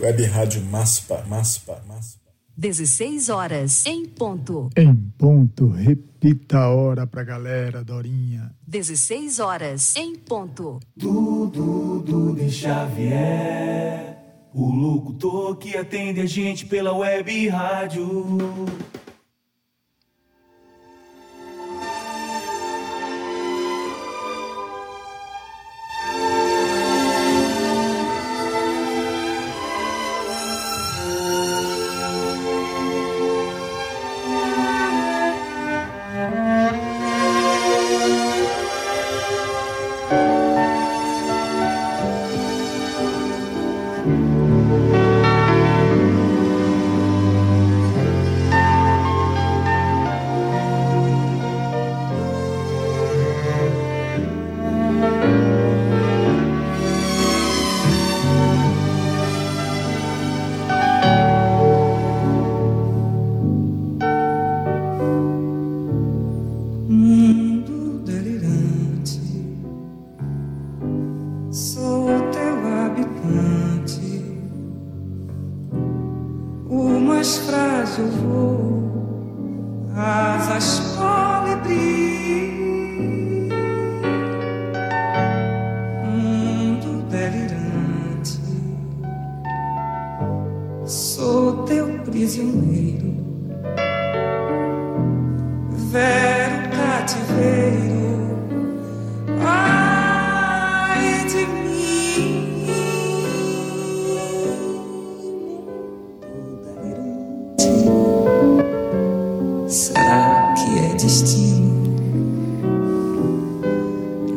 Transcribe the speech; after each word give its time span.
Web 0.00 0.24
Rádio 0.24 0.62
Maspa, 0.62 1.22
Maspa, 1.28 1.82
Maspa. 1.86 2.30
16 2.56 3.28
horas 3.28 3.84
em 3.84 4.06
ponto. 4.06 4.70
Em 4.74 4.94
ponto, 4.94 5.68
repita 5.68 6.58
a 6.58 6.70
hora 6.70 7.06
pra 7.06 7.22
galera, 7.22 7.84
Dorinha. 7.84 8.50
16 8.66 9.38
horas 9.40 9.94
em 9.96 10.16
ponto. 10.16 10.80
Dudu, 10.96 12.00
Dudu 12.00 12.50
Xavier, 12.50 14.16
o 14.54 14.70
locutor 14.70 15.56
que 15.56 15.76
atende 15.76 16.22
a 16.22 16.26
gente 16.26 16.64
pela 16.64 16.94
web 16.94 17.48
rádio. 17.48 18.26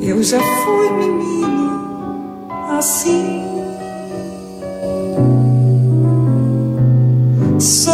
Eu 0.05 0.21
já 0.21 0.37
fui 0.37 0.89
menino 0.91 2.49
assim. 2.77 3.41
Só 7.57 7.92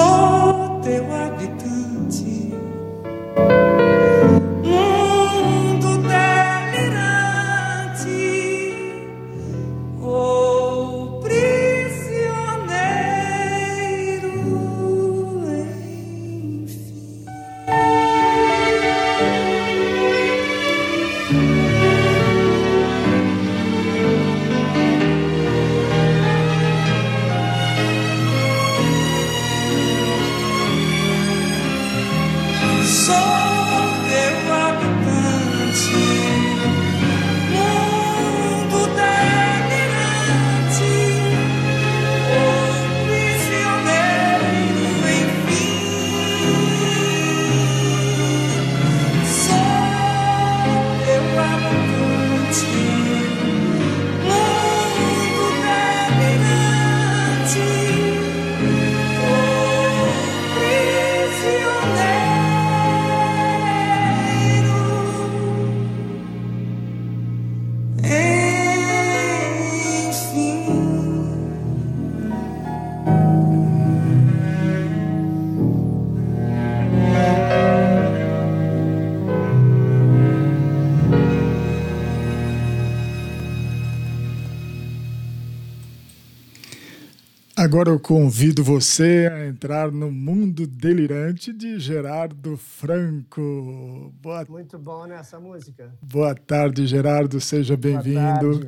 Agora 87.70 87.92
eu 87.92 88.00
convido 88.00 88.64
você 88.64 89.30
a 89.32 89.46
entrar 89.46 89.92
no 89.92 90.12
mundo 90.12 90.66
delirante 90.66 91.54
de 91.54 91.80
Gerardo 91.80 92.58
Franco. 92.58 94.12
Boa... 94.20 94.44
Muito 94.50 94.80
bom 94.80 95.06
nessa 95.06 95.40
música. 95.40 95.94
Boa 96.02 96.34
tarde, 96.34 96.88
Gerardo. 96.88 97.40
Seja 97.40 97.78
bem-vindo. 97.78 98.68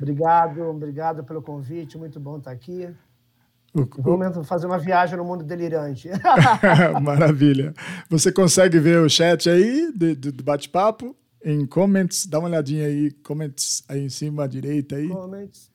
obrigado, 0.00 0.62
obrigado 0.68 1.24
pelo 1.24 1.42
convite. 1.42 1.98
Muito 1.98 2.20
bom 2.20 2.38
estar 2.38 2.52
aqui. 2.52 2.88
O, 3.74 3.84
Vamos 4.00 4.46
fazer 4.46 4.68
uma 4.68 4.78
viagem 4.78 5.16
no 5.16 5.24
mundo 5.24 5.42
delirante. 5.42 6.08
Maravilha. 7.02 7.74
Você 8.08 8.30
consegue 8.30 8.78
ver 8.78 9.00
o 9.00 9.10
chat 9.10 9.50
aí 9.50 9.90
do, 9.90 10.14
do 10.14 10.44
bate-papo? 10.44 11.16
Em 11.44 11.66
comments, 11.66 12.24
dá 12.24 12.38
uma 12.38 12.46
olhadinha 12.46 12.86
aí, 12.86 13.10
comments 13.24 13.82
aí 13.88 14.04
em 14.04 14.08
cima 14.08 14.44
à 14.44 14.46
direita 14.46 14.94
aí. 14.94 15.08
Comments. 15.08 15.74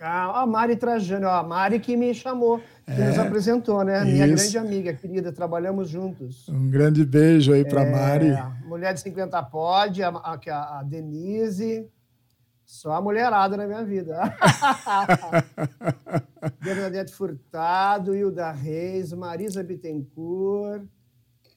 Ah, 0.00 0.42
a 0.42 0.46
Mari 0.46 0.76
Trajano, 0.76 1.28
a 1.28 1.42
Mari 1.42 1.80
que 1.80 1.96
me 1.96 2.14
chamou, 2.14 2.58
que 2.84 2.92
é, 2.92 3.08
nos 3.08 3.18
apresentou, 3.18 3.82
né? 3.82 4.04
Minha 4.04 4.28
isso. 4.28 4.36
grande 4.36 4.58
amiga, 4.58 4.94
querida, 4.94 5.32
trabalhamos 5.32 5.88
juntos. 5.88 6.48
Um 6.48 6.70
grande 6.70 7.04
beijo 7.04 7.52
aí 7.52 7.64
para 7.64 7.82
é, 7.82 7.90
Mari. 7.90 8.64
Mulher 8.64 8.94
de 8.94 9.00
50 9.00 9.42
pode, 9.44 10.00
a, 10.02 10.08
a, 10.10 10.78
a 10.78 10.82
Denise, 10.84 11.88
só 12.64 12.92
a 12.92 13.02
mulherada 13.02 13.56
na 13.56 13.66
minha 13.66 13.84
vida. 13.84 14.20
Bernadette 16.62 17.12
Furtado, 17.12 18.14
Hilda 18.14 18.52
Reis, 18.52 19.12
Marisa 19.12 19.64
Bittencourt. 19.64 20.84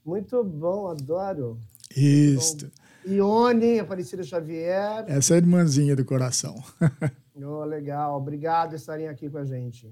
Muito 0.04 0.44
bom, 0.44 0.88
adoro. 0.88 1.60
Isso. 1.96 2.72
Ione, 3.06 3.80
Aparecida 3.80 4.24
Xavier. 4.24 5.06
Essa 5.08 5.34
é 5.34 5.36
a 5.36 5.38
irmãzinha 5.38 5.96
do 5.96 6.04
coração. 6.04 6.56
Oh, 7.36 7.64
legal, 7.64 8.18
obrigado 8.18 8.70
por 8.70 8.76
estarem 8.76 9.08
aqui 9.08 9.30
com 9.30 9.38
a 9.38 9.46
gente. 9.46 9.92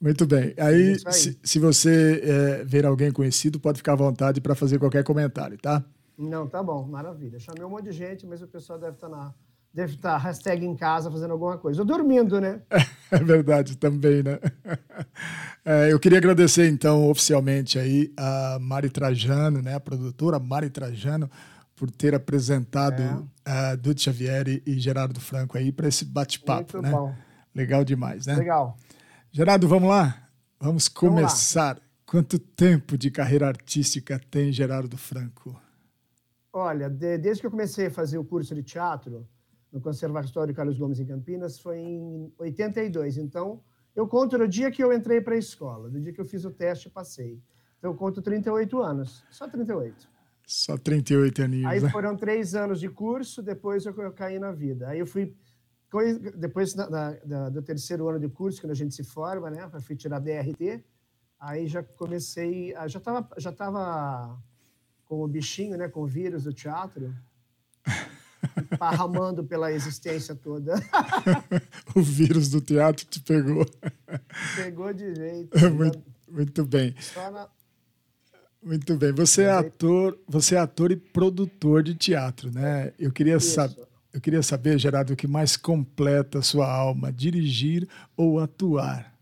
Muito 0.00 0.26
bem. 0.26 0.54
Aí, 0.58 0.96
aí. 1.04 1.12
Se, 1.12 1.38
se, 1.42 1.58
você 1.58 2.22
é, 2.22 2.64
ver 2.64 2.86
alguém 2.86 3.10
conhecido, 3.10 3.58
pode 3.58 3.78
ficar 3.78 3.94
à 3.94 3.96
vontade 3.96 4.40
para 4.40 4.54
fazer 4.54 4.78
qualquer 4.78 5.02
comentário, 5.02 5.58
tá? 5.58 5.84
Não, 6.16 6.46
tá 6.46 6.62
bom, 6.62 6.86
maravilha. 6.86 7.38
Chamei 7.38 7.64
um 7.64 7.70
monte 7.70 7.84
de 7.84 7.92
gente, 7.92 8.26
mas 8.26 8.40
o 8.40 8.46
pessoal 8.46 8.78
deve 8.78 8.94
estar 8.94 9.08
tá 9.08 9.16
na. 9.16 9.34
Deve 9.74 9.94
estar 9.94 10.12
tá 10.12 10.18
hashtag 10.18 10.64
em 10.64 10.74
casa 10.74 11.10
fazendo 11.10 11.32
alguma 11.32 11.58
coisa. 11.58 11.82
Ou 11.82 11.86
dormindo, 11.86 12.40
né? 12.40 12.62
É 13.10 13.18
verdade, 13.18 13.74
também, 13.78 14.22
né? 14.22 14.38
É, 15.64 15.90
eu 15.90 15.98
queria 15.98 16.18
agradecer, 16.18 16.68
então, 16.68 17.08
oficialmente 17.08 17.78
aí 17.78 18.12
a 18.18 18.58
Mari 18.60 18.90
Trajano, 18.90 19.62
né? 19.62 19.74
A 19.74 19.80
produtora 19.80 20.38
Mari 20.38 20.68
Trajano 20.68 21.30
por 21.78 21.90
ter 21.90 22.14
apresentado 22.14 23.02
é. 23.02 23.72
uh, 23.72 23.76
Dudu 23.76 24.00
Xavier 24.00 24.62
e 24.66 24.78
Gerardo 24.78 25.20
Franco 25.20 25.56
aí 25.56 25.70
para 25.70 25.88
esse 25.88 26.04
bate-papo, 26.04 26.82
né? 26.82 26.90
Bom. 26.90 27.14
Legal 27.54 27.84
demais, 27.84 28.26
né? 28.26 28.34
Legal. 28.34 28.76
Gerardo, 29.30 29.68
vamos 29.68 29.88
lá? 29.88 30.28
Vamos 30.60 30.88
começar. 30.88 31.74
Vamos 31.74 31.88
Quanto 32.08 32.38
tempo 32.38 32.96
de 32.96 33.10
carreira 33.10 33.46
artística 33.46 34.18
tem 34.30 34.50
Gerardo 34.50 34.96
Franco? 34.96 35.60
Olha, 36.50 36.88
de, 36.88 37.18
desde 37.18 37.42
que 37.42 37.46
eu 37.46 37.50
comecei 37.50 37.88
a 37.88 37.90
fazer 37.90 38.16
o 38.16 38.24
curso 38.24 38.54
de 38.54 38.62
teatro 38.62 39.28
no 39.70 39.78
Conservatório 39.78 40.54
Carlos 40.54 40.78
Gomes 40.78 40.98
em 40.98 41.04
Campinas, 41.04 41.58
foi 41.58 41.78
em 41.78 42.32
82. 42.38 43.18
Então, 43.18 43.60
eu 43.94 44.08
conto 44.08 44.38
no 44.38 44.48
dia 44.48 44.70
que 44.70 44.82
eu 44.82 44.90
entrei 44.90 45.20
para 45.20 45.34
a 45.34 45.38
escola, 45.38 45.90
no 45.90 46.00
dia 46.00 46.10
que 46.10 46.18
eu 46.18 46.24
fiz 46.24 46.46
o 46.46 46.50
teste 46.50 46.88
e 46.88 46.90
passei. 46.90 47.42
Então, 47.76 47.90
eu 47.90 47.94
conto 47.94 48.22
38 48.22 48.80
anos, 48.80 49.22
só 49.30 49.46
38. 49.46 50.08
Só 50.48 50.78
38 50.78 51.42
aninhos. 51.42 51.66
Aí 51.66 51.78
né? 51.78 51.90
foram 51.90 52.16
três 52.16 52.54
anos 52.54 52.80
de 52.80 52.88
curso, 52.88 53.42
depois 53.42 53.84
eu, 53.84 53.94
eu 53.98 54.10
caí 54.10 54.38
na 54.38 54.50
vida. 54.50 54.88
Aí 54.88 54.98
eu 54.98 55.06
fui, 55.06 55.36
depois 56.34 56.74
do 57.52 57.62
terceiro 57.62 58.08
ano 58.08 58.18
de 58.18 58.30
curso, 58.30 58.62
quando 58.62 58.70
a 58.70 58.74
gente 58.74 58.94
se 58.94 59.04
forma, 59.04 59.50
né, 59.50 59.68
eu 59.70 59.80
fui 59.82 59.94
tirar 59.94 60.18
DRT, 60.20 60.82
aí 61.38 61.66
já 61.66 61.82
comecei, 61.82 62.72
já 62.86 62.98
estava 62.98 63.28
já 63.36 63.52
tava 63.52 64.42
com 65.04 65.22
o 65.22 65.28
bichinho, 65.28 65.76
né, 65.76 65.86
com 65.86 66.00
o 66.00 66.06
vírus 66.06 66.44
do 66.44 66.52
teatro, 66.54 67.14
parramando 68.78 69.44
pela 69.44 69.70
existência 69.70 70.34
toda. 70.34 70.76
o 71.94 72.00
vírus 72.00 72.48
do 72.48 72.62
teatro 72.62 73.04
te 73.04 73.20
pegou. 73.20 73.66
Pegou 74.56 74.94
de 74.94 75.14
jeito. 75.14 75.70
muito, 75.74 76.02
muito 76.26 76.64
bem. 76.64 76.94
Na... 77.14 77.50
Muito 78.62 78.96
bem. 78.96 79.12
Você 79.12 79.42
é 79.42 79.50
ator, 79.50 80.18
você 80.26 80.56
é 80.56 80.58
ator 80.58 80.90
e 80.90 80.96
produtor 80.96 81.82
de 81.82 81.94
teatro, 81.94 82.50
né? 82.50 82.92
Eu 82.98 83.12
queria 83.12 83.38
saber, 83.38 83.86
eu 84.12 84.20
queria 84.20 84.42
saber, 84.42 84.78
Gerardo, 84.78 85.12
o 85.12 85.16
que 85.16 85.26
mais 85.26 85.56
completa 85.56 86.40
a 86.40 86.42
sua 86.42 86.70
alma, 86.70 87.12
dirigir 87.12 87.88
ou 88.16 88.40
atuar? 88.40 89.16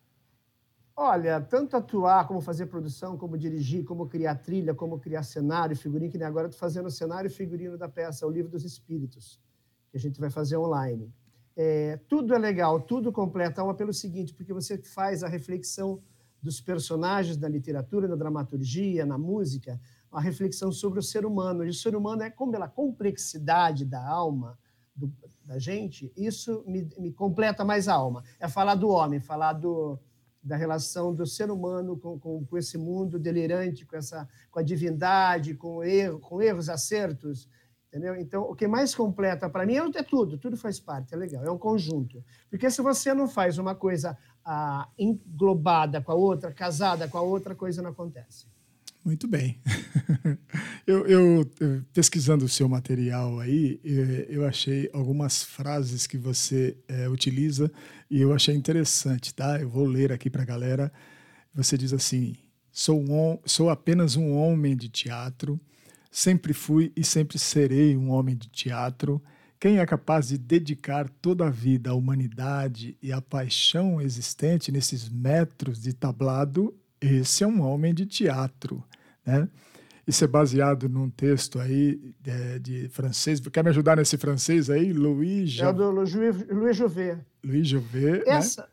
Olha, 0.99 1.39
tanto 1.43 1.77
atuar, 1.77 2.27
como 2.27 2.41
fazer 2.41 2.67
produção, 2.67 3.19
como 3.19 3.37
dirigir, 3.37 3.85
como 3.85 4.09
criar 4.09 4.37
trilha, 4.37 4.75
como 4.75 4.99
criar 4.99 5.23
cenário, 5.23 5.77
figurino, 5.77 6.11
que 6.11 6.17
nem 6.17 6.27
agora 6.27 6.47
estou 6.47 6.59
fazendo 6.59 6.87
o 6.87 6.91
cenário 6.91 7.29
e 7.29 7.31
figurino 7.31 7.77
da 7.77 7.87
peça 7.87 8.27
O 8.27 8.31
Livro 8.31 8.51
dos 8.51 8.65
Espíritos, 8.65 9.39
que 9.91 9.99
a 9.99 10.01
gente 10.01 10.19
vai 10.19 10.31
fazer 10.31 10.57
online. 10.57 11.13
É, 11.55 11.99
tudo 12.09 12.35
é 12.35 12.39
legal, 12.39 12.81
tudo 12.81 13.13
completa 13.13 13.61
a 13.61 13.63
alma 13.63 13.75
pelo 13.75 13.93
seguinte, 13.93 14.33
porque 14.33 14.55
você 14.55 14.79
faz 14.79 15.23
a 15.23 15.29
reflexão 15.29 16.01
dos 16.43 16.61
personagens 16.61 17.37
da 17.37 17.49
literatura, 17.49 18.09
na 18.09 18.17
dramaturgia, 18.17 19.05
na 19.05 19.19
música, 19.19 19.81
a 20.11 20.21
reflexão 20.21 20.73
sobre 20.73 20.99
o 20.99 21.03
ser 21.03 21.27
humano. 21.27 21.65
E 21.65 21.69
o 21.69 21.75
ser 21.75 21.95
humano 21.95 22.23
é 22.23 22.31
como 22.31 22.53
pela 22.53 22.69
complexidade 22.69 23.85
da 23.85 24.07
alma 24.07 24.59
do, 24.95 25.13
da 25.45 25.59
gente, 25.59 26.13
isso 26.17 26.65
me, 26.67 26.89
me 26.99 27.13
completa 27.13 27.65
mais 27.65 27.87
a 27.89 27.95
alma. 27.95 28.25
É 28.41 28.49
falar 28.49 28.75
do 28.75 28.89
homem, 28.89 29.21
falar 29.21 29.53
do, 29.53 29.99
da 30.43 30.57
relação 30.57 31.15
do 31.15 31.27
ser 31.27 31.51
humano 31.51 31.97
com, 31.97 32.19
com, 32.19 32.45
com, 32.45 32.59
esse 32.59 32.79
mundo 32.79 33.19
delirante, 33.19 33.85
com 33.85 33.97
essa 33.97 34.29
com 34.51 34.59
a 34.59 34.63
divindade, 34.63 35.55
com 35.55 35.85
erro, 35.85 36.19
com 36.19 36.41
erros, 36.41 36.69
acertos, 36.69 37.49
entendeu? 37.89 38.17
Então, 38.17 38.43
o 38.43 38.55
que 38.55 38.67
mais 38.67 38.95
completa 38.95 39.49
para 39.49 39.67
mim 39.67 39.77
é, 39.77 40.03
tudo, 40.03 40.39
tudo 40.39 40.57
faz 40.57 40.81
parte, 40.81 41.15
é 41.15 41.17
legal, 41.17 41.45
é 41.45 41.51
um 41.51 41.59
conjunto. 41.59 42.25
Porque 42.51 42.71
se 42.71 42.83
você 42.83 43.13
não 43.13 43.29
faz 43.29 43.59
uma 43.59 43.75
coisa 43.75 44.17
ah, 44.47 44.89
englobada 44.97 46.01
com 46.01 46.13
a 46.13 46.15
outra, 46.15 46.53
casada 46.53 47.09
com 47.09 47.19
a 47.19 47.23
outra, 47.23 47.55
coisa 47.55 47.83
não 47.83 47.91
acontece. 47.91 48.47
Muito 49.05 49.29
bem. 49.29 49.61
eu, 50.87 51.07
eu, 51.07 51.51
pesquisando 51.93 52.45
o 52.45 52.49
seu 52.49 52.69
material 52.69 53.39
aí, 53.39 53.81
eh, 53.85 54.27
eu 54.29 54.45
achei 54.45 54.91
algumas 54.93 55.45
frases 55.45 56.09
que 56.09 56.19
você 56.19 56.77
é, 56.89 57.09
utiliza 57.09 57.71
e 58.11 58.21
eu 58.21 58.33
achei 58.33 58.55
interessante, 58.55 59.33
tá? 59.33 59.61
Eu 59.61 59.69
vou 59.69 59.85
ler 59.85 60.11
aqui 60.11 60.29
para 60.29 60.43
a 60.43 60.47
galera. 60.47 60.93
Você 61.55 61.79
diz 61.79 61.93
assim: 61.93 62.35
sou, 62.73 63.01
um, 63.01 63.39
sou 63.45 63.71
apenas 63.71 64.17
um 64.17 64.33
homem 64.37 64.77
de 64.77 64.89
teatro, 64.89 65.61
sempre 66.11 66.53
fui 66.53 66.93
e 66.97 67.05
sempre 67.05 67.39
serei 67.39 67.97
um 67.97 68.11
homem 68.11 68.37
de 68.37 68.49
teatro. 68.49 69.23
Quem 69.59 69.79
é 69.79 69.87
capaz 69.87 70.29
de 70.29 70.39
dedicar 70.39 71.09
toda 71.09 71.47
a 71.47 71.51
vida 71.51 71.91
à 71.91 71.95
humanidade 71.95 72.97
e 73.03 73.13
à 73.13 73.21
paixão 73.23 74.01
existente 74.01 74.71
nesses 74.71 75.09
metros 75.09 75.81
de 75.81 75.95
tablado, 75.95 76.75
esse 77.01 77.43
é 77.43 77.47
um 77.47 77.63
homem 77.63 77.95
de 77.95 78.05
teatro. 78.05 78.85
Né? 79.25 79.49
Isso 80.07 80.23
é 80.23 80.27
baseado 80.27 80.89
num 80.89 81.09
texto 81.09 81.59
aí 81.59 82.15
de, 82.21 82.59
de, 82.61 82.89
francês. 82.91 83.41
Quer 83.41 83.65
me 83.65 83.71
ajudar 83.71 83.97
nesse 83.97 84.19
francês 84.19 84.69
aí? 84.69 84.93
Louis... 84.93 85.59
É 85.59 85.69
o 85.69 85.73
do 85.73 85.91
Louis, 85.91 86.11
Jouvet. 86.11 87.25
Louis 87.43 87.67
Jouvet, 87.67 88.25
né? 88.25 88.25
Essa, 88.27 88.63
né? 88.63 88.69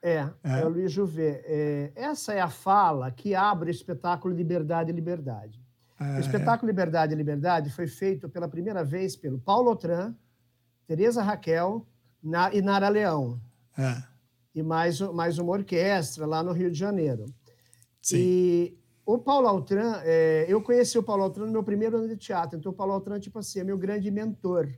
É, 0.00 0.30
é, 0.44 0.60
é 0.60 0.64
o 0.64 0.68
Louis 0.68 0.92
Jouvet. 0.92 1.42
É, 1.44 1.92
essa 1.96 2.32
é 2.32 2.40
a 2.40 2.48
fala 2.48 3.10
que 3.10 3.34
abre 3.34 3.68
o 3.68 3.72
espetáculo 3.72 4.34
Liberdade 4.34 4.90
e 4.90 4.94
Liberdade. 4.94 5.63
É. 5.98 6.16
O 6.16 6.20
espetáculo 6.20 6.68
Liberdade 6.68 7.12
e 7.12 7.16
Liberdade 7.16 7.70
foi 7.70 7.86
feito 7.86 8.28
pela 8.28 8.48
primeira 8.48 8.84
vez 8.84 9.14
pelo 9.14 9.38
Paulo 9.38 9.70
Otran, 9.70 10.14
Teresa 10.86 11.22
Raquel 11.22 11.86
na, 12.22 12.52
e 12.52 12.60
Nara 12.60 12.88
Leão. 12.88 13.40
É. 13.78 14.02
E 14.54 14.62
mais, 14.62 15.00
mais 15.00 15.38
uma 15.38 15.52
orquestra 15.52 16.26
lá 16.26 16.42
no 16.42 16.52
Rio 16.52 16.70
de 16.70 16.78
Janeiro. 16.78 17.26
Sim. 18.00 18.16
E 18.18 18.78
o 19.06 19.18
Paulo 19.18 19.48
Altran, 19.48 20.00
é, 20.02 20.46
eu 20.48 20.62
conheci 20.62 20.98
o 20.98 21.02
Paulo 21.02 21.22
Altran 21.24 21.46
no 21.46 21.52
meu 21.52 21.62
primeiro 21.62 21.98
ano 21.98 22.08
de 22.08 22.16
teatro, 22.16 22.58
então 22.58 22.72
o 22.72 22.74
Paulo 22.74 22.92
Altran, 22.92 23.20
tipo 23.20 23.38
assim, 23.38 23.60
é 23.60 23.64
meu 23.64 23.76
grande 23.76 24.10
mentor. 24.10 24.72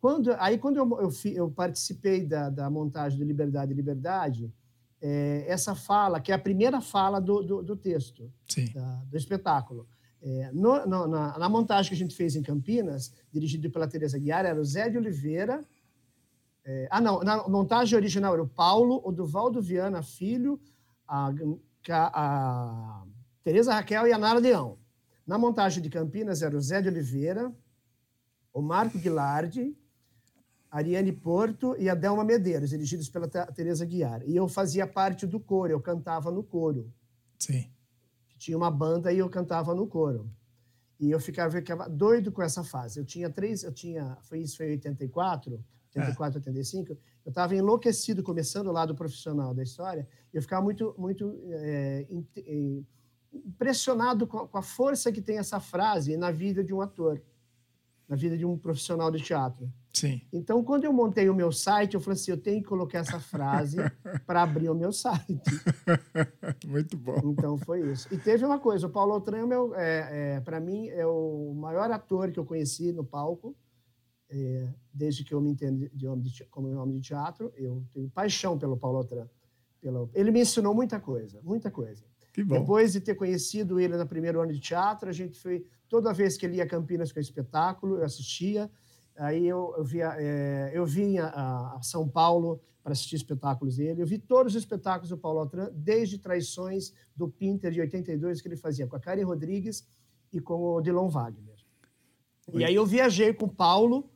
Quando, 0.00 0.32
aí, 0.38 0.58
quando 0.58 0.76
eu, 0.76 0.88
eu, 1.00 1.10
eu 1.32 1.50
participei 1.50 2.24
da, 2.24 2.50
da, 2.50 2.70
montagem 2.70 3.18
do 3.18 3.24
Liberdade 3.24 3.72
e 3.72 3.74
Liberdade, 3.74 4.52
é, 5.00 5.44
essa 5.48 5.74
fala, 5.74 6.20
que 6.20 6.30
é 6.30 6.34
a 6.34 6.38
primeira 6.38 6.80
fala 6.80 7.20
do, 7.20 7.42
do, 7.42 7.62
do 7.62 7.76
texto, 7.76 8.30
da, 8.72 9.02
do 9.04 9.16
espetáculo, 9.16 9.88
é, 10.28 10.50
no, 10.52 10.84
no, 10.86 11.06
na, 11.06 11.38
na, 11.38 11.48
montagem 11.48 11.90
que 11.90 11.94
a 11.94 11.98
gente 11.98 12.16
fez 12.16 12.34
em 12.34 12.42
Campinas, 12.42 13.12
dirigido 13.32 13.70
pela 13.70 13.86
Teresa 13.86 14.18
Guiar, 14.18 14.44
era 14.44 14.60
o 14.60 14.64
Zé 14.64 14.88
de 14.88 14.98
Oliveira. 14.98 15.64
É, 16.64 16.88
ah, 16.90 17.00
não, 17.00 17.20
na 17.20 17.46
montagem 17.46 17.96
original 17.96 18.34
era 18.34 18.42
o 18.42 18.48
Paulo, 18.48 19.00
o 19.04 19.12
Duvaldo 19.12 19.62
Viana 19.62 20.02
Filho, 20.02 20.60
a, 21.06 21.32
a 21.88 23.04
Tereza 23.44 23.72
Raquel 23.72 24.08
e 24.08 24.12
a 24.12 24.18
Nara 24.18 24.40
Leão. 24.40 24.76
Na 25.24 25.38
montagem 25.38 25.80
de 25.80 25.88
Campinas 25.88 26.42
era 26.42 26.56
o 26.56 26.60
Zé 26.60 26.82
de 26.82 26.88
Oliveira, 26.88 27.54
o 28.52 28.60
Marco 28.60 28.98
Guilardi, 28.98 29.76
Ariane 30.68 31.12
Porto 31.12 31.76
e 31.78 31.88
a 31.88 31.94
Delma 31.94 32.24
Medeiros, 32.24 32.70
dirigidos 32.70 33.08
pela 33.08 33.28
Tereza 33.28 33.86
Guiar. 33.86 34.22
E 34.26 34.34
eu 34.34 34.48
fazia 34.48 34.88
parte 34.88 35.24
do 35.24 35.38
coro, 35.38 35.70
eu 35.70 35.80
cantava 35.80 36.32
no 36.32 36.42
coro. 36.42 36.92
Sim. 37.38 37.70
Tinha 38.38 38.56
uma 38.56 38.70
banda 38.70 39.12
e 39.12 39.18
eu 39.18 39.28
cantava 39.28 39.74
no 39.74 39.86
coro. 39.86 40.30
E 40.98 41.10
eu 41.10 41.20
ficava, 41.20 41.50
ficava 41.50 41.88
doido 41.88 42.32
com 42.32 42.42
essa 42.42 42.64
fase. 42.64 42.98
Eu 42.98 43.04
tinha 43.04 43.30
três, 43.30 43.62
eu 43.62 43.72
tinha, 43.72 44.16
foi 44.22 44.40
isso 44.40 44.56
foi 44.56 44.66
em 44.66 44.72
84, 44.72 45.62
84, 45.94 46.38
é. 46.38 46.40
85. 46.40 46.92
Eu 47.24 47.30
estava 47.30 47.54
enlouquecido 47.54 48.22
começando 48.22 48.68
o 48.68 48.72
lado 48.72 48.94
profissional 48.94 49.54
da 49.54 49.62
história. 49.62 50.08
Eu 50.32 50.40
ficava 50.40 50.62
muito, 50.62 50.94
muito 50.96 51.38
é, 51.48 52.06
impressionado 53.32 54.26
com 54.26 54.56
a 54.56 54.62
força 54.62 55.12
que 55.12 55.20
tem 55.20 55.38
essa 55.38 55.60
frase 55.60 56.16
na 56.16 56.30
vida 56.30 56.62
de 56.62 56.72
um 56.72 56.80
ator, 56.80 57.20
na 58.08 58.16
vida 58.16 58.36
de 58.36 58.44
um 58.44 58.56
profissional 58.56 59.10
de 59.10 59.20
teatro. 59.20 59.70
Sim. 59.92 60.20
Então, 60.32 60.62
quando 60.62 60.84
eu 60.84 60.92
montei 60.92 61.28
o 61.28 61.34
meu 61.34 61.50
site, 61.50 61.94
eu 61.94 62.00
falei 62.00 62.20
assim: 62.20 62.30
eu 62.30 62.36
tenho 62.36 62.62
que 62.62 62.68
colocar 62.68 62.98
essa 62.98 63.18
frase 63.18 63.78
para 64.26 64.42
abrir 64.42 64.68
o 64.68 64.74
meu 64.74 64.92
site. 64.92 65.40
Muito 66.66 66.96
bom. 66.96 67.18
Então, 67.24 67.56
foi 67.56 67.90
isso. 67.90 68.06
E 68.12 68.18
teve 68.18 68.44
uma 68.44 68.58
coisa: 68.58 68.86
o 68.86 68.90
Paulo 68.90 69.12
Altran, 69.14 69.48
é, 69.74 69.78
é, 69.78 70.36
é 70.36 70.40
para 70.40 70.60
mim, 70.60 70.88
é 70.88 71.06
o 71.06 71.54
maior 71.54 71.90
ator 71.90 72.30
que 72.30 72.38
eu 72.38 72.44
conheci 72.44 72.92
no 72.92 73.04
palco. 73.04 73.56
É, 74.28 74.68
desde 74.92 75.22
que 75.24 75.32
eu 75.32 75.40
me 75.40 75.50
entendo 75.50 75.88
de 75.94 76.06
homem 76.06 76.24
de, 76.24 76.44
como 76.46 76.68
homem 76.76 76.96
de 76.96 77.08
teatro, 77.08 77.52
eu 77.56 77.84
tenho 77.92 78.10
paixão 78.10 78.58
pelo 78.58 78.76
Paulo 78.76 78.98
Altran. 78.98 79.28
Pelo, 79.80 80.10
ele 80.14 80.30
me 80.30 80.40
ensinou 80.40 80.74
muita 80.74 80.98
coisa, 80.98 81.40
muita 81.42 81.70
coisa. 81.70 82.04
Depois 82.44 82.92
de 82.92 83.00
ter 83.00 83.14
conhecido 83.14 83.80
ele 83.80 83.96
no 83.96 84.06
primeiro 84.06 84.40
ano 84.40 84.52
de 84.52 84.60
teatro, 84.60 85.08
a 85.08 85.12
gente 85.12 85.40
foi. 85.40 85.64
Toda 85.88 86.12
vez 86.12 86.36
que 86.36 86.44
ele 86.46 86.56
ia 86.56 86.64
a 86.64 86.68
Campinas 86.68 87.12
com 87.12 87.18
o 87.18 87.22
espetáculo, 87.22 87.96
eu 87.96 88.04
assistia. 88.04 88.70
Aí 89.16 89.46
eu, 89.46 89.74
eu, 89.76 89.84
via, 89.84 90.14
é, 90.18 90.72
eu 90.74 90.84
vinha 90.84 91.26
a, 91.26 91.80
São 91.82 92.08
Paulo 92.08 92.60
para 92.82 92.92
assistir 92.92 93.16
espetáculos 93.16 93.76
dele. 93.76 94.02
Eu 94.02 94.06
vi 94.06 94.18
todos 94.18 94.54
os 94.54 94.62
espetáculos 94.62 95.08
do 95.08 95.16
Paulo 95.16 95.40
Altran, 95.40 95.70
desde 95.72 96.18
Traições 96.18 96.92
do 97.14 97.28
Pinter 97.28 97.70
de 97.70 97.80
82, 97.80 98.40
que 98.40 98.48
ele 98.48 98.56
fazia 98.56 98.86
com 98.86 98.96
a 98.96 99.00
Karen 99.00 99.24
Rodrigues 99.24 99.86
e 100.32 100.40
com 100.40 100.60
o 100.62 100.80
Dilon 100.80 101.08
Wagner. 101.08 101.56
E 102.52 102.64
aí 102.64 102.74
eu 102.74 102.86
viajei 102.86 103.32
com 103.32 103.46
o 103.46 103.52
Paulo, 103.52 104.10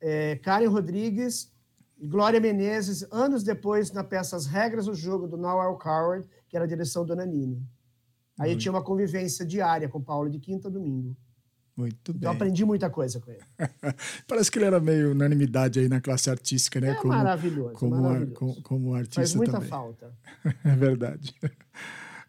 é, 0.00 0.36
Karen 0.36 0.68
Rodrigues 0.68 1.52
e 1.98 2.06
Glória 2.06 2.38
Menezes, 2.38 3.04
anos 3.10 3.42
depois, 3.42 3.90
na 3.90 4.04
peça 4.04 4.36
As 4.36 4.46
Regras 4.46 4.86
do 4.86 4.94
Jogo, 4.94 5.26
do 5.26 5.36
Noel 5.36 5.76
Coward, 5.76 6.28
era 6.56 6.64
a 6.64 6.68
direção 6.68 7.04
do 7.04 7.14
Nanini. 7.14 7.62
Aí 8.38 8.52
eu 8.52 8.58
tinha 8.58 8.72
uma 8.72 8.82
convivência 8.82 9.44
diária 9.46 9.88
com 9.88 9.98
o 9.98 10.02
Paulo, 10.02 10.28
de 10.30 10.38
quinta 10.38 10.68
a 10.68 10.70
domingo. 10.70 11.16
Muito 11.76 12.12
bem. 12.12 12.20
Então 12.20 12.32
aprendi 12.32 12.64
muita 12.64 12.88
coisa 12.88 13.20
com 13.20 13.30
ele. 13.30 13.42
Parece 14.26 14.50
que 14.50 14.58
ele 14.58 14.64
era 14.64 14.80
meio 14.80 15.12
unanimidade 15.12 15.78
aí 15.78 15.88
na 15.88 16.00
classe 16.00 16.30
artística, 16.30 16.80
né? 16.80 16.96
É 16.98 17.06
maravilhoso, 17.06 17.74
Como, 17.74 17.96
maravilhoso. 18.00 18.34
como, 18.34 18.62
como 18.62 18.94
artista 18.94 19.20
Faz 19.20 19.34
muita 19.34 19.52
também. 19.52 19.68
falta. 19.68 20.10
É 20.64 20.74
verdade. 20.76 21.34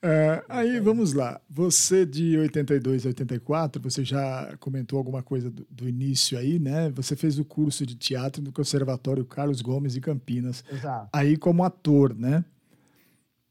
É, 0.01 0.43
aí 0.47 0.79
vamos 0.79 1.13
lá. 1.13 1.41
Você 1.49 2.05
de 2.05 2.37
82 2.37 3.05
a 3.05 3.09
84, 3.09 3.81
você 3.81 4.03
já 4.03 4.55
comentou 4.59 4.99
alguma 4.99 5.23
coisa 5.23 5.49
do, 5.49 5.65
do 5.69 5.87
início 5.89 6.37
aí, 6.37 6.59
né? 6.59 6.89
Você 6.91 7.15
fez 7.15 7.39
o 7.39 7.45
curso 7.45 7.85
de 7.85 7.95
teatro 7.95 8.43
no 8.43 8.51
Conservatório 8.51 9.25
Carlos 9.25 9.61
Gomes 9.61 9.93
de 9.93 10.01
Campinas. 10.01 10.63
Exato. 10.71 11.09
Aí 11.11 11.35
como 11.37 11.63
ator, 11.63 12.13
né? 12.13 12.43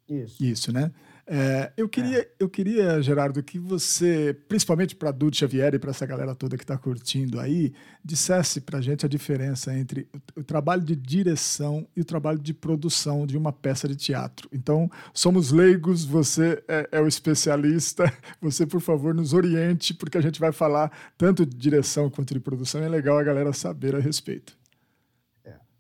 Isso. 0.08 0.44
Isso, 0.44 0.72
né? 0.72 0.92
É, 1.28 1.72
eu, 1.76 1.88
queria, 1.88 2.30
eu 2.38 2.48
queria, 2.48 3.02
Gerardo, 3.02 3.42
que 3.42 3.58
você, 3.58 4.32
principalmente 4.46 4.94
para 4.94 5.10
Dudu 5.10 5.36
Xavier 5.36 5.74
e 5.74 5.78
para 5.78 5.90
essa 5.90 6.06
galera 6.06 6.36
toda 6.36 6.56
que 6.56 6.62
está 6.62 6.78
curtindo 6.78 7.40
aí, 7.40 7.74
dissesse 8.04 8.60
para 8.60 8.78
a 8.78 8.80
gente 8.80 9.04
a 9.04 9.08
diferença 9.08 9.76
entre 9.76 10.08
o, 10.36 10.40
o 10.40 10.44
trabalho 10.44 10.82
de 10.82 10.94
direção 10.94 11.84
e 11.96 12.00
o 12.00 12.04
trabalho 12.04 12.38
de 12.38 12.54
produção 12.54 13.26
de 13.26 13.36
uma 13.36 13.52
peça 13.52 13.88
de 13.88 13.96
teatro. 13.96 14.48
Então, 14.52 14.88
somos 15.12 15.50
leigos, 15.50 16.04
você 16.04 16.62
é, 16.68 16.88
é 16.92 17.00
o 17.00 17.08
especialista, 17.08 18.04
você, 18.40 18.64
por 18.64 18.80
favor, 18.80 19.12
nos 19.12 19.32
oriente, 19.32 19.94
porque 19.94 20.18
a 20.18 20.22
gente 20.22 20.38
vai 20.38 20.52
falar 20.52 20.92
tanto 21.18 21.44
de 21.44 21.56
direção 21.56 22.08
quanto 22.08 22.34
de 22.34 22.40
produção, 22.40 22.80
e 22.80 22.84
é 22.84 22.88
legal 22.88 23.18
a 23.18 23.24
galera 23.24 23.52
saber 23.52 23.96
a 23.96 23.98
respeito. 23.98 24.56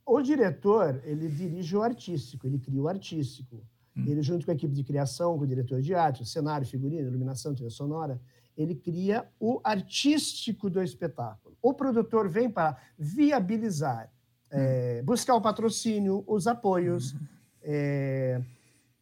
O 0.04 0.22
diretor, 0.22 1.02
ele 1.04 1.28
dirige 1.28 1.76
o 1.76 1.82
artístico, 1.82 2.46
ele 2.46 2.60
cria 2.60 2.80
o 2.80 2.86
artístico. 2.86 3.60
Ele, 4.04 4.22
junto 4.22 4.44
com 4.44 4.50
a 4.50 4.54
equipe 4.54 4.74
de 4.74 4.84
criação, 4.84 5.38
com 5.38 5.44
o 5.44 5.46
diretor 5.46 5.80
de 5.80 5.94
arte, 5.94 6.22
o 6.22 6.26
cenário, 6.26 6.66
figurino, 6.66 7.08
iluminação, 7.08 7.54
trilha 7.54 7.70
sonora, 7.70 8.20
ele 8.56 8.74
cria 8.74 9.26
o 9.40 9.60
artístico 9.64 10.68
do 10.68 10.82
espetáculo. 10.82 11.56
O 11.62 11.72
produtor 11.72 12.28
vem 12.28 12.50
para 12.50 12.76
viabilizar, 12.98 14.10
é, 14.50 15.02
buscar 15.02 15.34
o 15.34 15.40
patrocínio, 15.40 16.24
os 16.26 16.46
apoios, 16.46 17.14
é, 17.62 18.40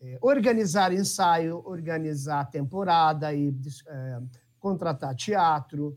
é, 0.00 0.18
organizar 0.20 0.92
ensaio, 0.92 1.62
organizar 1.64 2.44
temporada 2.50 3.32
e 3.34 3.54
contratar 4.58 5.14
teatro, 5.14 5.96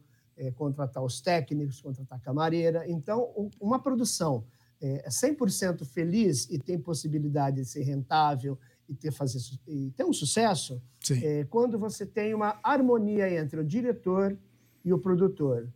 contratar 0.56 1.04
os 1.04 1.20
técnicos, 1.20 1.82
contratar 1.82 2.20
camareira. 2.22 2.88
Então, 2.88 3.32
um- 3.36 3.50
uma 3.60 3.80
produção 3.82 4.44
é 4.80 5.10
100% 5.10 5.84
feliz 5.84 6.48
e 6.52 6.60
tem 6.60 6.78
possibilidade 6.78 7.58
de 7.58 7.66
ser 7.66 7.82
rentável 7.82 8.58
e 8.90 8.96
ter, 8.96 9.12
fazer, 9.12 9.40
e 9.68 9.92
ter 9.92 10.04
um 10.06 10.14
sucesso, 10.14 10.82
é 11.24 11.44
quando 11.46 11.78
você 11.78 12.06
tem 12.06 12.34
uma 12.34 12.60
harmonia 12.64 13.30
entre 13.40 13.60
o 13.60 13.64
diretor 13.64 14.38
e 14.84 14.94
o 14.94 15.00
produtor. 15.00 15.68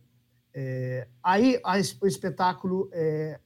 É, 0.54 1.06
aí 1.22 1.60
a 1.64 1.74
o 2.00 2.06
espetáculo 2.06 2.88
é, 2.92 3.38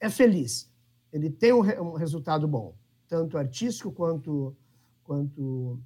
é 0.00 0.10
feliz. 0.10 0.70
Ele 1.12 1.30
tem 1.30 1.52
um, 1.52 1.60
um 1.60 1.92
resultado 1.94 2.46
bom, 2.46 2.74
tanto 3.08 3.38
artístico 3.38 3.90
quanto, 3.92 4.54
quanto 5.04 5.78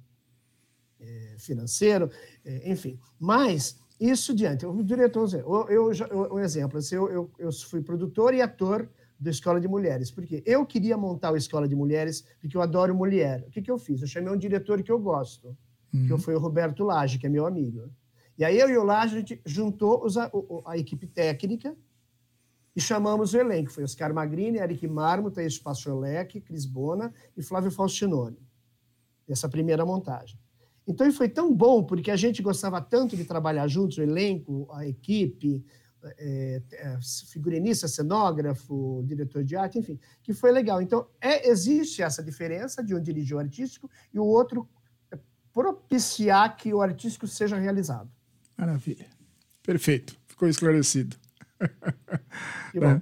é, 0.99 1.35
financeiro, 1.39 2.09
é, 2.43 2.71
enfim. 2.71 2.99
Mas 3.19 3.79
isso 3.99 4.33
diante. 4.33 4.65
O 4.65 4.83
diretor, 4.83 5.31
eu, 5.33 5.67
eu- 5.69 6.33
um 6.33 6.39
exemplo, 6.39 6.79
assim, 6.79 6.95
eu, 6.95 7.09
eu, 7.11 7.31
eu 7.37 7.51
fui 7.51 7.81
produtor 7.81 8.33
e 8.33 8.41
ator 8.41 8.89
da 9.21 9.29
Escola 9.29 9.61
de 9.61 9.67
Mulheres, 9.67 10.09
porque 10.09 10.41
eu 10.47 10.65
queria 10.65 10.97
montar 10.97 11.31
a 11.31 11.37
Escola 11.37 11.67
de 11.67 11.75
Mulheres, 11.75 12.25
porque 12.39 12.57
eu 12.57 12.61
adoro 12.61 12.95
mulher. 12.95 13.43
O 13.47 13.51
que, 13.51 13.61
que 13.61 13.69
eu 13.69 13.77
fiz? 13.77 14.01
Eu 14.01 14.07
chamei 14.07 14.33
um 14.33 14.37
diretor 14.37 14.81
que 14.81 14.91
eu 14.91 14.97
gosto, 14.97 15.55
que 15.91 16.17
foi 16.17 16.33
o 16.35 16.39
Roberto 16.39 16.83
Lage, 16.83 17.19
que 17.19 17.27
é 17.27 17.29
meu 17.29 17.45
amigo. 17.45 17.87
E 18.35 18.43
aí 18.43 18.57
eu 18.57 18.67
e 18.67 18.77
o 18.77 18.83
Lage, 18.83 19.15
a 19.15 19.19
gente 19.19 19.39
juntou 19.45 20.03
os, 20.03 20.17
a, 20.17 20.31
a 20.65 20.75
equipe 20.75 21.05
técnica 21.05 21.75
e 22.75 22.81
chamamos 22.81 23.35
o 23.35 23.37
elenco. 23.37 23.71
Foi 23.71 23.83
Oscar 23.83 24.11
Magrini, 24.11 24.57
Eric 24.57 24.87
Marmo, 24.87 25.29
Thaís 25.29 25.59
Paciolec, 25.59 26.41
Cris 26.41 26.65
Bona 26.65 27.13
e 27.37 27.43
Flávio 27.43 27.69
Faustinoni. 27.69 28.39
Essa 29.29 29.47
primeira 29.47 29.85
montagem. 29.85 30.39
Então, 30.87 31.07
e 31.07 31.11
foi 31.11 31.29
tão 31.29 31.53
bom, 31.53 31.83
porque 31.83 32.09
a 32.09 32.15
gente 32.15 32.41
gostava 32.41 32.81
tanto 32.81 33.15
de 33.15 33.23
trabalhar 33.23 33.67
juntos, 33.67 33.97
o 33.99 34.01
elenco, 34.01 34.67
a 34.71 34.87
equipe, 34.87 35.63
é, 36.17 36.61
é, 36.71 36.99
figurinista, 37.31 37.87
cenógrafo, 37.87 39.03
diretor 39.05 39.43
de 39.43 39.55
arte, 39.55 39.79
enfim, 39.79 39.99
que 40.23 40.33
foi 40.33 40.51
legal. 40.51 40.81
Então, 40.81 41.07
é, 41.19 41.49
existe 41.49 42.01
essa 42.01 42.23
diferença 42.23 42.83
de 42.83 42.95
um 42.95 43.01
dirigir 43.01 43.35
o 43.35 43.39
artístico 43.39 43.89
e 44.13 44.19
o 44.19 44.25
outro 44.25 44.67
é, 45.11 45.17
propiciar 45.53 46.55
que 46.57 46.73
o 46.73 46.81
artístico 46.81 47.27
seja 47.27 47.57
realizado. 47.57 48.09
Maravilha. 48.57 49.05
Perfeito. 49.63 50.15
Ficou 50.27 50.47
esclarecido. 50.47 51.15
Que 52.71 52.79
né? 52.81 52.99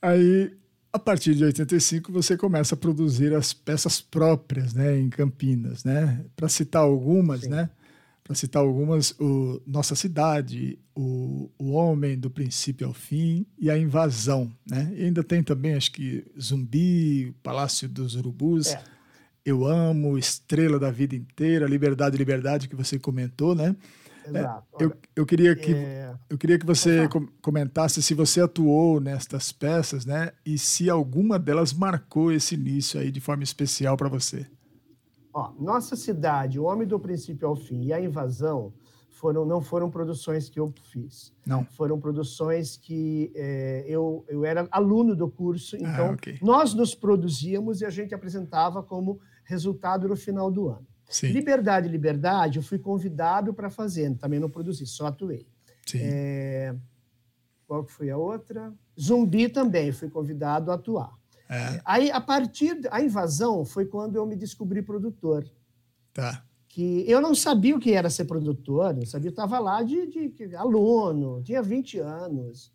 Aí, 0.00 0.56
a 0.92 0.98
partir 0.98 1.34
de 1.34 1.44
85, 1.44 2.12
você 2.12 2.36
começa 2.36 2.74
a 2.74 2.78
produzir 2.78 3.34
as 3.34 3.52
peças 3.52 4.00
próprias, 4.00 4.74
né, 4.74 4.98
em 4.98 5.10
Campinas, 5.10 5.84
né? 5.84 6.24
Para 6.36 6.48
citar 6.48 6.82
algumas, 6.82 7.42
Sim. 7.42 7.50
né? 7.50 7.70
Para 8.24 8.34
citar 8.34 8.62
algumas, 8.62 9.10
o 9.20 9.60
Nossa 9.66 9.94
Cidade, 9.94 10.78
o, 10.94 11.50
o 11.58 11.72
Homem 11.72 12.18
do 12.18 12.30
Princípio 12.30 12.86
ao 12.86 12.94
Fim 12.94 13.44
e 13.58 13.70
a 13.70 13.76
Invasão, 13.76 14.50
né? 14.66 14.90
E 14.96 15.04
ainda 15.04 15.22
tem 15.22 15.42
também, 15.42 15.74
acho 15.74 15.92
que 15.92 16.24
Zumbi, 16.40 17.34
Palácio 17.42 17.86
dos 17.88 18.14
Urubus, 18.16 18.68
É. 18.68 18.82
Eu 19.44 19.66
Amo, 19.66 20.16
Estrela 20.16 20.78
da 20.78 20.90
Vida 20.90 21.14
Inteira, 21.14 21.66
Liberdade, 21.66 22.16
Liberdade, 22.16 22.66
que 22.66 22.74
você 22.74 22.98
comentou, 22.98 23.54
né? 23.54 23.76
Exato. 24.26 24.64
Eu, 24.80 24.88
Olha, 24.88 24.98
eu 25.14 25.26
queria 25.26 25.54
que 25.54 25.74
é, 25.74 26.14
eu 26.30 26.38
queria 26.38 26.58
que 26.58 26.64
você 26.64 27.06
com- 27.08 27.28
comentasse 27.42 28.02
se 28.02 28.14
você 28.14 28.40
atuou 28.40 28.98
nestas 29.00 29.52
peças, 29.52 30.06
né? 30.06 30.32
E 30.46 30.56
se 30.56 30.88
alguma 30.88 31.38
delas 31.38 31.74
marcou 31.74 32.32
esse 32.32 32.54
início 32.54 32.98
aí 32.98 33.10
de 33.10 33.20
forma 33.20 33.42
especial 33.42 33.98
para 33.98 34.08
você. 34.08 34.46
Ó, 35.34 35.52
Nossa 35.58 35.96
Cidade, 35.96 36.60
O 36.60 36.64
Homem 36.64 36.86
do 36.86 36.98
Princípio 36.98 37.48
ao 37.48 37.56
Fim 37.56 37.82
e 37.86 37.92
A 37.92 38.00
Invasão 38.00 38.72
foram, 39.10 39.44
não 39.44 39.60
foram 39.60 39.90
produções 39.90 40.48
que 40.48 40.60
eu 40.60 40.72
fiz. 40.84 41.32
Não. 41.44 41.64
Foram 41.64 41.98
produções 41.98 42.76
que 42.76 43.32
eh, 43.34 43.84
eu, 43.88 44.24
eu 44.28 44.44
era 44.44 44.68
aluno 44.70 45.16
do 45.16 45.28
curso, 45.28 45.76
então 45.76 46.10
Ah, 46.10 46.12
ok. 46.12 46.38
nós 46.40 46.72
nos 46.72 46.94
produzíamos 46.94 47.80
e 47.80 47.84
a 47.84 47.90
gente 47.90 48.14
apresentava 48.14 48.80
como 48.82 49.18
resultado 49.44 50.06
no 50.08 50.14
final 50.16 50.50
do 50.50 50.68
ano. 50.68 50.86
Sim. 51.08 51.28
Liberdade, 51.28 51.88
Liberdade, 51.88 52.58
eu 52.58 52.62
fui 52.62 52.78
convidado 52.78 53.52
para 53.52 53.70
fazer, 53.70 54.14
também 54.16 54.38
não 54.38 54.48
produzi, 54.48 54.86
só 54.86 55.06
atuei. 55.06 55.46
Sim. 55.86 55.98
É, 56.00 56.74
qual 57.66 57.84
que 57.84 57.92
foi 57.92 58.10
a 58.10 58.16
outra? 58.16 58.72
Zumbi 59.00 59.48
também, 59.48 59.90
fui 59.90 60.08
convidado 60.08 60.70
a 60.70 60.74
atuar. 60.74 61.12
É, 61.48 61.80
Aí, 61.84 62.10
a 62.10 62.20
partir 62.20 62.80
da 62.80 63.00
invasão, 63.02 63.64
foi 63.64 63.84
quando 63.86 64.16
eu 64.16 64.26
me 64.26 64.36
descobri 64.36 64.82
produtor. 64.82 65.44
tá. 66.12 66.44
Que 66.68 67.08
eu 67.08 67.20
não 67.20 67.36
sabia 67.36 67.76
o 67.76 67.78
que 67.78 67.92
era 67.92 68.10
ser 68.10 68.24
produtor, 68.24 68.92
não 68.96 69.06
sabia, 69.06 69.28
eu 69.28 69.30
estava 69.30 69.60
lá 69.60 69.80
de, 69.84 70.08
de- 70.08 70.28
de 70.48 70.56
aluno, 70.56 71.40
tinha 71.44 71.62
20 71.62 72.00
anos. 72.00 72.72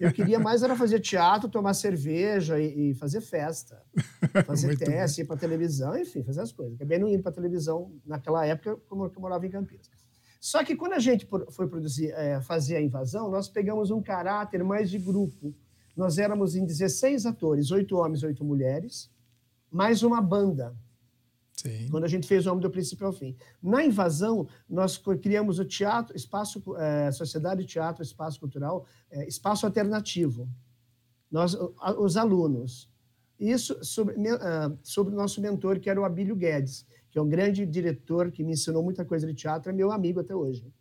Eu 0.00 0.12
queria 0.12 0.38
mais 0.38 0.62
era 0.62 0.76
fazer 0.76 1.00
teatro, 1.00 1.48
tomar 1.48 1.74
cerveja 1.74 2.60
e, 2.60 2.90
e 2.90 2.94
fazer 2.94 3.20
festa, 3.20 3.82
fazer 4.46 4.78
teste, 4.78 5.22
ir 5.22 5.24
para 5.24 5.36
televisão, 5.36 5.98
enfim, 5.98 6.22
fazer 6.22 6.42
as 6.42 6.52
coisas. 6.52 6.76
Acabei 6.76 6.98
não 7.00 7.08
indo 7.08 7.24
para 7.24 7.32
televisão 7.32 7.92
naquela 8.06 8.46
época, 8.46 8.76
como 8.88 9.04
eu 9.06 9.12
morava 9.20 9.44
em 9.44 9.50
Campinas. 9.50 9.90
Só 10.40 10.62
que 10.62 10.76
quando 10.76 10.92
a 10.92 10.98
gente 11.00 11.26
foi 11.50 11.66
produzir, 11.68 12.12
eh, 12.12 12.40
fazer 12.42 12.76
a 12.76 12.80
invasão, 12.80 13.30
nós 13.32 13.48
pegamos 13.48 13.90
um 13.90 14.00
caráter 14.00 14.62
mais 14.62 14.88
de 14.90 14.98
grupo. 14.98 15.52
Nós 15.96 16.18
éramos 16.18 16.54
em 16.54 16.64
16 16.64 17.26
atores, 17.26 17.70
oito 17.70 17.96
homens, 17.96 18.22
oito 18.22 18.44
mulheres, 18.44 19.10
mais 19.70 20.02
uma 20.02 20.20
banda 20.20 20.74
Sim. 21.56 21.88
quando 21.90 22.04
a 22.04 22.08
gente 22.08 22.26
fez 22.26 22.46
o 22.46 22.50
Homem 22.50 22.62
do 22.62 22.70
Princípio 22.70 23.06
ao 23.06 23.12
Fim. 23.12 23.36
Na 23.62 23.84
invasão, 23.84 24.48
nós 24.68 24.96
criamos 25.20 25.58
o 25.58 25.64
teatro, 25.64 26.16
espaço, 26.16 26.62
eh, 26.78 27.12
Sociedade 27.12 27.62
de 27.62 27.68
Teatro, 27.68 28.02
Espaço 28.02 28.40
Cultural, 28.40 28.86
eh, 29.10 29.26
Espaço 29.26 29.66
Alternativo. 29.66 30.48
Nós, 31.30 31.56
os 31.98 32.16
alunos. 32.16 32.90
Isso 33.38 33.82
sobre, 33.84 34.16
ah, 34.28 34.72
sobre 34.82 35.14
o 35.14 35.16
nosso 35.16 35.40
mentor, 35.40 35.78
que 35.78 35.88
era 35.88 36.00
o 36.00 36.04
Abílio 36.04 36.36
Guedes, 36.36 36.86
que 37.10 37.18
é 37.18 37.22
um 37.22 37.28
grande 37.28 37.64
diretor 37.64 38.30
que 38.30 38.42
me 38.42 38.52
ensinou 38.52 38.82
muita 38.82 39.04
coisa 39.04 39.26
de 39.26 39.34
teatro, 39.34 39.70
é 39.70 39.72
meu 39.72 39.90
amigo 39.92 40.20
até 40.20 40.34
hoje. 40.34 40.72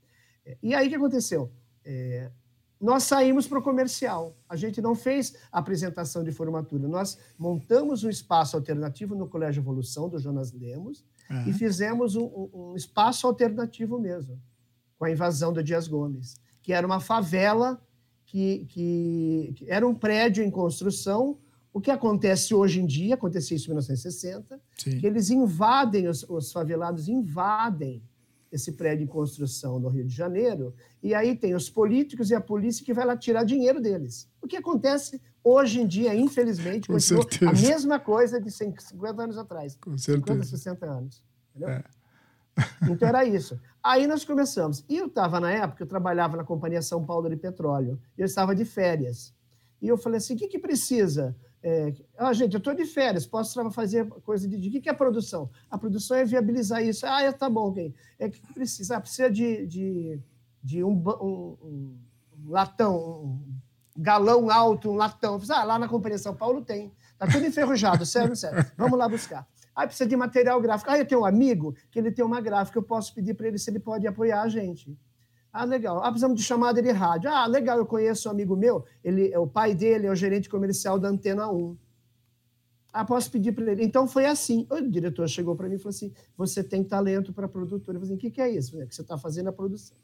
E 0.62 0.74
aí 0.74 0.88
o 0.88 0.89
que 0.89 0.96
aconteceu? 0.96 1.51
Eh, 1.86 2.32
nós 2.80 3.04
saímos 3.04 3.46
para 3.48 3.60
o 3.60 3.62
comercial. 3.62 4.36
A 4.48 4.56
gente 4.56 4.82
não 4.82 4.96
fez 4.96 5.36
apresentação 5.52 6.24
de 6.24 6.32
formatura. 6.32 6.88
Nós 6.88 7.18
montamos 7.38 8.04
um 8.04 8.10
espaço 8.10 8.56
alternativo 8.56 9.16
no 9.16 9.28
Colégio 9.28 9.60
Evolução, 9.62 10.08
do 10.08 10.18
Jonas 10.20 10.52
Lemos, 10.54 11.04
Ah, 11.30 11.48
e 11.48 11.54
fizemos 11.54 12.16
um, 12.16 12.24
um- 12.24 12.50
um 12.72 12.76
espaço 12.76 13.28
alternativo 13.28 14.00
mesmo, 14.00 14.40
com 14.98 15.06
a 15.06 15.12
invasão 15.12 15.52
do 15.54 15.62
Dias 15.64 15.88
Gomes, 15.88 16.38
que 16.62 16.72
era 16.74 16.88
uma 16.88 17.00
favela, 17.00 17.80
que, 18.26 18.66
que, 18.70 19.54
que 19.56 19.66
era 19.70 19.86
um 19.88 19.94
prédio 19.94 20.44
em 20.44 20.50
construção. 20.52 21.38
O 21.74 21.80
que 21.82 21.92
acontece 21.92 22.54
hoje 22.56 22.80
em 22.82 22.86
dia, 22.86 23.14
acontecia 23.16 23.56
isso 23.58 23.66
em 23.68 23.70
1960, 23.70 24.60
sim. 24.78 25.00
que 25.00 25.06
eles 25.06 25.30
invadem, 25.30 26.08
os, 26.08 26.24
os 26.28 26.52
favelados 26.52 27.08
invadem 27.08 28.02
esse 28.51 28.72
prédio 28.72 29.03
em 29.03 29.08
construção 29.08 29.79
no 29.79 29.89
Rio 29.89 30.06
de 30.06 30.15
Janeiro, 30.15 30.74
e 31.03 31.13
aí 31.13 31.36
tem 31.36 31.53
os 31.53 31.70
políticos 31.70 32.32
e 32.32 32.36
a 32.36 32.41
polícia 32.41 32.84
que 32.84 32.94
vai 32.94 33.06
lá 33.06 33.15
tirar 33.15 33.44
dinheiro 33.44 33.79
deles. 33.79 34.27
O 34.41 34.48
que 34.48 34.58
acontece 34.58 35.22
hoje 35.44 35.82
em 35.82 35.88
dia, 35.88 36.15
infelizmente, 36.15 36.88
Com 36.88 36.94
continua 36.94 37.22
certeza. 37.24 37.51
a 37.51 37.53
mesma 37.53 38.00
coisa 38.00 38.41
de 38.41 38.51
50 38.51 39.22
anos 39.22 39.38
atrás. 39.38 39.75
Com 39.75 39.98
50, 39.98 40.25
certeza. 40.25 40.58
60 40.58 40.86
anos. 40.86 41.24
Entendeu? 41.50 41.70
É. 41.70 41.84
Então 42.89 43.08
era 43.08 43.24
isso. 43.24 43.60
Aí 43.84 44.06
nós 44.08 44.25
começamos. 44.25 44.84
E 44.89 44.98
eu 44.98 45.08
estava, 45.08 45.39
na 45.39 45.51
época, 45.51 45.84
eu 45.84 45.88
trabalhava 45.88 46.36
na 46.36 46.44
Companhia 46.44 46.82
São 46.82 47.06
Paulo 47.06 47.29
de 47.29 47.38
Petróleo. 47.38 48.00
Eu 48.18 48.25
estava 48.25 48.53
de 48.56 48.65
férias. 48.65 49.34
E 49.82 49.88
eu 49.88 49.98
falei 49.98 50.18
assim: 50.18 50.34
o 50.34 50.38
que, 50.38 50.48
que 50.48 50.60
precisa? 50.60 51.36
É, 51.62 51.94
ah, 52.18 52.32
gente, 52.32 52.54
eu 52.54 52.58
estou 52.60 52.74
de 52.74 52.86
férias, 52.86 53.25
posso 53.25 53.70
fazer 53.72 54.08
coisa 54.24 54.48
de. 54.48 54.56
O 54.70 54.82
que, 54.82 54.89
é 54.89 54.94
produção? 54.94 55.50
A 55.70 55.78
produção 55.78 56.16
é 56.16 56.24
viabilizar 56.24 56.82
isso. 56.84 57.06
Ah, 57.06 57.22
é, 57.22 57.32
tá 57.32 57.50
bom, 57.50 57.70
ok. 57.70 57.94
É 58.18 58.30
que 58.30 58.39
precisa? 58.54 58.96
Ah, 58.96 59.01
precisa 59.01 59.30
de, 59.30 59.66
de, 59.68 60.20
de 60.63 60.84
um, 60.84 60.92
um- 60.92 61.58
um- 61.62 61.98
latão, 62.48 62.98
um 62.98 63.44
galão 63.98 64.50
alto, 64.50 64.89
um 64.89 64.96
latão. 64.96 65.39
Ah, 65.50 65.63
lá 65.66 65.78
na 65.78 65.89
Companhia 65.89 66.18
São 66.18 66.34
Paulo 66.34 66.63
tem. 66.63 66.92
Tá 67.18 67.28
tudo 67.28 67.46
enferrujado, 67.46 68.06
sério, 68.06 68.36
sério. 68.38 68.66
Vamos 68.78 68.98
lá 68.98 69.10
buscar. 69.10 69.46
Ah, 69.75 69.86
precisa 69.86 70.08
de 70.10 70.16
material 70.16 70.62
gráfico. 70.62 70.89
Ah, 70.89 70.98
eu 70.98 71.06
tenho 71.06 71.22
um 71.22 71.25
amigo 71.25 71.75
que 71.92 72.00
ele 72.00 72.12
tem 72.12 72.24
uma 72.24 72.39
gráfica, 72.39 72.80
eu 72.80 72.84
posso 72.84 73.13
pedir 73.13 73.34
para 73.34 73.48
ele 73.50 73.58
se 73.58 73.70
ele 73.70 73.80
pode 73.80 74.08
apoiar 74.08 74.42
a 74.44 74.48
gente. 74.48 74.98
Ah, 75.51 75.65
legal. 75.65 76.00
Ah, 76.03 76.10
precisamos 76.10 76.38
de 76.38 76.44
chamada 76.44 76.82
de 76.82 76.91
rádio. 76.91 77.29
Ah, 77.29 77.48
legal, 77.48 77.77
eu 77.77 77.86
conheço 77.86 78.27
um 78.27 78.32
amigo 78.32 78.56
meu, 78.56 78.86
ele, 79.03 79.36
o 79.36 79.48
pai 79.48 79.74
dele 79.74 80.08
é 80.08 80.12
o 80.12 80.15
gerente 80.15 80.48
comercial 80.48 81.00
da 81.00 81.10
Antena 81.10 81.51
1. 81.51 81.75
Ah, 82.91 83.06
posso 83.06 83.32
pedir 83.32 83.51
para 83.51 83.72
ele. 83.72 83.84
Então 83.84 84.08
foi 84.08 84.25
assim. 84.25 84.68
O 84.70 84.82
diretor 84.82 85.27
chegou 85.27 85.56
para 85.56 85.68
mim 85.68 85.75
e 85.75 85.77
falou 85.77 85.89
assim: 85.89 86.12
você 86.36 86.63
tem 86.63 86.84
talento 86.84 87.32
para 87.32 87.48
produtora. 87.48 87.98
Eu 87.98 88.01
falei 88.01 88.13
assim: 88.13 88.15
o 88.15 88.18
que, 88.18 88.32
que 88.32 88.41
é 88.41 88.50
isso? 88.50 88.72
Falei, 88.72 88.86
"É 88.86 88.89
que 88.89 88.96
você 88.96 89.01
está 89.01 89.18
fazendo 89.18 89.50
a 89.50 89.53
produção. 89.53 89.96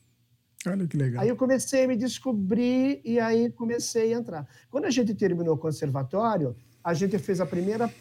Olha 0.67 0.87
que 0.87 0.97
legal. 0.97 1.21
Aí 1.21 1.29
eu 1.29 1.35
comecei 1.35 1.83
a 1.83 1.87
me 1.87 1.95
descobrir 1.95 3.01
e 3.03 3.19
aí 3.19 3.51
comecei 3.51 4.13
a 4.13 4.17
entrar. 4.17 4.47
Quando 4.69 4.85
a 4.85 4.89
gente 4.89 5.13
terminou 5.13 5.55
o 5.55 5.57
conservatório, 5.57 6.55
a 6.83 6.93
gente 6.93 7.17
fez 7.19 7.39
a 7.39 7.45
primeira 7.45 7.91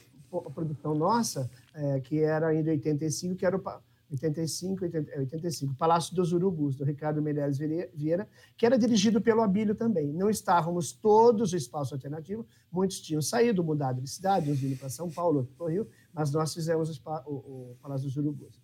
produção 0.55 0.95
nossa, 0.95 1.51
eh, 1.75 2.01
que 2.01 2.21
era 2.21 2.49
ainda 2.49 2.71
85, 2.71 3.37
que 3.37 3.47
era 3.47 3.57
o 3.57 3.63
85, 4.11 4.85
80, 4.85 5.11
é, 5.13 5.19
85, 5.21 5.75
Palácio 5.75 6.15
dos 6.15 6.33
Urubus, 6.33 6.77
do 6.77 6.85
Ricardo 6.85 7.21
Meirelles 7.23 7.59
Vieira, 7.59 8.29
que 8.57 8.65
era 8.67 8.79
dirigido 8.79 9.21
pelo 9.21 9.41
Abílio 9.43 9.75
também. 9.75 10.13
Não 10.13 10.29
estávamos 10.31 10.93
todos 10.93 11.53
no 11.53 11.59
espaço 11.59 11.95
alternativo, 11.95 12.47
muitos 12.71 13.01
tinham 13.01 13.23
saído, 13.23 13.65
mudado 13.65 14.01
de 14.01 14.09
cidade, 14.09 14.51
uns 14.51 14.59
vindo 14.59 14.79
para 14.79 14.89
São 14.89 15.11
Paulo, 15.11 15.39
outros 15.39 15.57
para 15.57 15.67
o 15.67 15.69
Rio, 15.71 15.89
mas 16.13 16.31
nós 16.33 16.53
fizemos 16.55 16.91
o, 16.91 17.03
o- 17.27 17.73
o 17.73 17.77
Palácio 17.81 18.07
dos 18.07 18.17
Urubus. 18.17 18.61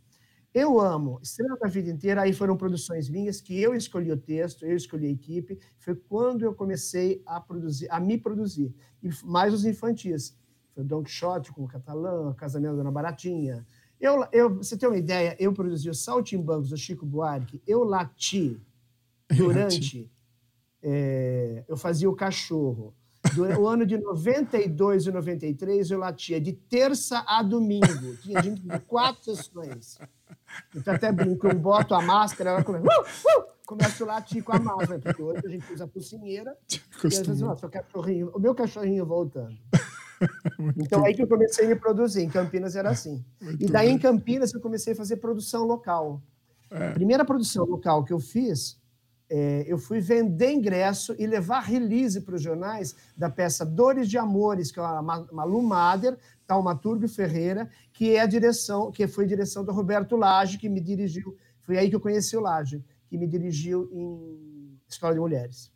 Eu 0.52 0.80
amo 0.80 1.20
Estrela 1.22 1.56
da 1.58 1.68
Vida 1.68 1.90
Inteira, 1.90 2.22
aí 2.22 2.32
foram 2.32 2.56
produções 2.56 3.08
minhas 3.08 3.40
que 3.40 3.60
eu 3.60 3.72
escolhi 3.74 4.10
o 4.10 4.16
texto, 4.16 4.64
eu 4.66 4.74
escolhi 4.76 5.06
a 5.06 5.10
equipe, 5.10 5.58
foi 5.78 5.94
quando 5.94 6.42
eu 6.42 6.52
comecei 6.52 7.22
a 7.24 7.40
produzir, 7.40 7.86
a 7.90 8.00
me 8.00 8.18
produzir, 8.18 8.74
e 9.02 9.08
mais 9.24 9.54
os 9.54 9.64
infantis. 9.64 10.36
Foi 10.74 10.82
Don 10.84 11.02
Quixote 11.04 11.52
com 11.52 11.64
o 11.64 11.68
Catalã, 11.68 12.32
Casamento 12.34 12.72
da 12.72 12.78
Dona 12.78 12.90
Baratinha. 12.92 13.64
Eu, 14.00 14.26
eu, 14.32 14.56
você 14.56 14.76
tem 14.76 14.88
uma 14.88 14.96
ideia, 14.96 15.36
eu 15.38 15.52
produzi 15.52 15.90
os 15.90 16.02
Saltimbancos 16.02 16.70
do 16.70 16.76
Chico 16.76 17.04
Buarque, 17.04 17.60
eu 17.66 17.84
lati 17.84 18.58
durante, 19.36 20.10
é, 20.82 21.64
eu 21.68 21.76
fazia 21.76 22.08
o 22.08 22.16
cachorro. 22.16 22.94
O 23.58 23.68
ano 23.68 23.84
de 23.84 23.98
92 23.98 25.06
e 25.06 25.12
93, 25.12 25.90
eu 25.90 25.98
latia 25.98 26.40
de 26.40 26.54
terça 26.54 27.22
a 27.26 27.42
domingo. 27.42 28.16
Tinha 28.22 28.40
de 28.40 28.80
quatro 28.86 29.22
sessões. 29.22 29.98
Então 30.74 30.94
até 30.94 31.12
brinco, 31.12 31.46
eu 31.46 31.54
boto 31.54 31.94
a 31.94 32.00
máscara, 32.00 32.50
ela 32.50 32.64
começa, 32.64 32.86
uh, 32.86 33.40
uh, 33.40 33.44
começa 33.66 34.02
a 34.04 34.06
latir 34.06 34.42
com 34.42 34.52
a 34.52 34.58
máscara, 34.58 34.98
porque 34.98 35.22
hoje 35.22 35.42
a 35.44 35.48
gente 35.48 35.72
usa 35.72 35.84
a 35.84 35.88
focinheira, 35.88 36.56
e 36.72 36.76
às 36.76 37.02
vezes, 37.02 37.26
Costuma. 37.26 37.52
ó, 37.52 37.56
seu 37.56 37.68
cachorrinho, 37.68 38.30
o 38.34 38.38
meu 38.38 38.54
cachorrinho 38.54 39.06
voltando. 39.06 39.56
Então 40.76 41.04
aí 41.04 41.14
que 41.14 41.22
eu 41.22 41.28
comecei 41.28 41.64
a 41.66 41.68
me 41.68 41.76
produzir. 41.76 42.22
Em 42.22 42.28
Campinas 42.28 42.76
era 42.76 42.90
assim. 42.90 43.24
Muito 43.40 43.62
E 43.62 43.66
daí 43.66 43.86
bem. 43.86 43.96
em 43.96 43.98
Campinas 43.98 44.52
eu 44.52 44.60
comecei 44.60 44.92
a 44.92 44.96
fazer 44.96 45.16
produção 45.16 45.64
local. 45.64 46.22
É. 46.70 46.92
Primeira 46.92 47.24
produção 47.24 47.64
local 47.64 48.04
que 48.04 48.12
eu 48.12 48.20
fiz, 48.20 48.78
é, 49.28 49.64
eu 49.66 49.78
fui 49.78 50.00
vender 50.00 50.52
ingresso 50.52 51.14
e 51.18 51.26
levar 51.26 51.60
release 51.60 52.20
para 52.20 52.34
os 52.34 52.42
jornais 52.42 52.94
da 53.16 53.30
peça 53.30 53.64
Dores 53.64 54.08
de 54.08 54.18
Amores, 54.18 54.70
que 54.70 54.78
é 54.78 54.82
a 54.82 55.00
Ma- 55.02 55.26
Malu 55.32 55.62
Mader, 55.62 56.18
Taumaturgo 56.46 57.08
Ferreira, 57.08 57.68
que 57.92 58.14
é 58.14 58.20
a 58.20 58.26
direção, 58.26 58.90
que 58.92 59.06
foi 59.08 59.26
direção 59.26 59.64
do 59.64 59.72
Roberto 59.72 60.16
Lage, 60.16 60.58
que 60.58 60.68
me 60.68 60.80
dirigiu. 60.80 61.36
Foi 61.60 61.78
aí 61.78 61.88
que 61.88 61.96
eu 61.96 62.00
conheci 62.00 62.36
o 62.36 62.40
Lage, 62.40 62.84
que 63.08 63.16
me 63.16 63.26
dirigiu 63.26 63.88
em 63.92 64.78
Escola 64.88 65.14
de 65.14 65.20
Mulheres. 65.20 65.72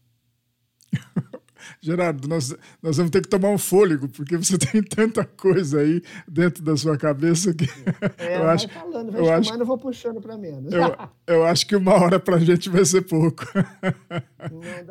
Gerardo, 1.80 2.26
nós, 2.28 2.54
nós 2.82 2.96
vamos 2.96 3.10
ter 3.10 3.22
que 3.22 3.28
tomar 3.28 3.50
um 3.50 3.58
fôlego, 3.58 4.08
porque 4.08 4.36
você 4.36 4.56
tem 4.58 4.82
tanta 4.82 5.24
coisa 5.24 5.80
aí 5.80 6.02
dentro 6.28 6.62
da 6.62 6.76
sua 6.76 6.96
cabeça 6.96 7.52
que 7.54 7.64
É, 8.18 8.38
eu 8.38 8.48
acho, 8.48 8.68
falando, 8.68 9.10
vai 9.12 9.20
eu 9.20 9.24
chamando, 9.26 9.40
acho, 9.40 9.54
eu 9.60 9.66
vou 9.66 9.78
puxando 9.78 10.20
para 10.20 10.36
menos. 10.36 10.72
eu, 10.72 10.96
eu 11.26 11.44
acho 11.44 11.66
que 11.66 11.76
uma 11.76 11.94
hora 11.94 12.18
para 12.20 12.36
a 12.36 12.40
gente 12.40 12.68
vai 12.68 12.84
ser 12.84 13.02
pouco. 13.02 13.44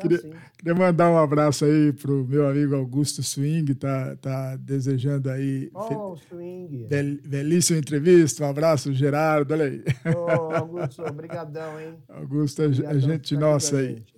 Queria, 0.00 0.18
sim. 0.18 0.32
queria 0.58 0.74
mandar 0.74 1.10
um 1.10 1.16
abraço 1.16 1.64
aí 1.64 1.92
pro 1.92 2.24
meu 2.26 2.48
amigo 2.48 2.74
Augusto 2.74 3.22
Swing, 3.22 3.72
tá, 3.74 4.16
tá 4.16 4.56
desejando 4.56 5.30
aí 5.30 5.70
Oh, 5.72 6.12
o 6.12 6.16
swing. 6.16 6.86
bel- 6.88 7.18
belíssima 7.24 7.78
entrevista. 7.78 8.44
Um 8.44 8.50
abraço, 8.50 8.92
Gerardo. 8.92 9.52
Olha 9.54 9.66
aí. 9.66 9.82
Ô, 10.12 10.52
Augusto, 10.56 11.02
obrigadão, 11.02 11.80
hein? 11.80 11.94
Augusto, 12.08 12.62
a, 12.62 12.64
a 12.64 12.68
Obrigadão 12.68 13.00
gente 13.00 13.36
nossa 13.36 13.76
aí. 13.78 13.88
gente. 13.90 14.13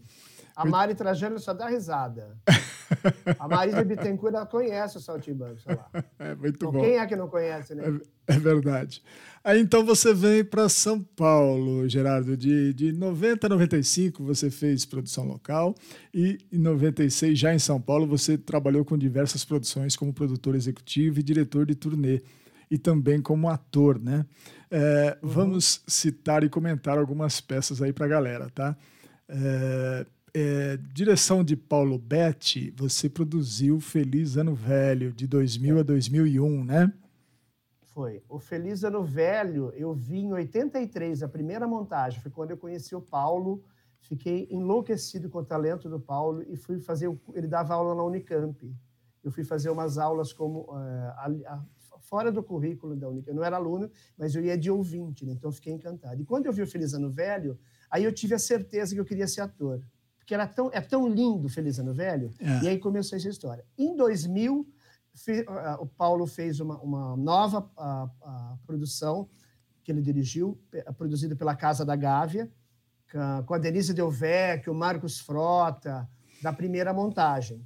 A 0.56 0.64
Mari 0.64 0.94
Trajano 0.94 1.38
só 1.38 1.52
dá 1.52 1.68
risada. 1.68 2.36
A 3.38 3.46
Marisa 3.48 3.84
Bittencourt, 3.84 4.48
conhece 4.48 4.96
o 4.96 5.00
Saltimbanco, 5.00 5.60
sei 5.60 5.74
lá. 5.74 5.86
É 6.18 6.34
muito 6.34 6.56
Então, 6.56 6.72
bom. 6.72 6.80
quem 6.80 6.96
é 6.96 7.06
que 7.06 7.14
não 7.16 7.28
conhece, 7.28 7.74
né? 7.74 7.84
É, 8.26 8.34
é 8.34 8.38
verdade. 8.38 9.02
Aí 9.44 9.60
então 9.60 9.84
você 9.84 10.14
vem 10.14 10.44
para 10.44 10.68
São 10.68 11.00
Paulo, 11.02 11.88
Gerardo. 11.88 12.36
De, 12.36 12.72
de 12.72 12.92
90 12.92 13.46
a 13.46 13.50
95 13.50 14.24
você 14.24 14.50
fez 14.50 14.84
produção 14.86 15.24
local 15.26 15.74
e 16.14 16.38
em 16.50 16.58
96, 16.58 17.38
já 17.38 17.54
em 17.54 17.58
São 17.58 17.80
Paulo, 17.80 18.06
você 18.06 18.38
trabalhou 18.38 18.84
com 18.84 18.96
diversas 18.96 19.44
produções 19.44 19.94
como 19.94 20.12
produtor 20.12 20.54
executivo 20.54 21.20
e 21.20 21.22
diretor 21.22 21.66
de 21.66 21.74
turnê. 21.74 22.22
E 22.70 22.76
também 22.78 23.20
como 23.20 23.48
ator, 23.48 24.00
né? 24.00 24.24
É, 24.70 25.16
Vamos 25.22 25.82
citar 25.86 26.42
e 26.42 26.48
comentar 26.48 26.98
algumas 26.98 27.40
peças 27.40 27.80
aí 27.82 27.92
para 27.92 28.06
a 28.06 28.08
galera, 28.08 28.50
tá? 28.50 28.76
É, 29.28 30.06
é, 30.38 30.76
direção 30.92 31.42
de 31.42 31.56
Paulo 31.56 31.96
Betti, 31.98 32.70
você 32.76 33.08
produziu 33.08 33.80
Feliz 33.80 34.36
Ano 34.36 34.54
Velho, 34.54 35.10
de 35.10 35.26
2000 35.26 35.78
a 35.78 35.82
2001, 35.82 36.62
né? 36.62 36.92
Foi. 37.80 38.22
O 38.28 38.38
Feliz 38.38 38.84
Ano 38.84 39.02
Velho, 39.02 39.72
eu 39.74 39.94
vi 39.94 40.18
em 40.18 40.32
83, 40.34 41.22
a 41.22 41.28
primeira 41.28 41.66
montagem. 41.66 42.20
Foi 42.20 42.30
quando 42.30 42.50
eu 42.50 42.58
conheci 42.58 42.94
o 42.94 43.00
Paulo. 43.00 43.64
Fiquei 43.98 44.46
enlouquecido 44.50 45.30
com 45.30 45.38
o 45.38 45.44
talento 45.44 45.88
do 45.88 45.98
Paulo 45.98 46.42
e 46.46 46.54
fui 46.54 46.78
fazer. 46.80 47.08
Ele 47.34 47.46
dava 47.48 47.72
aula 47.72 47.94
na 47.94 48.02
Unicamp. 48.04 48.70
Eu 49.24 49.30
fui 49.32 49.42
fazer 49.42 49.70
umas 49.70 49.96
aulas 49.96 50.34
como. 50.34 50.66
eh, 50.78 51.14
a- 51.16 51.54
a- 51.54 51.64
fora 52.00 52.30
do 52.30 52.42
currículo 52.42 52.94
da 52.94 53.08
Unicamp. 53.08 53.30
Eu 53.30 53.34
não 53.36 53.42
era 53.42 53.56
aluno, 53.56 53.90
mas 54.18 54.34
eu 54.34 54.44
ia 54.44 54.58
de 54.58 54.70
ouvinte, 54.70 55.24
né? 55.24 55.32
então 55.32 55.50
fiquei 55.50 55.72
encantado. 55.72 56.20
E 56.20 56.26
quando 56.26 56.44
eu 56.44 56.52
vi 56.52 56.60
o 56.60 56.66
Feliz 56.66 56.92
Ano 56.92 57.10
Velho, 57.10 57.58
aí 57.90 58.04
eu 58.04 58.12
tive 58.12 58.34
a 58.34 58.38
certeza 58.38 58.94
que 58.94 59.00
eu 59.00 59.04
queria 59.06 59.26
ser 59.26 59.40
ator. 59.40 59.80
Porque 60.26 60.34
era 60.34 60.44
tão, 60.48 60.68
é 60.72 60.80
tão 60.80 61.06
lindo 61.08 61.48
Feliz 61.48 61.78
Ano 61.78 61.94
Velho. 61.94 62.34
É. 62.40 62.64
E 62.64 62.68
aí 62.68 62.78
começou 62.80 63.16
essa 63.16 63.28
história. 63.28 63.64
Em 63.78 63.96
2000, 63.96 64.66
fe- 65.14 65.44
ah, 65.48 65.78
o 65.80 65.86
Paulo 65.86 66.26
fez 66.26 66.58
uma, 66.58 66.76
uma 66.80 67.16
nova 67.16 67.70
ah, 67.78 68.10
ah, 68.22 68.56
produção 68.66 69.28
que 69.84 69.92
ele 69.92 70.02
dirigiu, 70.02 70.58
pe- 70.68 70.82
produzida 70.94 71.36
pela 71.36 71.54
Casa 71.54 71.84
da 71.84 71.94
Gávea, 71.94 72.50
com 73.46 73.54
a 73.54 73.58
Denise 73.58 73.94
Delvecchio, 73.94 74.72
o 74.72 74.76
Marcos 74.76 75.20
Frota, 75.20 76.10
da 76.42 76.52
primeira 76.52 76.92
montagem. 76.92 77.64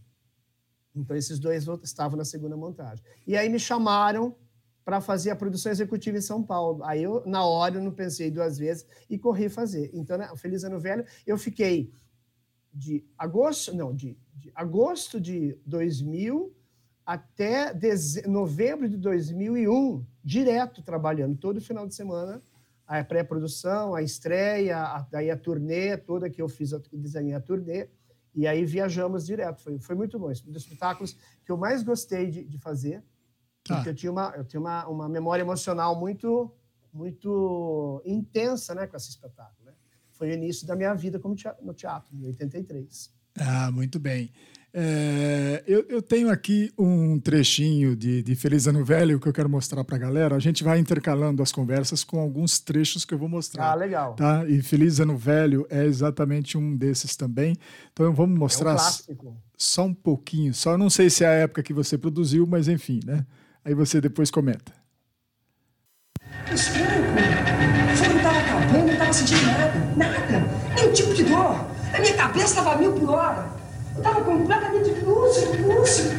Então, 0.95 1.17
esses 1.17 1.39
dois 1.39 1.67
estavam 1.83 2.19
na 2.19 2.27
segunda 2.27 2.59
montagem. 2.59 3.03
E 3.27 3.39
aí 3.39 3.49
me 3.49 3.59
chamaram 3.59 4.37
para 4.85 5.01
fazer 5.01 5.31
a 5.31 5.37
produção 5.37 5.73
executiva 5.73 6.19
em 6.19 6.21
São 6.21 6.43
Paulo. 6.43 6.85
Aí, 6.85 7.03
eu, 7.03 7.23
na 7.25 7.43
hora, 7.43 7.77
eu 7.77 7.83
não 7.83 7.91
pensei 7.91 8.31
duas 8.31 8.59
vezes 8.59 8.85
e 9.09 9.19
corri 9.19 9.49
fazer. 9.49 9.91
Então, 9.95 10.19
né, 10.19 10.29
Feliz 10.37 10.63
Ano 10.63 10.79
Velho, 10.79 11.07
eu 11.27 11.39
fiquei 11.39 11.91
de 12.73 13.05
agosto, 13.19 13.75
não, 13.75 13.95
de, 13.95 14.17
de 14.35 14.51
agosto 14.55 15.21
de 15.21 15.59
2000 15.67 16.55
até 17.05 17.75
deze- 17.75 18.27
novembro 18.29 18.89
de 18.89 18.97
2001, 18.97 20.05
direto 20.23 20.83
trabalhando, 20.83 21.37
todo 21.37 21.61
final 21.61 21.87
de 21.87 21.95
semana, 21.95 22.41
a 22.87 23.03
pré-produção, 23.03 23.95
a 23.95 24.03
estreia, 24.03 24.79
a, 24.79 25.01
daí 25.11 25.31
a 25.31 25.37
turnê 25.37 25.97
toda 25.97 26.31
que 26.31 26.41
eu 26.41 26.49
fiz, 26.49 26.73
eu 26.73 26.81
desenhei 26.93 27.35
a 27.35 27.41
turnê, 27.41 27.89
e 28.35 28.47
aí 28.47 28.65
viajamos 28.65 29.27
direto. 29.27 29.61
Foi, 29.63 29.79
foi 29.81 29.95
muito 29.97 30.19
bom. 30.19 30.31
Esse 30.31 30.43
foi 30.43 30.51
um 30.51 30.53
dos 30.53 30.63
espetáculos 30.63 31.17
que 31.45 31.51
eu 31.51 31.57
mais 31.57 31.83
gostei 31.83 32.29
de, 32.31 32.45
de 32.45 32.59
fazer, 32.59 33.03
Tá. 33.65 33.75
porque 33.77 33.91
eu 33.91 33.95
tinha, 33.95 34.11
uma, 34.11 34.33
eu 34.37 34.45
tinha 34.45 34.59
uma, 34.59 34.87
uma 34.89 35.09
memória 35.09 35.43
emocional 35.43 35.99
muito 35.99 36.51
muito 36.93 38.03
intensa 38.05 38.75
né, 38.75 38.87
com 38.87 38.97
esse 38.97 39.11
espetáculo. 39.11 39.60
Foi 40.21 40.29
o 40.29 40.35
início 40.35 40.67
da 40.67 40.77
minha 40.77 40.93
vida 40.93 41.19
como 41.19 41.35
teatro, 41.35 41.65
no 41.65 41.73
teatro, 41.73 42.15
em 42.15 42.27
83. 42.27 43.11
Ah, 43.39 43.71
muito 43.71 43.99
bem. 43.99 44.31
É, 44.71 45.65
eu, 45.67 45.87
eu, 45.89 46.03
tenho 46.03 46.31
aqui 46.31 46.71
um 46.79 47.19
trechinho 47.19 47.97
de, 47.97 48.23
de 48.23 48.35
Feliz 48.37 48.67
Ano 48.67 48.85
Velho 48.85 49.19
que 49.19 49.27
eu 49.27 49.33
quero 49.33 49.49
mostrar 49.49 49.83
para 49.83 49.97
a 49.97 49.99
galera. 49.99 50.37
A 50.37 50.39
gente 50.39 50.63
vai 50.63 50.79
intercalando 50.79 51.43
as 51.43 51.51
conversas 51.51 52.05
com 52.05 52.21
alguns 52.21 52.61
trechos 52.61 53.07
que 53.07 53.15
eu 53.15 53.19
vou 53.19 53.31
mostrar. 53.31 53.71
Ah, 53.71 53.75
legal. 53.75 54.15
Tá? 54.15 54.47
E 54.47 54.61
Feliz 54.61 55.01
Ano 55.01 55.17
Velho 55.17 55.67
é 55.71 55.87
exatamente 55.87 56.59
um 56.59 56.77
desses 56.77 57.17
também. 57.17 57.57
Então 57.91 58.13
vamos 58.13 58.39
mostrar 58.39 58.73
é 58.73 59.13
um 59.25 59.35
só 59.57 59.87
um 59.87 59.95
pouquinho. 59.95 60.53
Só 60.53 60.77
não 60.77 60.91
sei 60.91 61.09
se 61.09 61.25
é 61.25 61.29
a 61.29 61.33
época 61.33 61.63
que 61.63 61.73
você 61.73 61.97
produziu, 61.97 62.47
mas 62.47 62.69
enfim, 62.69 63.01
né? 63.07 63.25
Aí 63.65 63.73
você 63.73 64.03
depois 64.03 64.31
comenta. 64.31 64.80
Isso 66.53 66.71
o 66.73 67.97
fogo 67.97 68.17
estava 68.17 68.39
acabando, 68.39 68.87
não 68.87 68.93
estava 68.93 69.13
sentindo 69.13 69.47
nada, 69.47 69.73
nada, 69.97 70.45
nenhum 70.75 70.93
tipo 70.93 71.15
de 71.15 71.25
dor. 71.25 71.65
A 71.95 72.01
minha 72.01 72.15
cabeça 72.15 72.47
estava 72.47 72.77
mil 72.77 72.93
por 72.93 73.11
hora. 73.11 73.47
Eu 73.95 73.99
estava 73.99 74.21
completamente 74.23 74.91
lúcido, 75.05 75.67
lúcido. 75.67 76.15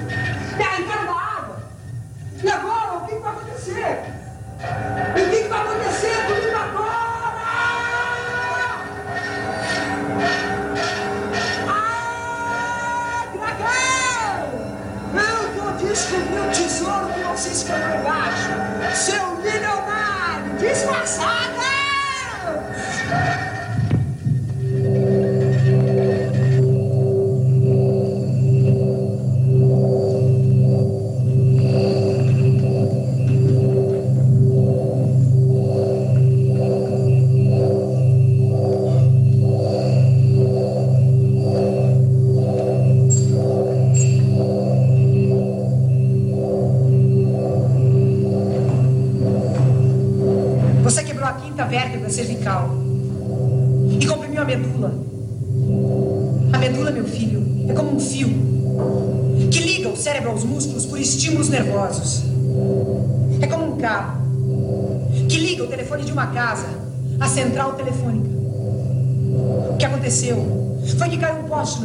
Me 0.57 0.63
arrancando 0.63 1.05
da 1.05 1.11
água. 1.11 1.63
E 2.43 2.49
agora, 2.49 2.97
o 2.97 3.07
que, 3.07 3.15
vai 3.15 3.31
acontecer? 3.31 3.99
O 4.59 5.29
que, 5.29 5.47
vai 5.47 5.59
acontecer 5.61 6.15
comigo 6.27 6.55
agora? 6.55 7.01
Ah, 11.67 13.25
dragão! 13.33 14.61
Eu 15.13 15.63
vou 15.63 15.71
descobrir 15.73 16.39
o 16.39 16.51
tesouro 16.51 17.13
que 17.13 17.19
você 17.21 17.49
escondeu 17.49 17.99
embaixo. 17.99 18.20
Milionário 20.81 21.70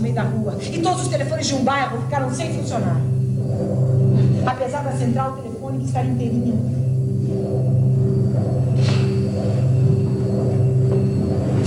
meio 0.07 0.15
da 0.15 0.23
rua 0.23 0.57
e 0.61 0.81
todos 0.81 1.03
os 1.03 1.09
telefones 1.09 1.47
de 1.47 1.55
um 1.55 1.65
bairro 1.65 2.01
ficaram 2.03 2.33
sem 2.33 2.53
funcionar. 2.55 3.01
Apesar 4.47 4.85
da 4.85 4.93
central 4.93 5.33
telefônica 5.33 5.85
estar 5.85 6.05
inteirinha. 6.05 6.55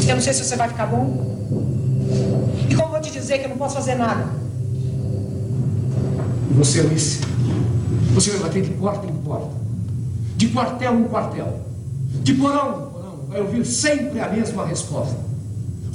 Eu 0.07 0.15
não 0.15 0.21
sei 0.21 0.33
se 0.33 0.43
você 0.43 0.55
vai 0.55 0.69
ficar 0.69 0.87
bom. 0.87 1.37
E 2.69 2.75
como 2.75 2.89
vou 2.89 3.01
te 3.01 3.11
dizer 3.11 3.39
que 3.39 3.45
eu 3.45 3.49
não 3.49 3.57
posso 3.57 3.75
fazer 3.75 3.95
nada? 3.95 4.25
E 6.49 6.53
você, 6.53 6.79
Alice? 6.79 7.21
Você 8.13 8.31
vai 8.31 8.39
bater 8.39 8.63
de 8.63 8.71
porta 8.71 9.05
em 9.05 9.13
porta, 9.17 9.51
de 10.35 10.47
quartel 10.47 10.99
em 10.99 11.03
quartel, 11.03 11.59
de 12.23 12.33
porão 12.33 12.69
em 12.69 12.91
porão, 12.91 13.15
vai 13.29 13.41
ouvir 13.41 13.65
sempre 13.65 14.19
a 14.19 14.29
mesma 14.29 14.65
resposta. 14.65 15.15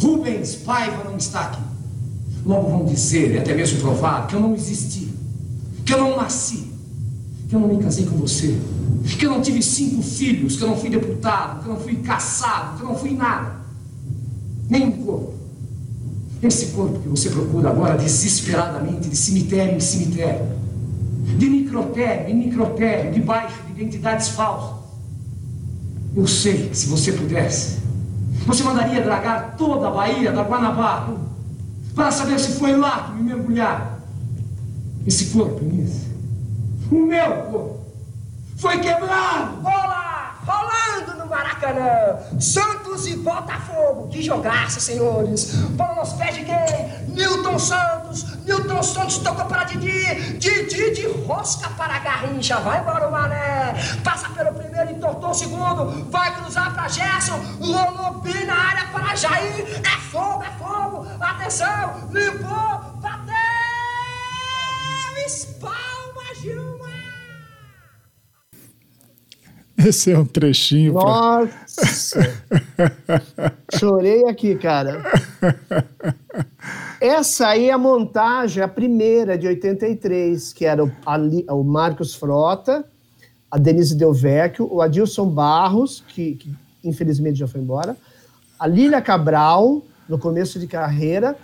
Rubens 0.00 0.54
Paiva 0.56 1.04
não 1.04 1.16
está 1.16 1.40
aqui. 1.40 1.63
Logo 2.44 2.68
vão 2.68 2.84
dizer, 2.84 3.34
e 3.34 3.38
até 3.38 3.54
mesmo 3.54 3.80
provar, 3.80 4.26
que 4.26 4.34
eu 4.34 4.40
não 4.40 4.54
existi, 4.54 5.08
que 5.84 5.94
eu 5.94 5.98
não 5.98 6.16
nasci, 6.16 6.72
que 7.48 7.54
eu 7.54 7.60
não 7.60 7.68
me 7.68 7.82
casei 7.82 8.04
com 8.04 8.16
você, 8.16 8.58
que 9.18 9.24
eu 9.24 9.30
não 9.30 9.40
tive 9.40 9.62
cinco 9.62 10.02
filhos, 10.02 10.56
que 10.56 10.62
eu 10.62 10.68
não 10.68 10.76
fui 10.76 10.90
deputado, 10.90 11.62
que 11.62 11.68
eu 11.68 11.74
não 11.74 11.80
fui 11.80 11.96
caçado, 11.96 12.76
que 12.76 12.82
eu 12.82 12.88
não 12.88 12.96
fui 12.96 13.12
nada 13.12 13.64
nem 14.68 14.86
um 14.86 14.92
corpo. 14.92 15.34
Esse 16.42 16.66
corpo 16.66 17.00
que 17.00 17.08
você 17.08 17.30
procura 17.30 17.70
agora 17.70 17.96
desesperadamente, 17.96 19.08
de 19.08 19.16
cemitério 19.16 19.76
em 19.76 19.80
cemitério, 19.80 20.46
de 21.38 21.48
necrotério 21.48 22.28
em 22.28 22.46
necrotério, 22.46 23.12
debaixo 23.12 23.56
de 23.66 23.80
identidades 23.80 24.28
falsas. 24.28 24.84
Eu 26.14 26.26
sei 26.26 26.68
que 26.68 26.76
se 26.76 26.86
você 26.86 27.12
pudesse, 27.12 27.78
você 28.46 28.62
mandaria 28.62 29.02
dragar 29.02 29.56
toda 29.56 29.88
a 29.88 29.90
Bahia 29.90 30.32
da 30.32 30.42
Guanabara 30.42 31.14
para 31.94 32.10
saber 32.10 32.38
se 32.38 32.58
foi 32.58 32.76
lá 32.76 33.04
que 33.04 33.12
me 33.12 33.22
mergulharam. 33.22 33.94
Esse 35.06 35.26
corpo, 35.26 35.62
Inês, 35.62 36.06
o 36.90 36.94
meu 36.94 37.32
corpo, 37.44 37.80
foi 38.56 38.78
quebrado. 38.78 39.60
Olá! 39.62 40.38
Rolando 40.46 41.18
no 41.18 41.26
Maracanã! 41.26 42.40
Santos 42.40 43.06
e 43.06 43.16
Botafogo. 43.16 44.08
Que 44.08 44.22
jogaço, 44.22 44.80
senhores. 44.80 45.54
Bola 45.70 45.96
nos 45.96 46.12
pés 46.14 46.34
de 46.34 46.44
quem? 46.44 47.14
Newton 47.14 47.58
Santos. 47.58 48.44
Newton 48.44 48.82
Santos 48.82 49.18
tocou 49.18 49.44
para 49.46 49.64
Didi. 49.64 50.38
Didi 50.38 50.90
de 50.92 51.06
rosca 51.26 51.68
para 51.70 51.98
Garrincha. 51.98 52.58
Vai 52.60 52.80
embora 52.80 53.08
o 53.08 53.12
Mané. 53.12 53.74
Passa 54.02 54.28
pelo 54.30 54.52
primeiro, 54.52 54.90
entortou 54.90 55.30
o 55.30 55.34
segundo. 55.34 56.10
Vai 56.10 56.34
cruzar 56.36 56.74
para 56.74 56.88
Gerson. 56.88 57.38
Rolou 57.60 58.22
na 58.46 58.54
área 58.54 58.88
para 58.92 59.16
Jair. 59.16 59.80
É 59.82 60.00
fogo, 60.10 60.42
é 60.42 60.50
fogo. 60.58 60.83
Atenção. 61.44 62.08
Limpou. 62.10 63.00
Bateu. 63.02 63.34
Espalma, 65.26 66.34
Gilmar. 66.40 66.88
Esse 69.76 70.12
é 70.12 70.18
um 70.18 70.24
trechinho. 70.24 70.94
Nossa! 70.94 72.42
Chorei 73.78 74.26
aqui, 74.26 74.54
cara. 74.54 75.02
Essa 76.98 77.48
aí 77.48 77.68
é 77.68 77.72
a 77.72 77.78
montagem, 77.78 78.62
a 78.62 78.68
primeira 78.68 79.36
de 79.36 79.46
83, 79.46 80.50
que 80.54 80.64
era 80.64 80.82
o, 80.82 80.90
o 81.50 81.62
Marcos 81.62 82.14
Frota, 82.14 82.86
a 83.50 83.58
Denise 83.58 83.94
Delvecchio, 83.94 84.66
o 84.72 84.80
Adilson 84.80 85.28
Barros, 85.28 86.02
que, 86.08 86.36
que 86.36 86.50
infelizmente 86.82 87.38
já 87.38 87.46
foi 87.46 87.60
embora, 87.60 87.98
a 88.58 88.66
Lília 88.66 89.02
Cabral, 89.02 89.82
no 90.08 90.18
começo 90.18 90.58
de 90.58 90.66
carreira, 90.66 91.36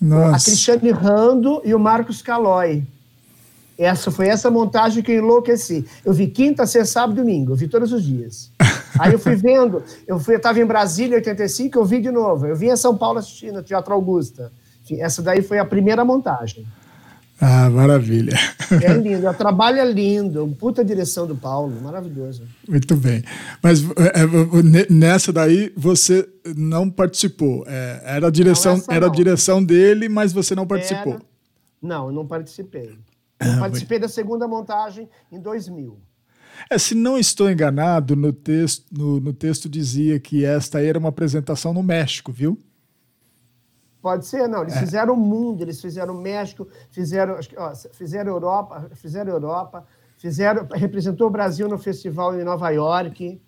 Nossa. 0.00 0.36
a 0.36 0.40
Cristiane 0.40 0.90
Rando 0.90 1.60
e 1.64 1.74
o 1.74 1.78
Marcos 1.78 2.22
Calói. 2.22 2.84
Essa 3.76 4.10
foi 4.10 4.28
essa 4.28 4.50
montagem 4.50 5.02
que 5.02 5.12
eu 5.12 5.18
enlouqueci. 5.18 5.84
Eu 6.04 6.12
vi 6.12 6.28
quinta, 6.28 6.64
sexta, 6.64 7.00
sábado, 7.00 7.16
domingo. 7.16 7.52
Eu 7.52 7.56
vi 7.56 7.66
todos 7.66 7.92
os 7.92 8.04
dias. 8.04 8.50
Aí 8.98 9.12
eu 9.12 9.18
fui 9.18 9.34
vendo. 9.34 9.82
Eu 10.06 10.18
fui, 10.20 10.36
estava 10.36 10.60
em 10.60 10.64
Brasília, 10.64 11.14
em 11.14 11.18
85, 11.18 11.78
eu 11.78 11.84
vi 11.84 12.00
de 12.00 12.10
novo. 12.10 12.46
Eu 12.46 12.54
vim 12.54 12.70
a 12.70 12.76
São 12.76 12.96
Paulo 12.96 13.18
assistindo, 13.18 13.62
Teatro 13.62 13.92
Augusta. 13.92 14.52
Enfim, 14.84 15.00
essa 15.00 15.22
daí 15.22 15.42
foi 15.42 15.58
a 15.58 15.64
primeira 15.64 16.04
montagem. 16.04 16.64
Ah, 17.40 17.68
maravilha. 17.68 18.34
É 18.82 18.92
lindo, 18.94 19.28
o 19.28 19.34
trabalho 19.34 19.78
é 19.78 19.90
lindo, 19.90 20.54
puta 20.58 20.84
direção 20.84 21.26
do 21.26 21.34
Paulo, 21.34 21.80
maravilhoso. 21.82 22.44
Muito 22.68 22.96
bem. 22.96 23.22
Mas 23.62 23.82
é, 23.82 24.20
é 24.20 24.82
nessa 24.88 25.32
daí 25.32 25.72
você 25.76 26.28
não 26.56 26.88
participou. 26.88 27.64
É, 27.66 28.02
era 28.04 28.28
a 28.28 28.30
direção, 28.30 28.76
não, 28.76 28.84
era 28.88 29.06
a 29.06 29.10
direção 29.10 29.62
dele, 29.62 30.08
mas 30.08 30.32
você 30.32 30.54
não 30.54 30.66
participou. 30.66 31.14
Era... 31.14 31.22
Não, 31.82 32.06
eu 32.06 32.12
não 32.12 32.26
participei. 32.26 32.96
Eu 33.40 33.52
ah, 33.52 33.58
participei 33.58 33.98
da 33.98 34.08
segunda 34.08 34.46
montagem 34.46 35.08
em 35.30 35.40
2000. 35.40 35.98
É, 36.70 36.78
se 36.78 36.94
não 36.94 37.18
estou 37.18 37.50
enganado, 37.50 38.14
no 38.14 38.32
texto, 38.32 38.86
no, 38.92 39.20
no 39.20 39.32
texto 39.32 39.68
dizia 39.68 40.18
que 40.20 40.44
esta 40.44 40.80
era 40.80 40.98
uma 40.98 41.08
apresentação 41.08 41.74
no 41.74 41.82
México, 41.82 42.32
viu? 42.32 42.58
Pode 44.04 44.26
ser, 44.26 44.46
não. 44.46 44.60
Eles 44.60 44.76
é. 44.76 44.80
fizeram 44.80 45.14
o 45.14 45.16
mundo, 45.16 45.62
eles 45.62 45.80
fizeram 45.80 46.14
o 46.14 46.20
México, 46.20 46.68
fizeram, 46.90 47.38
ó, 47.56 47.74
fizeram 47.94 48.32
Europa, 48.32 48.90
fizeram 48.92 49.32
Europa, 49.32 49.86
fizeram, 50.18 50.68
representou 50.74 51.28
o 51.28 51.30
Brasil 51.30 51.66
no 51.70 51.78
festival 51.78 52.38
em 52.38 52.44
Nova 52.44 52.68
York. 52.68 53.40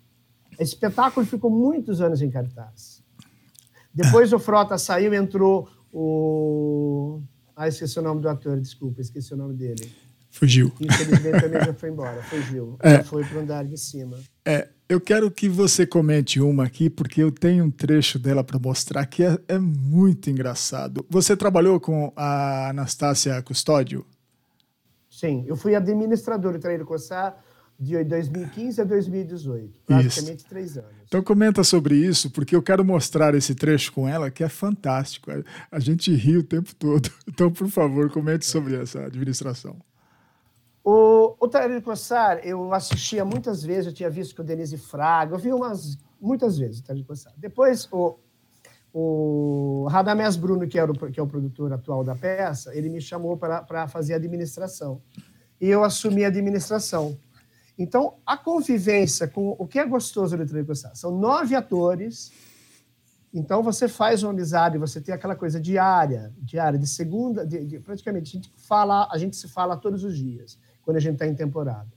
Esse 0.53 0.73
espetáculo 0.73 1.27
ficou 1.27 1.51
muitos 1.51 2.01
anos 2.01 2.23
em 2.23 2.31
cartaz. 2.31 3.03
Depois 3.93 4.33
o 4.33 4.39
Frota 4.39 4.79
saiu, 4.79 5.13
entrou 5.13 5.69
o 5.93 7.21
ah, 7.55 7.67
esqueci 7.67 7.99
o 7.99 8.01
nome 8.01 8.21
do 8.21 8.27
ator, 8.27 8.59
desculpa, 8.59 8.99
esqueci 8.99 9.35
o 9.35 9.37
nome 9.37 9.53
dele. 9.53 9.91
Fugiu. 10.31 10.73
Infelizmente 10.81 11.39
também 11.39 11.65
já 11.65 11.73
foi 11.75 11.89
embora, 11.89 12.23
fugiu. 12.23 12.77
É. 12.81 12.95
Já 12.95 13.03
foi 13.03 13.23
para 13.23 13.37
o 13.37 13.41
andar 13.41 13.63
de 13.63 13.77
cima. 13.77 14.17
É, 14.43 14.67
Eu 14.89 15.01
quero 15.01 15.29
que 15.29 15.49
você 15.49 15.85
comente 15.85 16.39
uma 16.39 16.63
aqui, 16.63 16.89
porque 16.89 17.21
eu 17.21 17.29
tenho 17.29 17.65
um 17.65 17.71
trecho 17.71 18.17
dela 18.17 18.41
para 18.41 18.57
mostrar 18.57 19.05
que 19.05 19.21
é, 19.21 19.37
é, 19.49 19.59
muito 19.59 20.29
engraçado. 20.29 21.05
Você 21.09 21.35
trabalhou 21.35 21.77
com 21.77 22.13
a 22.15 22.69
Anastácia 22.69 23.41
Custódio? 23.41 24.05
Sim, 25.09 25.43
eu 25.45 25.57
fui 25.57 25.75
administrador 25.75 26.53
do 26.53 26.59
Traíra 26.59 26.85
Coçar 26.85 27.37
de 27.77 28.01
2015 28.01 28.81
a 28.81 28.83
2018, 28.85 29.73
praticamente 29.85 30.37
isso. 30.37 30.47
três 30.47 30.77
anos. 30.77 30.91
Então 31.05 31.21
comenta 31.21 31.63
sobre 31.65 31.95
isso, 31.95 32.31
porque 32.31 32.55
eu 32.55 32.63
quero 32.63 32.83
mostrar 32.83 33.35
esse 33.35 33.53
trecho 33.53 33.91
com 33.91 34.07
ela, 34.07 34.31
que 34.31 34.43
é 34.43 34.49
fantástico. 34.49 35.29
A 35.69 35.79
gente 35.79 36.13
ri 36.13 36.37
o 36.37 36.43
tempo 36.43 36.73
todo. 36.75 37.09
Então, 37.27 37.51
por 37.51 37.67
favor, 37.67 38.09
comente 38.09 38.47
sobre 38.47 38.75
essa 38.75 39.05
administração. 39.05 39.77
O, 40.89 41.35
o 41.37 41.49
Tarek 41.49 41.81
Cossar, 41.81 42.39
eu 42.45 42.71
assistia 42.71 43.25
muitas 43.25 43.61
vezes, 43.61 43.87
eu 43.87 43.93
tinha 43.93 44.09
visto 44.09 44.33
com 44.33 44.41
o 44.41 44.45
Denise 44.45 44.77
Fraga, 44.77 45.35
eu 45.35 45.37
vi 45.37 45.51
umas, 45.51 45.97
muitas 46.17 46.57
vezes 46.57 46.79
o 46.79 46.83
Tarek 46.85 47.03
Cossar. 47.03 47.33
Depois, 47.35 47.89
o, 47.91 48.17
o 48.93 49.85
Radamés 49.89 50.37
Bruno, 50.37 50.65
que, 50.65 50.79
era 50.79 50.89
o, 50.89 51.11
que 51.11 51.19
é 51.19 51.21
o 51.21 51.27
produtor 51.27 51.73
atual 51.73 52.05
da 52.05 52.15
peça, 52.15 52.73
ele 52.73 52.87
me 52.87 53.01
chamou 53.01 53.35
para 53.35 53.85
fazer 53.89 54.13
administração. 54.13 55.01
E 55.59 55.67
eu 55.67 55.83
assumi 55.83 56.23
a 56.23 56.29
administração. 56.29 57.19
Então, 57.77 58.13
a 58.25 58.37
convivência 58.37 59.27
com 59.27 59.57
o 59.59 59.67
que 59.67 59.79
é 59.79 59.85
gostoso 59.85 60.37
do 60.37 60.65
Cossar 60.65 60.95
são 60.95 61.11
nove 61.11 61.53
atores, 61.53 62.31
então 63.33 63.61
você 63.61 63.89
faz 63.89 64.23
uma 64.23 64.31
amizade, 64.31 64.77
você 64.77 65.01
tem 65.01 65.13
aquela 65.13 65.35
coisa 65.35 65.59
diária, 65.59 66.33
diária, 66.37 66.79
de 66.79 66.87
segunda, 66.87 67.45
de, 67.45 67.65
de, 67.65 67.79
praticamente 67.81 68.29
a 68.29 68.39
gente 68.39 68.53
fala, 68.55 69.09
a 69.11 69.17
gente 69.17 69.35
se 69.35 69.49
fala 69.49 69.75
todos 69.75 70.05
os 70.05 70.17
dias 70.17 70.57
quando 70.87 70.95
a 70.95 71.01
gente 71.01 71.15
está 71.15 71.27
em 71.27 71.35
temporada. 71.35 71.91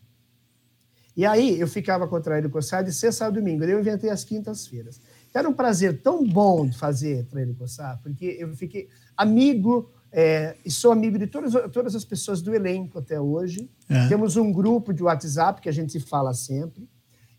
E 1.17 1.25
aí 1.25 1.61
eu 1.61 1.69
ficava 1.69 2.09
com 2.09 2.17
o 2.17 2.51
Coçar 2.51 2.83
de 2.83 2.93
sexta 2.93 3.27
a 3.27 3.31
domingo. 3.31 3.63
eu 3.63 3.79
inventei 3.79 4.11
as 4.11 4.25
quintas-feiras. 4.25 5.01
Era 5.33 5.49
um 5.49 5.53
prazer 5.53 6.03
tão 6.03 6.27
bom 6.27 6.67
de 6.67 6.77
fazer 6.77 7.25
Traíra 7.27 7.55
Coçar, 7.55 8.01
porque 8.03 8.37
eu 8.37 8.53
fiquei 8.57 8.89
amigo 9.17 9.89
é, 10.11 10.57
e 10.67 10.71
sou 10.73 10.91
amigo 10.91 11.17
de 11.21 11.29
todas, 11.29 11.53
todas 11.71 11.95
as 11.95 12.05
pessoas 12.05 12.43
do 12.43 12.53
elenco 12.53 12.99
até 12.99 13.21
hoje. 13.21 13.71
É. 13.89 14.09
Temos 14.09 14.37
um 14.37 14.51
grupo 14.51 14.93
de 14.93 15.05
WhatsApp 15.05 15.61
que 15.61 15.69
a 15.69 15.73
gente 15.73 15.93
se 15.93 16.01
fala 16.01 16.35
sempre. 16.35 16.91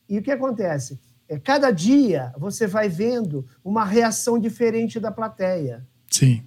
E 0.08 0.18
o 0.18 0.22
que 0.22 0.32
acontece? 0.32 1.02
É, 1.28 1.38
cada 1.38 1.70
dia 1.70 2.34
você 2.38 2.66
vai 2.66 2.88
vendo 2.88 3.46
uma 3.62 3.84
reação 3.84 4.40
diferente 4.40 5.02
da 5.02 5.12
plateia. 5.12 5.86
Sim. 6.10 6.44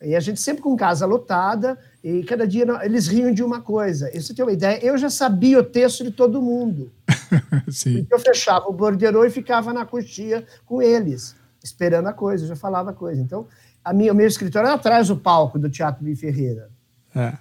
E 0.00 0.14
a 0.14 0.20
gente 0.20 0.40
sempre 0.40 0.62
com 0.62 0.76
casa 0.76 1.04
lotada, 1.06 1.76
e 2.02 2.22
cada 2.22 2.46
dia 2.46 2.64
eles 2.82 3.08
riam 3.08 3.32
de 3.32 3.42
uma 3.42 3.60
coisa. 3.60 4.08
E 4.16 4.22
você 4.22 4.32
tem 4.32 4.44
uma 4.44 4.52
ideia, 4.52 4.78
eu 4.84 4.96
já 4.96 5.10
sabia 5.10 5.58
o 5.58 5.64
texto 5.64 6.04
de 6.04 6.12
todo 6.12 6.40
mundo. 6.40 6.92
Sim. 7.68 8.06
eu 8.10 8.18
fechava 8.18 8.66
o 8.68 8.72
borderô 8.72 9.24
e 9.24 9.30
ficava 9.30 9.72
na 9.72 9.84
coxia 9.84 10.46
com 10.64 10.80
eles, 10.80 11.34
esperando 11.62 12.06
a 12.06 12.12
coisa, 12.12 12.44
eu 12.44 12.48
já 12.48 12.56
falava 12.56 12.90
a 12.90 12.94
coisa. 12.94 13.20
Então, 13.20 13.46
a 13.84 13.92
minha, 13.92 14.12
o 14.12 14.16
meu 14.16 14.26
escritório 14.26 14.68
era 14.68 14.76
atrás 14.76 15.08
do 15.08 15.16
palco 15.16 15.58
do 15.58 15.68
Teatro 15.68 16.04
de 16.04 16.14
Ferreira. 16.14 16.70
É. 17.14 17.36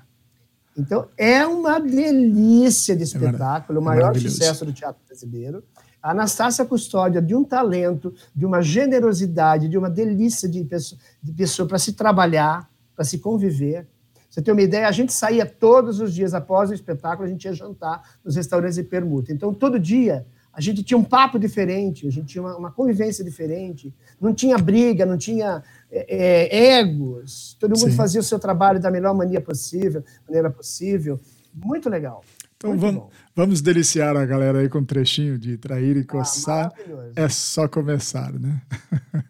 Então, 0.78 1.08
é 1.17 1.46
uma 1.46 1.80
delícia 1.80 2.96
de 2.96 3.02
é 3.02 3.06
espetáculo, 3.06 3.80
é 3.80 3.82
o 3.82 3.84
maior 3.84 4.15
sucesso 4.17 4.63
do 4.63 4.72
teatro 4.72 5.02
brasileiro. 5.08 5.63
A 6.08 6.12
Anastácia 6.12 6.63
Custódia, 6.63 7.22
de 7.22 7.36
um 7.36 7.43
talento, 7.43 8.13
de 8.34 8.46
uma 8.46 8.62
generosidade, 8.62 9.67
de 9.67 9.78
uma 9.78 9.89
delícia 9.89 10.48
de 10.48 10.63
pessoa, 10.63 11.02
de 11.22 11.34
pessoa 11.34 11.67
para 11.67 11.78
se 11.78 11.91
trabalhar, 11.91 12.72
para 12.96 13.04
se 13.04 13.20
conviver. 13.20 13.86
Você 14.30 14.41
tem 14.41 14.54
uma 14.54 14.62
ideia? 14.62 14.88
A 14.88 14.91
gente 14.93 15.12
saía 15.12 15.46
todos 15.46 16.00
os 16.00 16.13
dias 16.13 16.34
após 16.34 16.70
o 16.70 16.74
espetáculo, 16.74 17.28
a 17.28 17.30
gente 17.30 17.43
ia 17.43 17.52
jantar 17.52 18.02
nos 18.24 18.38
restaurantes 18.38 18.76
de 18.78 18.84
permuta. 18.84 19.34
Então, 19.34 19.54
todo 19.54 19.78
dia, 19.78 20.26
a 20.54 20.62
gente 20.62 20.82
tinha 20.82 20.98
um 20.98 21.04
papo 21.04 21.38
diferente, 21.38 22.08
a 22.08 22.10
gente 22.10 22.28
tinha 22.28 22.41
uma, 22.41 22.56
uma 22.56 22.72
convivência 22.72 23.22
diferente, 23.22 23.93
não 24.22 24.34
tinha 24.34 24.58
briga, 24.58 25.06
não 25.06 25.17
tinha 25.17 25.62
é, 25.91 26.06
é, 26.08 26.78
egos, 26.80 27.58
todo 27.60 27.78
mundo 27.78 27.91
Sim. 27.91 27.98
fazia 27.98 28.22
o 28.22 28.24
seu 28.24 28.39
trabalho 28.39 28.80
da 28.80 28.89
melhor 28.89 29.13
maneira 29.13 29.43
possível, 29.43 30.02
maneira 30.26 30.50
possível. 30.50 31.20
Muito 31.54 31.89
legal. 31.89 32.24
Então 32.58 32.76
vamos, 32.76 33.04
vamos 33.36 33.62
deliciar 33.62 34.17
a 34.17 34.26
galera 34.26 34.62
aí 34.62 34.67
com 34.67 34.80
um 34.80 34.86
trechinho 34.86 35.38
de 35.38 35.58
trair 35.58 35.96
e 35.96 36.00
ah, 36.00 36.06
coçar. 36.06 36.74
Ah, 36.76 37.12
é 37.15 37.30
só 37.30 37.67
começar, 37.67 38.34
né? 38.34 38.60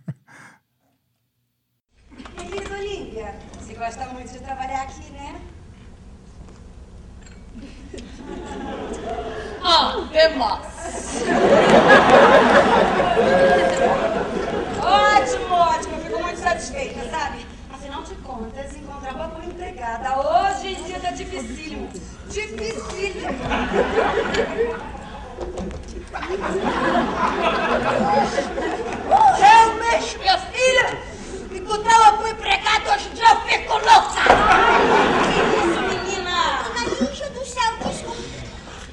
Querida 2.38 2.74
Olivia, 2.74 3.36
você 3.60 3.74
gosta 3.74 4.06
muito 4.14 4.32
de 4.32 4.40
trabalhar 4.40 4.84
aqui, 4.84 5.12
né? 5.12 5.42
Ah, 9.70 10.08
demais! 10.14 11.24
ótimo, 14.82 15.54
ótimo, 15.54 15.96
eu 15.96 16.00
fico 16.06 16.20
muito 16.22 16.40
satisfeita, 16.40 17.04
sabe? 17.10 17.46
De 18.08 18.16
contas, 18.24 18.74
encontrar 18.74 19.16
uma 19.16 19.46
empregada 19.46 20.18
hoje 20.18 20.76
em 20.76 20.84
dia 20.84 20.98
tá 21.00 21.12
dificílimo 21.12 21.90
dificílimo. 22.30 23.28
Realmente, 29.38 30.18
minha 30.20 30.38
filha, 30.38 31.02
encontrar 31.52 32.02
uma 32.02 32.12
boa 32.14 32.30
empregada 32.30 32.96
hoje 32.96 33.10
em 33.10 33.14
dia 33.14 33.30
eu 33.30 33.42
fico 33.42 33.74
louca. 33.74 34.22
Que 35.24 35.40
isso, 35.58 35.82
menina? 35.82 36.64
Dona 36.64 37.30
do 37.30 37.46
céu, 37.46 37.78
desculpa. 37.86 38.22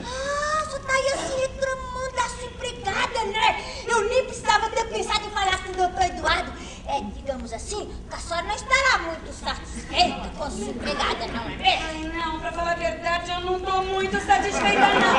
Ah, 0.02 0.64
você 0.64 0.78
tá 0.80 0.92
aí 0.92 1.08
assim 1.12 1.40
reclamando 1.40 2.16
da 2.16 2.28
sua 2.28 2.46
empregada, 2.46 3.24
né? 3.26 3.64
Eu 3.86 4.08
nem 4.08 4.24
precisava 4.24 4.68
ter 4.70 4.84
pensado 4.86 5.26
em 5.26 5.30
falar 5.30 5.62
com 5.62 5.70
o 5.70 5.74
doutor 5.74 6.02
Eduardo. 6.02 6.52
É, 6.86 7.00
digamos 7.14 7.52
assim, 7.52 7.90
que 8.08 8.14
a 8.14 8.18
senhora 8.18 8.46
não 8.46 8.54
estará 8.54 8.98
muito 8.98 9.32
satisfeita 9.32 10.28
com 10.36 10.50
sua 10.50 10.66
empregada, 10.66 11.26
não 11.28 11.44
é 11.44 11.56
mesmo? 11.56 11.84
Ai, 11.88 12.12
não, 12.14 12.38
pra 12.40 12.52
falar 12.52 12.72
a 12.72 12.74
verdade, 12.74 13.30
eu 13.30 13.40
não 13.40 13.58
tô 13.60 13.82
muito 13.82 14.20
satisfeita, 14.20 14.80
não. 14.80 15.14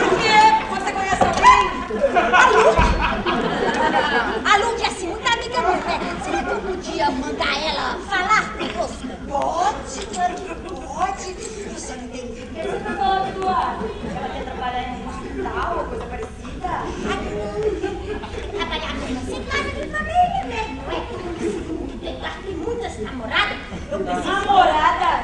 Por 0.00 0.18
quê? 0.18 0.40
Você 0.70 0.92
conhece 0.92 1.22
alguém? 1.22 1.68
A 2.34 2.48
Luke. 2.48 2.82
A 4.44 4.56
Luke 4.56 4.82
é 4.82 4.86
assim, 4.86 5.06
muita 5.08 5.32
amiga 5.32 5.60
minha, 5.60 5.76
né? 5.76 6.16
Será 6.24 6.42
que 6.42 6.50
eu 6.50 6.60
podia 6.60 7.10
mandar 7.10 7.62
ela 7.62 7.98
falar 8.08 8.52
conosco? 8.54 9.08
Pode, 9.28 10.06
claro 10.06 10.34
que 10.34 10.54
pode. 10.54 11.34
Você 11.74 11.92
não 11.96 12.08
tem 12.08 12.26
Você 12.28 12.78
tá 12.80 12.90
falando 12.96 13.34
do 13.40 13.48
ar? 13.48 13.78
Ela 14.16 14.28
quer 14.28 14.44
trabalhar 14.44 14.82
em 14.82 15.02
um 15.02 15.08
hospital 15.08 15.78
ou 15.78 15.84
coisa 15.84 16.06
parecida? 16.06 16.34
Ah, 16.64 16.84
não. 17.34 17.54
Trabalhar 18.50 18.92
com 18.92 19.06
você, 19.14 19.36
casa 19.44 19.70
de 19.70 19.86
família 19.90 20.44
mesmo, 20.46 20.82
não 20.82 20.92
é? 20.92 20.94
Tem 22.44 22.54
muitas 22.56 22.92
namoradas. 24.02 25.22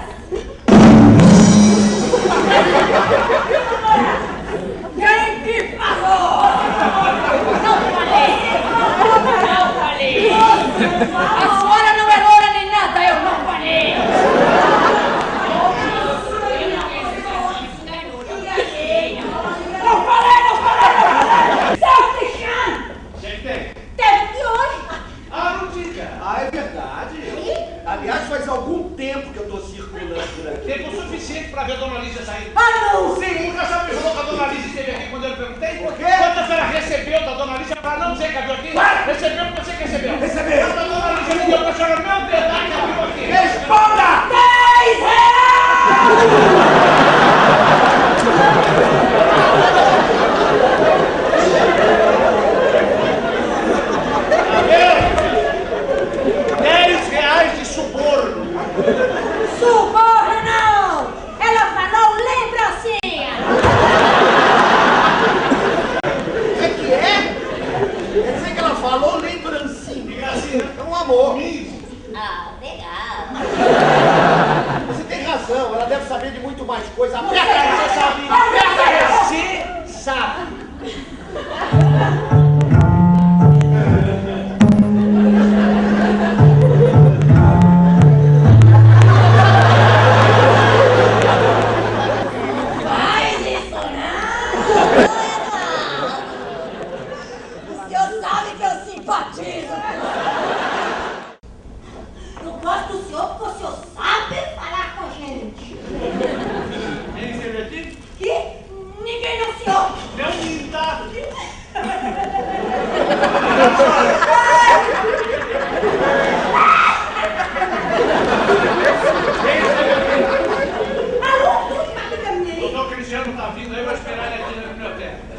Cristiano 123.61 123.69
tá 123.69 123.69
vindo 123.69 123.75
aí, 123.75 123.81
eu 123.81 123.85
vou 123.85 123.95
esperar 123.95 124.33
ele 124.33 124.43
aqui 124.43 124.55
na 124.57 124.73
biblioteca. 124.73 125.31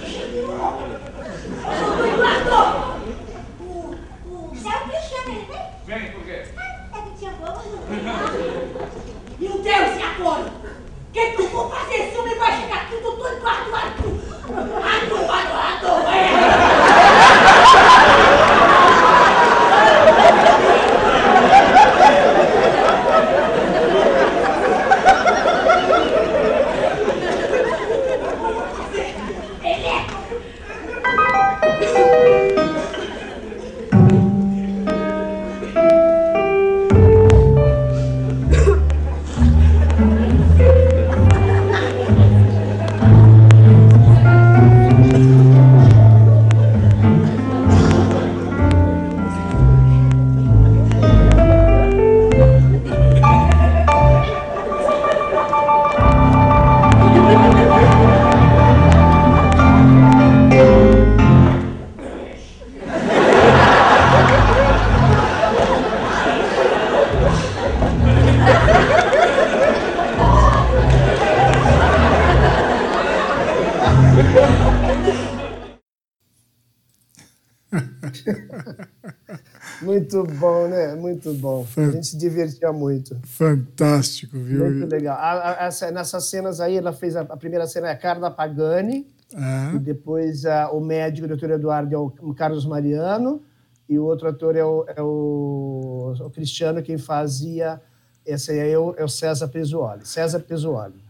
Muito 80.24 80.40
bom, 80.40 80.68
né? 80.68 80.96
Muito 80.96 81.34
bom. 81.34 81.66
A 81.78 81.92
gente 81.92 82.08
se 82.08 82.18
divertia 82.18 82.72
muito. 82.72 83.18
Fantástico, 83.24 84.38
viu? 84.40 84.70
Muito 84.70 84.86
legal. 84.92 85.18
A- 85.18 85.64
a- 85.64 85.66
essa- 85.68 85.92
nessas 85.92 86.26
cenas 86.30 86.60
aí, 86.60 86.78
ela 86.78 86.94
fez 86.94 87.16
a, 87.16 87.22
a 87.22 87.38
primeira 87.38 87.66
cena 87.68 87.88
é 87.90 87.92
a 87.92 87.98
Carla 87.98 88.30
Pagani, 88.32 89.08
Ah, 89.36 89.72
e 89.76 89.80
depois 89.80 90.44
o 90.74 90.80
médico, 90.82 91.26
o 91.26 91.28
doutor 91.30 91.52
Eduardo, 91.52 91.96
é 91.96 91.98
o 91.98 92.34
Carlos 92.34 92.66
Mariano, 92.66 93.42
e 93.88 93.98
o 93.98 94.04
outro 94.04 94.28
ator 94.28 94.56
é 94.56 94.64
o, 94.66 94.86
é 94.88 95.02
o- 95.02 96.14
o 96.20 96.30
Cristiano, 96.30 96.82
quem 96.82 96.98
fazia. 96.98 97.82
Esse 98.26 98.52
aí 98.52 98.72
é 98.72 98.78
o, 98.78 98.94
é 98.98 99.04
o 99.04 99.10
César 99.10 99.48
Pesuoli. 99.48 100.06
César 100.06 100.40
Pesuoli. 100.42 101.02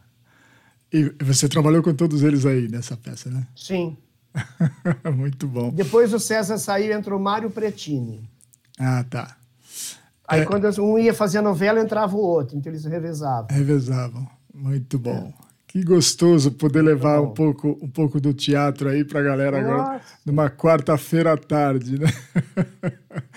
e 0.94 1.12
você 1.24 1.48
trabalhou 1.50 1.82
com 1.84 1.94
todos 1.94 2.22
eles 2.24 2.46
aí 2.46 2.68
nessa 2.70 2.96
peça, 2.98 3.30
né? 3.30 3.48
Sim. 3.56 3.98
Muito 5.16 5.48
bom. 5.48 5.72
Depois 5.72 6.14
o 6.14 6.20
César 6.20 6.58
saiu, 6.58 6.94
entrou 6.98 7.20
o 7.20 7.22
Mário 7.22 7.50
Pretini. 7.50 8.30
Ah, 8.82 9.04
tá. 9.10 9.38
Aí 10.28 10.42
É. 10.42 10.46
quando 10.46 10.68
um 10.82 10.98
ia 10.98 11.14
fazer 11.14 11.38
a 11.40 11.42
novela, 11.42 11.80
entrava 11.80 12.16
o 12.16 12.20
outro, 12.20 12.58
então 12.58 12.72
eles 12.72 12.86
revezavam. 12.86 13.48
Revezavam. 13.50 14.28
Muito 14.54 14.98
bom. 14.98 15.32
Que 15.68 15.84
gostoso 15.86 16.52
poder 16.52 16.82
levar 16.82 17.22
um 17.22 17.34
pouco, 17.34 17.80
um 17.82 17.88
pouco 17.90 18.20
do 18.20 18.34
teatro 18.34 18.90
aí 18.90 19.06
para 19.06 19.22
a 19.22 19.24
galera 19.24 19.60
agora, 19.60 19.94
Nossa. 19.94 20.06
numa 20.26 20.50
quarta-feira 20.50 21.32
à 21.32 21.38
tarde, 21.38 21.98
né? 21.98 22.08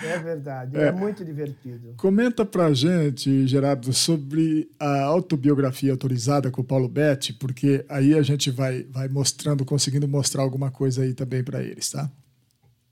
É 0.03 0.19
verdade, 0.19 0.75
É. 0.77 0.87
é, 0.87 0.91
muito 0.91 1.23
divertido. 1.23 1.93
Comenta 1.95 2.45
pra 2.45 2.73
gente, 2.73 3.47
Gerardo, 3.47 3.93
sobre 3.93 4.69
a 4.77 5.03
autobiografia 5.03 5.91
autorizada 5.93 6.51
com 6.51 6.59
o 6.61 6.65
Paulo 6.65 6.89
Betti, 6.89 7.31
porque 7.33 7.85
aí 7.87 8.13
a 8.17 8.21
gente 8.21 8.51
vai, 8.51 8.83
vai 8.91 9.07
mostrando, 9.07 9.63
conseguindo 9.63 10.05
mostrar 10.07 10.43
alguma 10.43 10.69
coisa 10.69 11.03
aí 11.03 11.13
também 11.13 11.41
para 11.41 11.63
eles, 11.63 11.89
tá? 11.89 12.09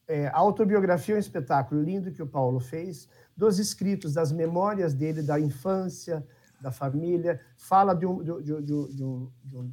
É, 0.07 0.27
autobiografia 0.33 1.15
é 1.15 1.17
um 1.17 1.19
espetáculo 1.19 1.81
lindo 1.81 2.11
que 2.11 2.21
o 2.21 2.27
Paulo 2.27 2.59
fez, 2.59 3.07
dos 3.35 3.57
escritos, 3.59 4.13
das 4.13 4.31
memórias 4.31 4.93
dele, 4.93 5.21
da 5.23 5.39
infância, 5.39 6.25
da 6.61 6.71
família. 6.71 7.39
Fala 7.57 7.93
de 7.93 8.05
um, 8.05 8.21
de, 8.23 8.43
de- 8.43 8.95
de- 8.95 9.03
um- 9.03 9.31
um 9.53 9.71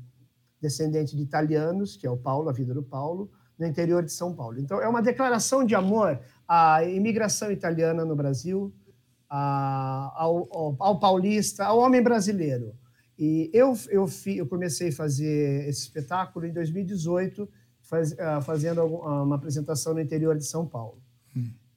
descendente 0.61 1.17
de 1.17 1.23
italianos, 1.23 1.97
que 1.97 2.07
é 2.07 2.11
o 2.11 2.17
Paulo, 2.17 2.49
a 2.49 2.53
vida 2.53 2.73
do 2.73 2.83
Paulo, 2.83 3.31
no 3.59 3.67
interior 3.67 4.03
de 4.05 4.13
São 4.13 4.35
Paulo. 4.35 4.59
Então, 4.61 4.81
é 4.81 4.89
uma 4.89 5.03
declaração 5.03 5.65
de 5.65 5.75
amor 5.75 6.21
à 6.47 6.85
imigração 6.85 7.51
italiana 7.51 8.05
no 8.05 8.15
Brasil, 8.15 8.73
a- 9.29 10.13
ao, 10.15 10.49
ao- 10.57 10.77
ao 10.79 11.01
paulista, 11.01 11.65
ao 11.65 11.79
homem 11.79 12.03
brasileiro. 12.03 12.75
E 13.19 13.51
eu, 13.53 13.75
eu, 13.91 14.07
fi- 14.07 14.39
eu 14.39 14.47
comecei 14.47 14.89
a 14.89 14.93
fazer 14.93 15.69
esse 15.69 15.81
espetáculo 15.83 16.47
em 16.47 16.53
2018, 16.53 17.49
faz- 17.91 18.19
ah, 18.19 18.41
fazendo 18.41 18.81
ah, 18.81 19.23
uma 19.25 19.35
apresentação 19.35 19.93
no 19.93 20.01
interior 20.01 20.37
de 20.39 20.47
São 20.47 20.65
Paulo. 20.65 21.03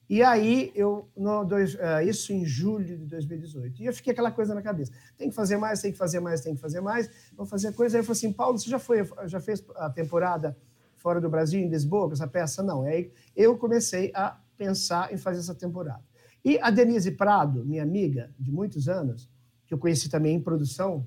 E 0.08 0.22
aí, 0.22 0.70
eu, 0.74 1.08
no 1.16 1.44
dois, 1.44 1.78
ah, 1.80 2.04
isso 2.04 2.32
em 2.32 2.44
julho 2.44 2.98
de 2.98 3.06
2018. 3.06 3.82
E 3.82 3.86
eu 3.86 3.92
fiquei 3.92 4.12
aquela 4.12 4.30
coisa 4.30 4.54
na 4.54 4.62
cabeça: 4.62 4.92
tem 5.16 5.28
que 5.28 5.34
fazer 5.34 5.56
mais, 5.56 5.80
tem 5.80 5.90
que 5.90 5.98
fazer 5.98 6.20
mais, 6.20 6.40
tem 6.40 6.54
que 6.54 6.60
fazer 6.60 6.80
mais. 6.80 7.10
Vou 7.36 7.46
fazer 7.46 7.72
coisa. 7.72 7.96
Aí 7.96 8.00
eu 8.00 8.04
falei 8.04 8.18
assim: 8.18 8.32
Paulo, 8.32 8.58
você 8.58 8.70
já, 8.70 8.78
foi, 8.78 8.98
já 9.26 9.40
fez 9.40 9.64
a 9.76 9.90
temporada 9.90 10.56
fora 10.96 11.20
do 11.20 11.28
Brasil, 11.28 11.60
em 11.60 11.68
Lisboa, 11.68 12.06
com 12.06 12.12
essa 12.12 12.28
peça? 12.28 12.62
Não. 12.62 12.82
Aí 12.82 13.10
eu 13.34 13.56
comecei 13.56 14.12
a 14.14 14.38
pensar 14.56 15.12
em 15.12 15.16
fazer 15.16 15.40
essa 15.40 15.54
temporada. 15.54 16.02
E 16.44 16.58
a 16.60 16.70
Denise 16.70 17.10
Prado, 17.12 17.64
minha 17.64 17.82
amiga 17.82 18.30
de 18.38 18.52
muitos 18.52 18.88
anos, 18.88 19.30
que 19.66 19.72
eu 19.72 19.78
conheci 19.78 20.10
também 20.10 20.36
em 20.36 20.40
produção, 20.40 21.06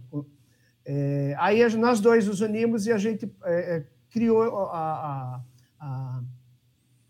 é, 0.83 1.35
aí 1.37 1.75
nós 1.75 1.99
dois 1.99 2.25
nos 2.25 2.41
unimos 2.41 2.87
e 2.87 2.91
a 2.91 2.97
gente 2.97 3.31
é, 3.43 3.77
é, 3.77 3.85
criou 4.17 4.41
a- 4.41 4.73
a- 4.73 5.41
a- 5.79 6.23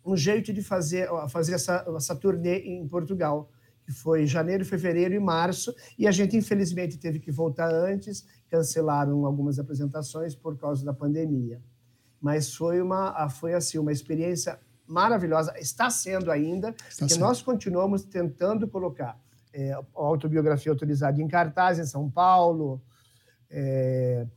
um 0.06 0.16
jeito 0.18 0.52
de 0.54 0.62
fazer, 0.62 1.08
fazer 1.30 1.54
essa, 1.54 1.86
essa 1.96 2.16
turnê 2.16 2.60
em 2.60 2.86
Portugal, 2.88 3.50
que 3.86 3.94
foi 3.94 4.26
janeiro, 4.26 4.66
fevereiro 4.66 5.14
e 5.14 5.20
março, 5.20 5.74
e 5.98 6.06
a 6.06 6.12
gente, 6.12 6.36
infelizmente, 6.36 6.98
teve 6.98 7.20
que 7.20 7.32
voltar 7.32 7.74
antes, 7.74 8.26
cancelaram 8.50 9.26
algumas 9.26 9.58
apresentações 9.58 10.36
por 10.36 10.58
causa 10.58 10.84
da 10.84 10.94
pandemia. 10.94 11.62
Mas 12.22 12.54
foi 12.54 12.82
uma, 12.82 13.30
foi 13.30 13.54
assim, 13.54 13.78
uma 13.78 13.92
experiência 13.94 14.60
maravilhosa, 14.86 15.54
está 15.60 15.90
sendo 15.90 16.30
ainda, 16.30 16.74
porque 16.74 17.14
sendo. 17.14 17.22
nós 17.22 17.42
continuamos 17.42 18.04
tentando 18.04 18.68
colocar 18.68 19.18
é, 19.54 19.72
a 19.74 19.82
autobiografia 19.94 20.72
autorizada 20.72 21.22
em 21.22 21.28
cartaz 21.28 21.80
em 21.80 21.86
São 21.86 22.10
Paulo, 22.10 22.82
é, 23.50 24.28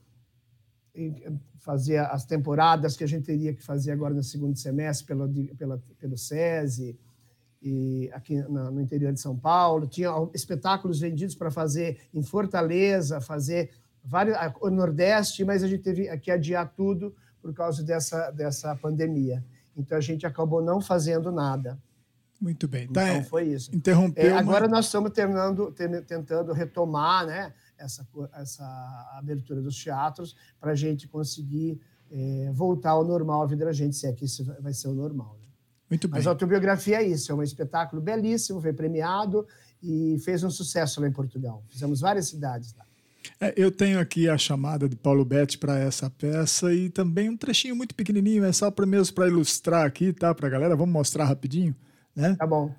fazer 1.61 1.99
as 1.99 2.25
temporadas 2.25 2.97
que 2.97 3.05
a 3.05 3.07
gente 3.07 3.25
teria 3.25 3.55
que 3.55 3.63
fazer 3.63 3.93
agora 3.93 4.13
no 4.15 4.23
segundo 4.23 4.57
semestre 4.59 5.07
pelo, 5.07 5.29
pela, 5.57 5.83
pelo 5.99 6.17
SESI, 6.19 6.99
e 7.63 8.11
aqui 8.15 8.37
na- 8.49 8.71
no 8.71 8.81
interior 8.81 9.13
de 9.13 9.21
São 9.21 9.37
Paulo. 9.37 9.87
Tinha 9.87 10.11
espetáculos 10.35 10.99
vendidos 10.99 11.35
para 11.35 11.51
fazer 11.51 11.99
em 12.15 12.23
Fortaleza, 12.23 13.21
fazer 13.21 13.71
vários, 14.03 14.37
o 14.61 14.71
Nordeste, 14.71 15.45
mas 15.45 15.63
a 15.63 15.69
gente 15.69 15.83
teve 15.83 16.17
que 16.19 16.31
adiar 16.31 16.73
tudo 16.75 17.15
por 17.43 17.53
causa 17.53 17.83
dessa, 17.83 18.31
dessa 18.31 18.75
pandemia. 18.77 19.45
Então 19.77 19.97
a 19.99 20.01
gente 20.01 20.27
acabou 20.27 20.63
não 20.63 20.81
fazendo 20.81 21.31
nada. 21.31 21.79
Muito 22.41 22.67
bem. 22.67 22.89
Tá, 22.89 23.03
Então 23.03 23.17
é, 23.17 23.23
foi 23.25 23.45
isso. 23.49 23.75
Interrompeu. 23.77 24.25
É, 24.25 24.33
uma- 24.33 24.41
agora 24.41 24.67
nós 24.67 24.87
estamos 24.87 25.11
terminando, 25.13 25.71
tentando 26.07 26.53
retomar 26.55 27.27
né, 27.27 27.53
essa, 27.81 28.07
essa 28.35 28.65
abertura 29.19 29.61
dos 29.61 29.83
teatros 29.83 30.37
para 30.61 30.73
a 30.73 30.75
gente 30.75 31.09
conseguir 31.09 31.81
é, 32.11 32.51
voltar 32.53 32.91
ao 32.91 33.05
normal 33.05 33.43
a 33.43 33.47
vida 33.47 33.65
da 33.65 33.73
gente, 33.73 33.97
se 33.97 34.07
é 34.07 34.13
que 34.13 34.25
isso 34.25 34.45
vai 34.61 34.73
ser 34.73 34.89
o 34.89 34.95
normal. 34.95 35.39
Né? 35.41 35.49
Muito 35.91 36.07
bem. 36.07 36.19
Mas 36.19 36.27
a 36.27 36.31
autobiografia 36.31 37.03
é 37.03 37.07
isso, 37.07 37.33
é 37.33 37.35
um 37.35 37.43
espetáculo 37.43 38.01
belíssimo, 38.01 38.61
foi 38.61 38.73
premiado 38.73 39.47
e 39.83 40.19
fez 40.25 40.45
um 40.45 40.51
sucesso 40.51 41.01
lá 41.01 41.09
em 41.09 41.13
Portugal. 41.13 41.65
Fizemos 41.69 42.01
várias 42.01 42.29
cidades 42.29 42.75
lá. 42.77 42.85
É, 43.41 43.53
eu 43.57 43.71
tenho 43.71 43.99
aqui 43.99 44.29
a 44.29 44.39
chamada 44.39 44.89
de 44.89 44.97
Paulo 44.97 45.25
Betti 45.25 45.59
para 45.59 45.79
essa 45.79 46.09
peça 46.09 46.73
e 46.73 46.89
também 46.89 47.29
um 47.29 47.37
trechinho 47.37 47.77
muito 47.77 47.95
pequenininho, 47.95 48.45
é 48.45 48.53
só 48.53 48.71
para 48.71 48.87
mesmo 48.87 49.15
para 49.15 49.29
ilustrar 49.29 49.87
aqui, 49.87 50.13
tá, 50.13 50.35
para 50.35 50.47
a 50.47 50.51
galera. 50.51 50.77
Vamos 50.77 50.93
mostrar 50.93 51.25
rapidinho, 51.25 51.75
né? 52.15 52.35
Tá 52.37 52.47
bom. 52.47 52.75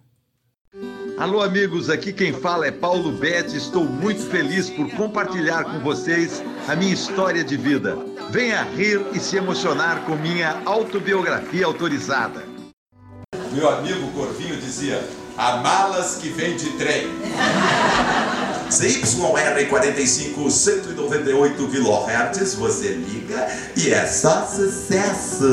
Alô, 1.21 1.39
amigos, 1.43 1.87
aqui 1.87 2.11
quem 2.11 2.33
fala 2.33 2.65
é 2.65 2.71
Paulo 2.71 3.11
Betti. 3.11 3.55
Estou 3.55 3.85
muito 3.85 4.23
feliz 4.23 4.71
por 4.71 4.89
compartilhar 4.89 5.65
com 5.65 5.79
vocês 5.81 6.43
a 6.67 6.75
minha 6.75 6.91
história 6.91 7.43
de 7.43 7.55
vida. 7.55 7.95
Venha 8.31 8.63
rir 8.63 8.99
e 9.13 9.19
se 9.19 9.37
emocionar 9.37 10.03
com 10.05 10.15
minha 10.15 10.63
autobiografia 10.65 11.67
autorizada. 11.67 12.43
Meu 13.51 13.69
amigo 13.69 14.11
Corvinho 14.13 14.57
dizia: 14.57 15.07
há 15.37 15.57
malas 15.57 16.15
que 16.15 16.29
vem 16.29 16.57
de 16.57 16.71
trem. 16.71 17.07
CYR45 18.71 20.49
198 20.49 21.67
kHz, 21.67 22.55
você 22.55 22.93
liga 22.93 23.47
e 23.77 23.93
é 23.93 24.07
só 24.07 24.43
sucesso. 24.47 25.45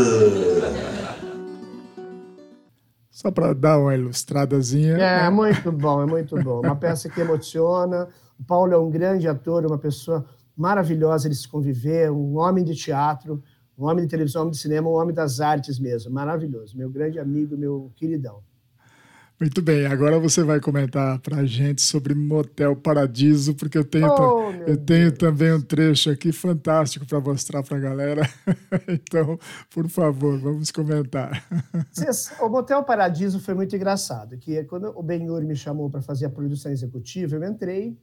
Só 3.18 3.32
para 3.32 3.52
dar 3.52 3.80
uma 3.80 3.96
ilustradazinha. 3.96 4.92
É, 4.94 5.22
né? 5.24 5.28
muito 5.28 5.72
bom, 5.72 6.00
é 6.00 6.06
muito 6.06 6.40
bom. 6.40 6.60
Uma 6.60 6.76
peça 6.76 7.08
que 7.08 7.20
emociona. 7.20 8.08
O 8.38 8.44
Paulo 8.44 8.72
é 8.72 8.78
um 8.78 8.88
grande 8.88 9.26
ator, 9.26 9.66
uma 9.66 9.76
pessoa 9.76 10.24
maravilhosa 10.56 11.28
de 11.28 11.34
se 11.34 11.48
conviver, 11.48 12.12
um 12.12 12.36
homem 12.36 12.62
de 12.62 12.76
teatro, 12.76 13.42
um 13.76 13.86
homem 13.86 14.04
de 14.04 14.10
televisão, 14.12 14.42
um 14.42 14.44
homem 14.44 14.52
de 14.52 14.58
cinema, 14.58 14.88
um 14.88 14.92
homem 14.92 15.12
das 15.12 15.40
artes 15.40 15.80
mesmo. 15.80 16.12
Maravilhoso. 16.12 16.78
Meu 16.78 16.88
grande 16.88 17.18
amigo, 17.18 17.56
meu 17.56 17.90
queridão. 17.96 18.40
Muito 19.40 19.62
bem, 19.62 19.86
agora 19.86 20.18
você 20.18 20.42
vai 20.42 20.58
comentar 20.60 21.20
para 21.20 21.36
a 21.36 21.46
gente 21.46 21.80
sobre 21.80 22.12
Motel 22.12 22.74
Paradiso, 22.74 23.54
porque 23.54 23.78
eu 23.78 23.84
tenho, 23.84 24.08
Oh, 24.10 24.50
eu 24.66 24.76
tenho 24.76 25.12
também 25.12 25.52
um 25.52 25.60
trecho 25.60 26.10
aqui 26.10 26.32
fantástico 26.32 27.06
para 27.06 27.20
mostrar 27.20 27.62
para 27.62 27.76
a 27.76 27.80
galera. 27.80 28.22
então, 28.88 29.38
por 29.70 29.88
favor, 29.88 30.36
vamos 30.40 30.72
comentar. 30.72 31.46
O 32.40 32.48
Motel 32.48 32.82
Paradiso 32.82 33.38
foi 33.38 33.54
muito 33.54 33.76
engraçado, 33.76 34.36
que 34.36 34.56
é 34.56 34.64
quando 34.64 34.86
o 34.98 35.02
Benhur 35.04 35.42
me 35.44 35.54
chamou 35.54 35.88
para 35.88 36.02
fazer 36.02 36.26
a 36.26 36.30
produção 36.30 36.72
executiva, 36.72 37.36
eu 37.36 37.44
entrei, 37.44 37.96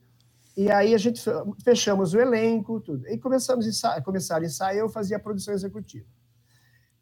e 0.56 0.70
aí 0.70 0.94
a 0.94 0.98
gente 0.98 1.20
fe- 1.22 1.30
fechamos 1.62 2.14
o 2.14 2.18
elenco, 2.18 2.80
tudo. 2.80 3.06
E 3.08 3.18
começamos 3.18 3.66
a 3.66 3.68
ensa- 3.68 4.00
começaram 4.00 4.42
a 4.42 4.46
ensaiar, 4.46 4.76
eu 4.76 4.88
fazia 4.88 5.18
a 5.18 5.20
produção 5.20 5.52
executiva. 5.52 6.06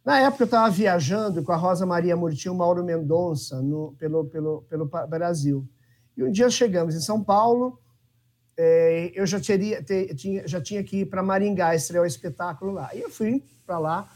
Na 0.04 0.20
época, 0.20 0.42
eu 0.42 0.46
estava 0.46 0.70
viajando 0.70 1.42
com 1.42 1.52
a 1.52 1.56
Rosa 1.56 1.86
Maria 1.86 2.14
Murtinho 2.16 2.52
e 2.52 2.54
o 2.54 2.58
Mauro 2.58 2.84
Mendonça 2.84 3.62
no- 3.62 3.94
pelo, 3.98 4.26
pelo, 4.26 4.62
pelo 4.68 4.84
Brasil. 5.08 5.66
E 6.16 6.22
um 6.22 6.30
dia 6.30 6.50
chegamos 6.50 6.94
em 6.94 7.00
São 7.00 7.22
Paulo, 7.24 7.78
eh, 8.56 9.10
eu 9.14 9.26
já, 9.26 9.40
teria, 9.40 9.82
te- 9.82 10.14
tinha, 10.14 10.46
já 10.46 10.60
tinha 10.60 10.84
que 10.84 10.98
ir 11.00 11.06
para 11.06 11.22
Maringá 11.22 11.74
estrear 11.74 12.04
o 12.04 12.06
espetáculo 12.06 12.72
lá. 12.72 12.90
E 12.94 13.00
eu 13.00 13.10
fui 13.10 13.42
para 13.66 13.78
lá. 13.78 14.08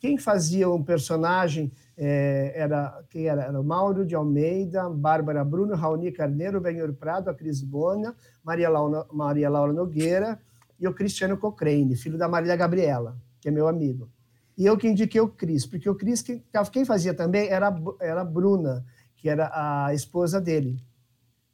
Quem 0.00 0.16
fazia 0.16 0.68
um 0.68 0.82
personagem 0.82 1.70
eh, 1.96 2.52
era, 2.56 3.02
quem 3.10 3.26
era? 3.26 3.42
era 3.44 3.60
o 3.60 3.64
Mauro 3.64 4.04
de 4.06 4.14
Almeida, 4.14 4.88
Bárbara 4.88 5.44
Bruno, 5.44 5.74
Raoni 5.76 6.10
Carneiro, 6.10 6.58
Benhor 6.60 6.92
Prado, 6.94 7.28
a 7.28 7.34
Cris 7.34 7.60
Bona, 7.60 8.16
Maria 8.42 8.70
Laura, 8.70 9.06
Maria 9.12 9.50
Laura 9.50 9.72
Nogueira 9.74 10.38
e 10.80 10.88
o 10.88 10.94
Cristiano 10.94 11.36
Cochrane, 11.36 11.96
filho 11.96 12.16
da 12.18 12.28
Maria 12.28 12.56
Gabriela, 12.56 13.16
que 13.40 13.48
é 13.48 13.50
meu 13.50 13.68
amigo. 13.68 14.08
E 14.56 14.64
eu 14.66 14.76
que 14.76 14.88
indiquei 14.88 15.20
o 15.20 15.28
Cris, 15.28 15.66
porque 15.66 15.88
o 15.88 15.94
Cris, 15.94 16.22
quem, 16.72 16.84
fazia 16.84 17.12
também 17.12 17.48
era, 17.48 17.74
era 18.00 18.20
a 18.20 18.24
Bruna, 18.24 18.84
que 19.16 19.28
era 19.28 19.50
a 19.52 19.92
esposa 19.92 20.40
dele, 20.40 20.78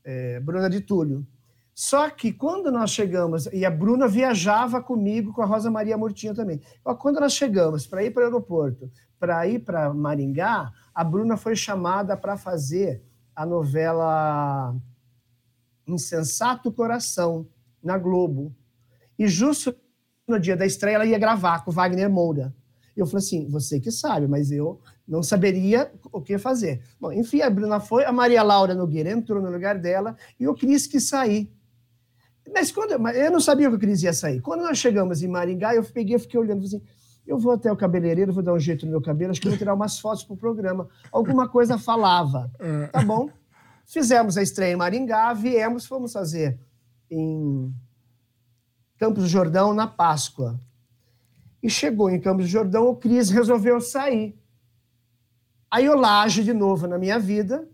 é, 0.05 0.39
Bruna 0.41 0.69
de 0.69 0.81
Túlio. 0.81 1.27
Só 1.75 2.11
que 2.11 2.31
quando 2.33 2.71
nós 2.71 2.91
chegamos, 2.91 3.47
e 3.47 3.65
a 3.65 3.71
Bruna 3.71 4.07
viajava 4.07 4.83
comigo 4.83 5.33
com 5.33 5.41
a 5.41 5.47
Rosa 5.47 5.71
Maria 5.71 5.97
Murtinho 5.97 6.35
também. 6.35 6.61
Quando 6.99 7.21
nós 7.21 7.33
chegamos 7.33 7.87
para 7.87 8.05
ir 8.05 8.11
para 8.11 8.23
o 8.23 8.25
aeroporto, 8.27 8.91
para 9.19 9.47
ir 9.47 9.61
para 9.61 9.95
Maringá, 9.95 10.71
a 10.95 11.03
Bruna 11.03 11.39
foi 11.39 11.57
chamada 11.57 12.17
para 12.17 12.37
fazer 12.37 13.03
a 13.35 13.47
novela 13.47 14.77
Insensato 15.87 16.71
Coração, 16.71 17.47
na 17.83 17.97
Globo. 17.97 18.55
E 19.19 19.27
justo 19.27 19.75
no 20.29 20.39
dia 20.39 20.57
da 20.57 20.67
estreia, 20.67 20.97
ela 20.97 21.07
ia 21.07 21.19
gravar 21.19 21.65
com 21.65 21.71
Wagner 21.71 22.11
Moura. 22.11 22.55
Eu 22.97 23.07
falei 23.07 23.25
assim: 23.25 23.49
você 23.49 23.81
que 23.81 23.91
sabe, 23.91 24.27
mas 24.27 24.51
eu 24.51 24.81
não 25.07 25.23
saberia 25.23 25.91
o 26.13 26.21
que 26.21 26.39
fazer. 26.39 26.83
Bom, 27.01 27.13
enfim, 27.13 27.41
a 27.41 27.51
Bruna 27.51 27.81
foi, 27.81 28.05
a 28.05 28.13
Maria 28.13 28.43
Laura 28.43 28.75
Nogueira 28.75 29.11
entrou 29.11 29.43
no 29.43 29.51
lugar 29.51 29.79
dela 29.79 30.17
e 30.39 30.47
o 30.47 30.55
Cris 30.55 30.87
quis 30.87 31.09
sair. 31.09 31.53
Mas 32.53 32.73
quando 32.73 32.99
mas 32.99 33.17
eu 33.17 33.31
não 33.31 33.41
sabia 33.41 33.69
que 33.69 33.77
o 33.77 33.79
Cris 33.79 34.03
ia 34.03 34.13
sair. 34.13 34.41
Quando 34.41 34.63
nós 34.63 34.79
chegamos 34.79 35.23
em 35.23 35.29
Maringá, 35.29 35.75
eu 35.75 35.85
peguei 35.85 36.17
e 36.17 36.19
fiquei 36.19 36.39
olhando 36.39 36.65
assim. 36.65 36.83
Eu 37.27 37.39
vou 37.39 37.53
até 37.53 37.71
o 37.71 37.77
cabeleireiro, 37.77 38.33
vou 38.33 38.43
dar 38.43 38.53
um 38.53 38.59
jeito 38.59 38.85
no 38.87 38.93
meu 38.93 39.01
cabelo, 39.01 39.31
acho 39.31 39.41
que 39.41 39.47
eu 39.47 39.53
vou 39.53 39.59
tirar 39.59 39.75
umas 39.75 39.99
fotos 40.01 40.25
para 40.25 40.35
o 40.35 40.37
programa. 40.37 40.89
Alguma 41.13 41.49
coisa 41.49 41.79
falava. 41.79 42.51
Tá 42.91 43.03
bom. 43.03 43.29
Fizemos 43.87 44.37
a 44.37 44.43
estreia 44.43 44.73
em 44.73 44.77
Maringá, 44.77 45.33
viemos, 45.33 45.87
fomos 45.87 46.13
fazer 46.13 46.59
em 47.11 47.75
Campos 48.97 49.25
do 49.25 49.29
Jordão 49.29 49.75
na 49.75 49.87
Páscoa. 49.87 50.59
E 51.63 51.69
chegou 51.69 52.11
em 52.11 52.21
Campos 52.21 52.47
do 52.47 52.51
Jordão, 52.51 52.89
o 52.89 52.97
Cris 52.97 53.31
resolveu 53.31 53.81
sair. 53.81 54.39
Aí 55.71 55.85
eu 55.85 55.97
laje 55.97 56.43
de 56.43 56.53
novo 56.53 56.87
na 56.87 56.99
minha 56.99 57.19
vida. 57.19 57.69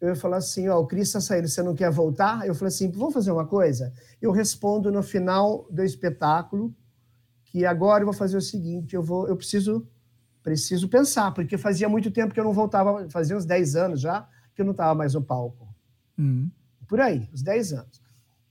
Eu 0.00 0.08
ia 0.08 0.16
falar 0.16 0.38
assim: 0.38 0.68
ó, 0.68 0.80
o 0.80 0.86
Cris 0.86 1.08
está 1.08 1.20
saindo, 1.20 1.48
você 1.48 1.62
não 1.62 1.74
quer 1.74 1.90
voltar? 1.90 2.46
Eu 2.46 2.54
falei 2.54 2.68
assim: 2.68 2.90
vamos 2.90 3.14
fazer 3.14 3.30
uma 3.30 3.46
coisa? 3.46 3.92
Eu 4.20 4.32
respondo 4.32 4.90
no 4.90 5.02
final 5.02 5.66
do 5.70 5.82
espetáculo 5.82 6.74
que 7.44 7.64
agora 7.64 8.02
eu 8.02 8.06
vou 8.06 8.14
fazer 8.14 8.36
o 8.36 8.42
seguinte: 8.42 8.96
eu, 8.96 9.02
vou, 9.02 9.28
eu 9.28 9.36
preciso, 9.36 9.86
preciso 10.42 10.88
pensar, 10.88 11.32
porque 11.32 11.56
fazia 11.56 11.88
muito 11.88 12.10
tempo 12.10 12.34
que 12.34 12.40
eu 12.40 12.44
não 12.44 12.52
voltava, 12.52 13.08
fazia 13.10 13.36
uns 13.36 13.44
10 13.44 13.76
anos 13.76 14.00
já, 14.00 14.28
que 14.54 14.60
eu 14.60 14.64
não 14.64 14.72
estava 14.72 14.94
mais 14.94 15.14
no 15.14 15.22
palco. 15.22 15.68
Hum. 16.18 16.50
Por 16.88 17.00
aí, 17.00 17.28
uns 17.32 17.42
10 17.42 17.72
anos. 17.74 18.01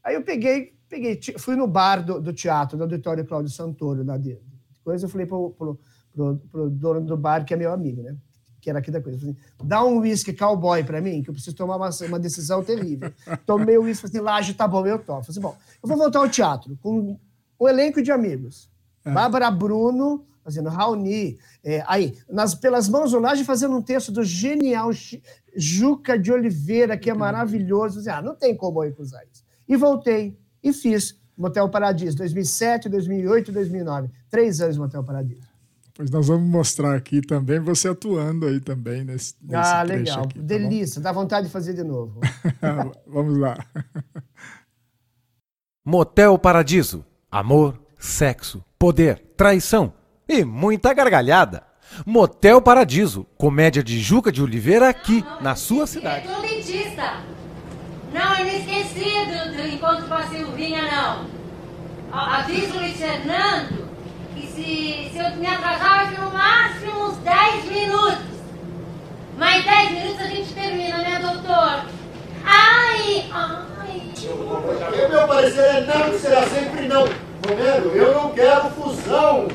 Aí 0.03 0.15
eu 0.15 0.23
peguei, 0.23 0.73
peguei 0.89 1.19
fui 1.37 1.55
no 1.55 1.67
bar 1.67 2.03
do, 2.03 2.19
do 2.19 2.33
teatro, 2.33 2.77
do 2.77 2.83
auditório 2.83 3.25
Cláudio 3.25 3.51
Santoro, 3.51 4.03
lá 4.03 4.17
de, 4.17 4.37
coisa, 4.83 5.05
eu 5.05 5.09
falei 5.09 5.25
pro, 5.25 5.51
pro, 5.51 5.79
pro, 6.13 6.37
pro 6.51 6.69
dono 6.69 7.01
do 7.01 7.17
bar, 7.17 7.45
que 7.45 7.53
é 7.53 7.57
meu 7.57 7.71
amigo, 7.71 8.01
né? 8.01 8.15
Que 8.59 8.69
era 8.69 8.79
aqui 8.79 8.91
da 8.91 9.01
coisa. 9.01 9.17
Falei, 9.17 9.35
assim, 9.35 9.67
dá 9.67 9.83
um 9.83 9.99
uísque 9.99 10.33
cowboy 10.33 10.83
para 10.83 11.01
mim, 11.01 11.23
que 11.23 11.29
eu 11.29 11.33
preciso 11.33 11.55
tomar 11.55 11.77
uma, 11.77 11.89
uma 12.07 12.19
decisão 12.19 12.63
terrível. 12.63 13.11
Tomei 13.45 13.77
o 13.77 13.83
uísque, 13.83 14.07
falei 14.07 14.17
assim, 14.17 14.25
laje, 14.25 14.53
tá 14.53 14.67
bom, 14.67 14.85
eu 14.85 14.99
tomo. 14.99 15.23
Falei 15.23 15.29
assim, 15.29 15.39
bom, 15.39 15.55
eu 15.81 15.89
vou 15.89 15.97
voltar 15.97 16.19
ao 16.19 16.29
teatro 16.29 16.77
com 16.81 17.17
um 17.59 17.67
elenco 17.67 18.01
de 18.01 18.11
amigos. 18.11 18.69
Bárbara 19.03 19.49
Bruno, 19.49 20.25
fazendo 20.43 20.69
Raoni. 20.69 21.39
é, 21.63 21.83
aí, 21.87 22.17
nas, 22.29 22.53
pelas 22.53 22.87
mãos 22.87 23.11
do 23.11 23.19
Laje, 23.19 23.43
fazendo 23.43 23.75
um 23.75 23.81
texto 23.81 24.11
do 24.11 24.23
genial 24.23 24.91
Juca 25.55 26.17
de 26.17 26.31
Oliveira, 26.31 26.97
que 26.97 27.09
é 27.09 27.13
maravilhoso. 27.13 28.03
Falei, 28.03 28.19
ah, 28.19 28.21
não 28.21 28.35
tem 28.35 28.55
como 28.55 28.83
eu 28.83 28.95
usar 28.99 29.23
isso. 29.31 29.40
E 29.71 29.77
voltei 29.77 30.37
e 30.61 30.73
fiz 30.73 31.17
Motel 31.37 31.69
Paradiso, 31.69 32.17
2007, 32.17 32.89
2008 32.89 33.53
2009. 33.53 34.09
Três 34.29 34.59
anos 34.59 34.77
Motel 34.77 35.01
Paradiso. 35.01 35.47
Pois 35.93 36.11
nós 36.11 36.27
vamos 36.27 36.49
mostrar 36.49 36.93
aqui 36.93 37.21
também 37.21 37.57
você 37.61 37.87
atuando 37.87 38.47
aí 38.47 38.59
também 38.59 39.05
nesse, 39.05 39.33
nesse 39.41 39.55
ah, 39.55 39.81
legal. 39.81 40.23
aqui, 40.25 40.33
tá 40.33 40.39
bom? 40.41 40.45
Delícia. 40.45 40.99
Dá 40.99 41.13
vontade 41.13 41.47
de 41.47 41.53
fazer 41.53 41.73
de 41.73 41.85
novo. 41.85 42.19
Vamos 43.07 43.37
lá. 43.37 43.57
Motel 45.85 46.37
Paradiso. 46.37 47.05
Amor, 47.31 47.81
sexo, 47.97 48.61
poder, 48.77 49.23
traição 49.37 49.93
e 50.27 50.43
muita 50.43 50.93
gargalhada. 50.93 51.63
Motel 52.05 52.61
Paradiso, 52.61 53.25
comédia 53.37 53.81
de 53.81 54.01
Juca 54.01 54.33
de 54.33 54.43
Oliveira 54.43 54.89
aqui, 54.89 55.23
na 55.39 55.55
sua 55.55 55.87
cidade. 55.87 56.27
É. 56.27 57.40
Não, 58.13 58.35
eu 58.39 58.45
não 58.45 58.53
esqueci 58.53 59.25
do, 59.25 59.55
do 59.55 59.67
encontro 59.67 60.05
com 60.07 60.13
a 60.13 60.23
Silvinha, 60.23 60.81
não. 60.83 61.25
A- 62.11 62.39
Avisa 62.39 62.75
o 62.75 62.79
Luiz 62.79 62.97
Fernando 62.97 63.87
que 64.35 64.47
se, 64.47 65.09
se 65.11 65.17
eu 65.17 65.31
me 65.37 65.47
ser 65.47 66.19
no 66.19 66.29
máximo 66.31 67.05
uns 67.07 67.17
10 67.17 67.65
minutos. 67.65 68.31
Mais 69.37 69.63
10 69.63 69.91
minutos 69.91 70.19
a 70.21 70.27
gente 70.27 70.53
termina, 70.53 70.97
né, 70.97 71.19
doutor? 71.21 71.85
Ai, 72.45 73.25
ai. 73.31 74.01
O 74.29 75.09
meu 75.09 75.27
parecer 75.27 75.59
é 75.61 75.81
não, 75.81 76.19
será 76.19 76.43
sempre 76.47 76.87
não. 76.87 77.05
Romero, 77.47 77.89
eu 77.95 78.13
não 78.13 78.29
quero 78.31 78.69
fusão. 78.71 79.47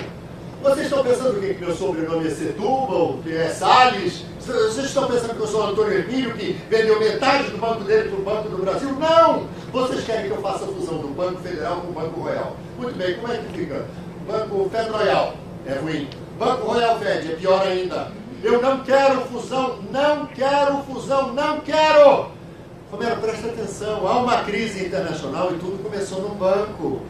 Vocês 0.62 0.86
estão 0.86 1.04
pensando 1.04 1.40
que 1.40 1.54
meu 1.64 1.74
sobrenome 1.76 2.26
é 2.26 2.30
Setúbal, 2.30 3.18
que 3.22 3.36
é 3.36 3.48
Salles? 3.48 4.24
Vocês 4.47 4.86
estão 4.86 5.09
pensando 5.09 5.34
que 5.34 5.40
eu 5.40 5.47
sou 5.49 5.61
o 5.61 5.66
Antônio 5.70 5.92
Hermílio, 5.92 6.32
que 6.34 6.53
vendeu 6.70 7.01
metade 7.01 7.51
do 7.51 7.59
banco 7.59 7.82
dele 7.82 8.11
para 8.11 8.18
o 8.18 8.22
Banco 8.22 8.49
do 8.49 8.59
Brasil? 8.59 8.92
Não! 8.92 9.49
Vocês 9.72 10.05
querem 10.05 10.30
que 10.30 10.36
eu 10.36 10.40
faça 10.40 10.64
a 10.64 10.68
fusão 10.68 10.99
do 10.99 11.09
Banco 11.09 11.42
Federal 11.42 11.80
com 11.80 11.88
o 11.88 11.92
Banco 11.92 12.20
Royal. 12.20 12.57
Muito 12.78 12.97
bem, 12.97 13.14
como 13.14 13.32
é 13.32 13.38
que 13.38 13.59
fica? 13.59 13.84
Banco 14.24 14.70
Fed 14.70 14.88
Royal. 14.88 15.34
é 15.66 15.74
ruim. 15.74 16.09
Banco 16.38 16.64
Royal 16.64 16.97
Ved 16.99 17.32
é 17.32 17.34
pior 17.34 17.66
ainda. 17.66 18.12
Eu 18.44 18.62
não 18.62 18.84
quero 18.84 19.22
fusão, 19.22 19.80
não 19.90 20.26
quero 20.26 20.76
fusão, 20.84 21.32
não 21.32 21.59
quero! 21.61 22.30
Romero, 22.92 23.16
presta 23.16 23.49
atenção, 23.49 24.07
há 24.07 24.20
uma 24.20 24.44
crise 24.44 24.86
internacional 24.86 25.51
e 25.51 25.59
tudo 25.59 25.82
começou 25.82 26.22
num 26.22 26.36
banco. 26.36 27.01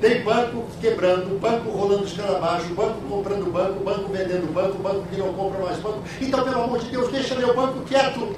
Tem 0.00 0.22
banco 0.22 0.64
quebrando, 0.80 1.38
banco 1.38 1.70
rolando 1.70 2.04
escala 2.04 2.38
abaixo, 2.38 2.68
banco 2.74 3.00
comprando 3.06 3.52
banco, 3.52 3.84
banco 3.84 4.10
vendendo 4.10 4.50
banco, 4.52 4.78
banco 4.78 5.04
que 5.10 5.18
não 5.18 5.32
compra 5.34 5.62
mais 5.62 5.78
banco. 5.78 6.02
Então, 6.20 6.42
pelo 6.42 6.62
amor 6.62 6.78
de 6.78 6.90
Deus, 6.90 7.12
deixa 7.12 7.34
meu 7.34 7.54
banco 7.54 7.80
quieto. 7.82 8.34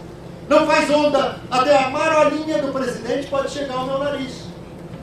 Não 0.48 0.66
faz 0.66 0.90
onda. 0.90 1.36
Até 1.48 1.84
a 1.84 1.88
marolinha 1.88 2.60
do 2.60 2.72
presidente 2.72 3.28
pode 3.28 3.50
chegar 3.50 3.74
ao 3.74 3.86
meu 3.86 3.98
nariz. 3.98 4.42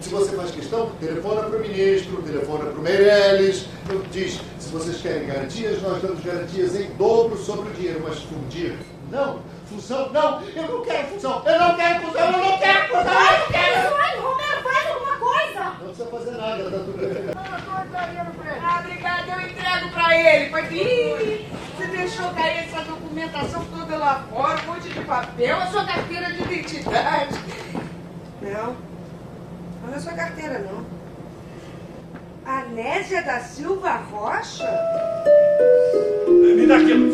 Se 0.01 0.09
você 0.09 0.35
faz 0.35 0.51
questão, 0.51 0.91
telefona 0.99 1.43
para 1.43 1.57
o 1.57 1.61
ministro, 1.61 2.21
telefona 2.23 2.65
para 2.65 2.79
o 2.79 2.81
Meirelles, 2.81 3.65
diz, 4.11 4.39
se 4.59 4.69
vocês 4.69 5.01
querem 5.01 5.27
garantias, 5.27 5.81
nós 5.81 6.01
damos 6.01 6.23
garantias 6.23 6.75
em 6.75 6.89
dobro 6.91 7.37
sobre 7.37 7.69
o 7.69 7.73
dinheiro, 7.73 8.01
mas 8.03 8.19
fundir, 8.19 8.77
não. 9.11 9.39
Fusão, 9.65 10.09
não. 10.11 10.41
Eu 10.55 10.67
não 10.67 10.81
quero 10.81 11.07
fusão. 11.09 11.43
Eu 11.45 11.59
não 11.59 11.75
quero 11.75 12.01
fusão. 12.01 12.25
Eu 12.25 12.31
não 12.31 12.57
quero 12.57 12.87
fusão. 12.87 13.03
Eu 13.03 13.11
não 13.11 13.47
quero. 13.47 13.69
Romero, 13.83 13.97
faz 13.97 14.15
alguma 14.15 14.33
coisa. 14.33 14.48
Não 15.79 15.87
precisa 15.87 16.09
fazer 16.09 16.31
nada, 16.31 16.63
tá 16.63 16.77
tudo 16.79 16.97
bem. 16.97 17.09
Ah, 18.61 18.79
obrigada, 18.79 19.31
eu 19.31 19.49
entrego 19.49 19.89
pra 19.91 20.15
ele. 20.15 20.49
Foi 20.49 20.61
Ih, 20.73 21.47
você 21.77 21.87
deixou 21.87 22.29
cair 22.33 22.65
essa 22.65 22.81
documentação 22.81 23.65
toda 23.65 23.97
lá 23.97 24.25
fora, 24.29 24.61
um 24.61 24.73
monte 24.73 24.89
de 24.89 24.99
papel, 25.01 25.57
a 25.57 25.67
sua 25.67 25.85
carteira 25.85 26.33
de 26.33 26.41
identidade. 26.43 27.39
Não, 28.41 28.75
não 29.85 29.93
é 29.95 29.99
sua 29.99 30.13
carteira, 30.13 30.59
não. 30.59 30.85
Anésia 32.45 33.21
da 33.23 33.39
Silva 33.39 33.95
Rocha? 34.11 34.69
Me 36.27 36.67
dá 36.67 36.77
aquilo. 36.77 37.09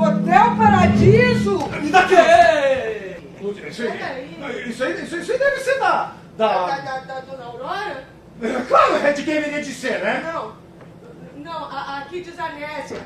Hotel 0.00 0.56
Paradiso? 0.56 1.58
Me 1.80 1.90
dá 1.90 2.00
aquilo. 2.00 3.68
Isso 3.68 3.82
aí, 3.82 4.68
isso 4.70 4.84
aí, 4.84 5.02
isso 5.02 5.32
aí 5.32 5.38
deve 5.38 5.60
ser 5.60 5.78
da... 5.80 6.12
Da, 6.36 6.66
da... 6.66 6.76
da, 6.78 6.98
da 7.00 7.20
Dona 7.20 7.44
Aurora? 7.44 8.04
Claro, 8.68 8.96
é 8.96 9.12
de 9.12 9.22
quem 9.22 9.40
viria 9.40 9.62
de 9.62 9.72
ser, 9.72 10.00
né? 10.02 10.20
Não, 10.32 10.52
não, 11.36 11.64
a- 11.66 11.98
aqui 11.98 12.20
diz 12.20 12.36
Anésia. 12.38 13.00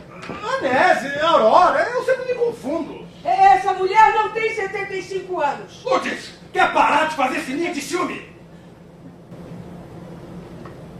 Anese, 0.58 1.18
Aurora, 1.20 1.80
eu 1.92 2.02
sempre 2.02 2.24
me 2.32 2.34
confundo. 2.34 3.06
Essa 3.22 3.74
mulher 3.74 4.14
não 4.14 4.30
tem 4.30 4.54
75 4.54 5.40
anos. 5.40 5.76
Putz, 5.82 6.32
quer 6.52 6.72
parar 6.72 7.08
de 7.08 7.14
fazer 7.16 7.40
sininho 7.40 7.74
de 7.74 7.80
ciúme? 7.82 8.26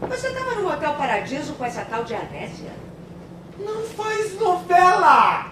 Você 0.01 0.27
estava 0.27 0.55
no 0.55 0.67
Hotel 0.71 0.93
Paradiso 0.93 1.53
com 1.53 1.65
essa 1.65 1.81
tal 1.85 2.03
de 2.03 2.13
Anésia? 2.13 2.71
Não 3.57 3.83
faz 3.83 4.39
novela! 4.39 5.47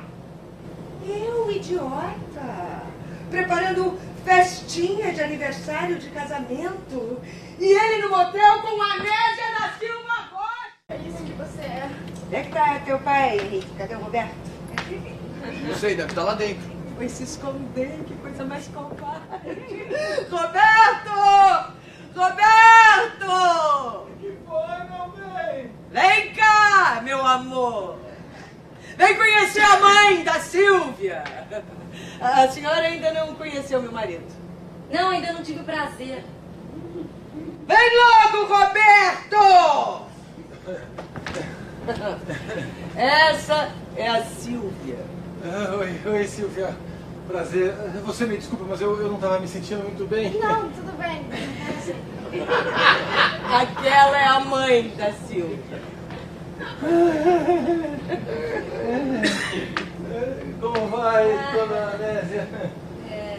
Eu, 1.05 1.49
idiota! 1.51 2.83
Preparando 3.31 3.99
festinha 4.27 5.13
de 5.13 5.21
aniversário 5.21 5.97
de 5.97 6.09
casamento. 6.09 7.21
E 7.57 7.65
ele 7.65 8.01
no 8.01 8.09
motel 8.09 8.61
com 8.61 8.81
a 8.81 8.93
Anésia 8.95 9.53
da 9.57 9.69
Silva 9.79 10.13
Rocha! 10.33 10.73
É 10.89 10.97
isso 10.97 11.23
que 11.23 11.31
você 11.31 11.61
é. 11.61 11.89
Onde 12.25 12.35
é 12.35 12.43
que 12.43 12.51
tá 12.51 12.79
teu 12.85 12.99
pai, 12.99 13.39
Henrique? 13.39 13.73
Cadê 13.77 13.95
o 13.95 13.99
Roberto? 13.99 14.35
Não 15.65 15.75
sei, 15.75 15.95
deve 15.95 16.09
estar 16.09 16.23
lá 16.23 16.35
dentro. 16.35 16.77
Foi 16.97 17.07
se 17.07 17.23
esconder, 17.23 18.03
que 18.05 18.15
coisa 18.15 18.43
mais 18.43 18.67
covarde. 18.67 19.87
Roberto! 20.29 21.73
Roberto! 22.13 24.07
Que 24.19 24.37
foi, 24.45 24.77
meu 24.89 25.07
bem? 25.15 25.71
Vem 25.89 26.33
cá, 26.33 27.01
meu 27.01 27.25
amor! 27.25 27.97
Vem 28.97 29.15
conhecer 29.15 29.61
a 29.61 29.79
mãe 29.79 30.23
da 30.23 30.39
Silvia! 30.39 31.23
A 32.19 32.47
senhora 32.47 32.81
ainda 32.81 33.11
não 33.13 33.35
conheceu 33.35 33.81
meu 33.81 33.91
marido? 33.91 34.25
Não, 34.91 35.09
ainda 35.09 35.33
não 35.33 35.43
tive 35.43 35.59
o 35.59 35.63
prazer. 35.63 36.23
Vem 37.67 37.89
logo, 37.95 38.45
Roberto! 38.53 40.07
Essa 42.95 43.71
é 43.95 44.07
a 44.07 44.23
Silvia. 44.23 44.99
Ah, 45.43 45.75
oi, 45.75 45.99
oi, 46.05 46.27
Silvia. 46.27 46.75
Prazer. 47.27 47.73
Você 48.05 48.25
me 48.25 48.37
desculpa, 48.37 48.65
mas 48.67 48.81
eu, 48.81 48.99
eu 49.01 49.09
não 49.09 49.15
estava 49.15 49.39
me 49.39 49.47
sentindo 49.47 49.83
muito 49.83 50.05
bem. 50.07 50.33
Não, 50.39 50.69
tudo 50.71 50.97
bem. 50.97 51.25
Aquela 53.53 54.17
é 54.17 54.25
a 54.25 54.39
mãe 54.39 54.93
da 54.97 55.11
Silvia. 55.11 55.81
Como 60.73 60.87
vai, 60.87 61.25
dona 61.53 61.91
Anésia? 61.93 62.47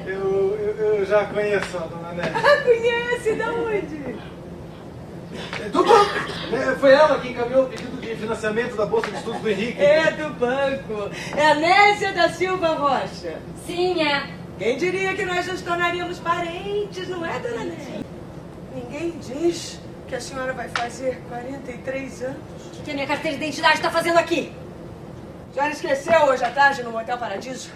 Eu, 0.07 0.57
eu, 0.59 0.95
eu 0.97 1.07
já 1.07 1.25
conheço 1.27 1.77
a 1.77 1.81
dona 1.81 2.09
Anésia. 2.09 2.33
Ah, 2.37 2.63
conhece? 2.63 3.35
Da 3.35 3.53
onde? 3.53 4.17
Do 5.71 5.85
banco! 5.85 6.11
É, 6.53 6.75
Foi 6.77 6.93
ela 6.93 7.19
que 7.21 7.29
encaminhou 7.29 7.65
o 7.65 7.69
pedido 7.69 8.01
de 8.01 8.17
financiamento 8.17 8.75
da 8.77 8.87
Bolsa 8.87 9.11
de 9.11 9.19
Estudos 9.19 9.41
do 9.43 9.51
Henrique. 9.51 9.81
É 9.83 10.11
do 10.13 10.31
banco. 10.31 11.11
É 11.37 11.47
a 11.51 11.55
Nésia 11.55 12.13
da 12.13 12.31
Silva 12.31 12.69
Rocha. 12.75 13.37
Sim, 13.67 14.03
é. 14.03 14.31
Quem 14.59 14.77
diria 14.79 15.15
que 15.15 15.25
nós 15.25 15.47
nos 15.47 15.61
tornaríamos 15.61 16.19
parentes, 16.19 17.09
não 17.09 17.25
é, 17.25 17.39
dona 17.39 17.65
Nésia? 17.65 18.01
Ninguém 18.75 19.15
diz 19.21 19.79
que 20.09 20.15
a 20.15 20.21
senhora 20.21 20.55
vai 20.55 20.69
fazer 20.71 21.21
43 21.29 22.23
anos. 22.23 22.37
O 22.79 22.83
que 22.83 22.91
a 22.91 22.95
minha 22.95 23.07
carteira 23.07 23.37
de 23.37 23.45
identidade 23.45 23.75
está 23.75 23.91
fazendo 23.91 24.19
aqui? 24.19 24.51
A 25.59 25.61
senhora 25.61 25.75
esqueceu 25.75 26.21
hoje 26.27 26.45
à 26.45 26.53
tarde 26.53 26.85
no 26.85 26.93
Motel 26.93 27.19
Paradiso? 27.19 27.69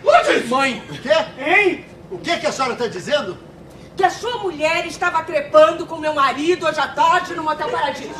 Mãe! 0.49 0.81
O 0.89 0.93
quê? 1.03 1.09
Hein? 1.37 1.85
O 2.13 2.19
que, 2.19 2.39
que 2.39 2.47
a 2.47 2.53
senhora 2.53 2.75
está 2.75 2.87
dizendo? 2.87 3.37
Que 3.97 4.05
a 4.05 4.11
sua 4.11 4.39
mulher 4.39 4.87
estava 4.87 5.21
trepando 5.25 5.85
com 5.85 5.99
meu 5.99 6.15
marido 6.15 6.65
hoje 6.65 6.79
à 6.79 6.87
tarde 6.87 7.35
no 7.35 7.43
Motel 7.43 7.69
Paradiso. 7.69 8.15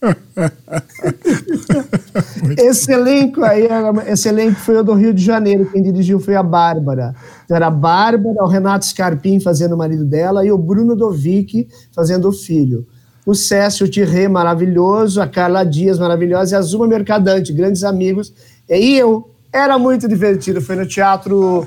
Esse 2.56 2.92
elenco 2.92 3.42
aí, 3.42 3.66
esse 4.06 4.28
elenco 4.28 4.60
foi 4.60 4.76
o 4.76 4.84
do 4.84 4.94
Rio 4.94 5.12
de 5.12 5.24
Janeiro. 5.24 5.68
Quem 5.72 5.82
dirigiu 5.82 6.20
foi 6.20 6.36
a 6.36 6.42
Bárbara. 6.42 7.16
Então 7.44 7.56
era 7.56 7.66
a 7.66 7.70
Bárbara, 7.70 8.44
o 8.44 8.48
Renato 8.48 8.86
Scarpim 8.86 9.40
fazendo 9.40 9.74
o 9.74 9.78
marido 9.78 10.04
dela 10.04 10.46
e 10.46 10.52
o 10.52 10.58
Bruno 10.58 10.94
Dovic 10.94 11.68
fazendo 11.92 12.28
o 12.28 12.32
filho. 12.32 12.86
O 13.24 13.34
Cécio 13.34 13.88
Tirré, 13.88 14.26
maravilhoso, 14.28 15.20
a 15.20 15.26
Carla 15.28 15.64
Dias, 15.64 15.98
maravilhosa, 15.98 16.54
e 16.54 16.58
a 16.58 16.62
Zuma 16.62 16.88
Mercadante, 16.88 17.52
grandes 17.52 17.84
amigos. 17.84 18.32
E 18.68 18.96
eu, 18.96 19.30
era 19.52 19.78
muito 19.78 20.08
divertido. 20.08 20.60
Foi 20.60 20.74
no 20.76 20.86
Teatro 20.86 21.66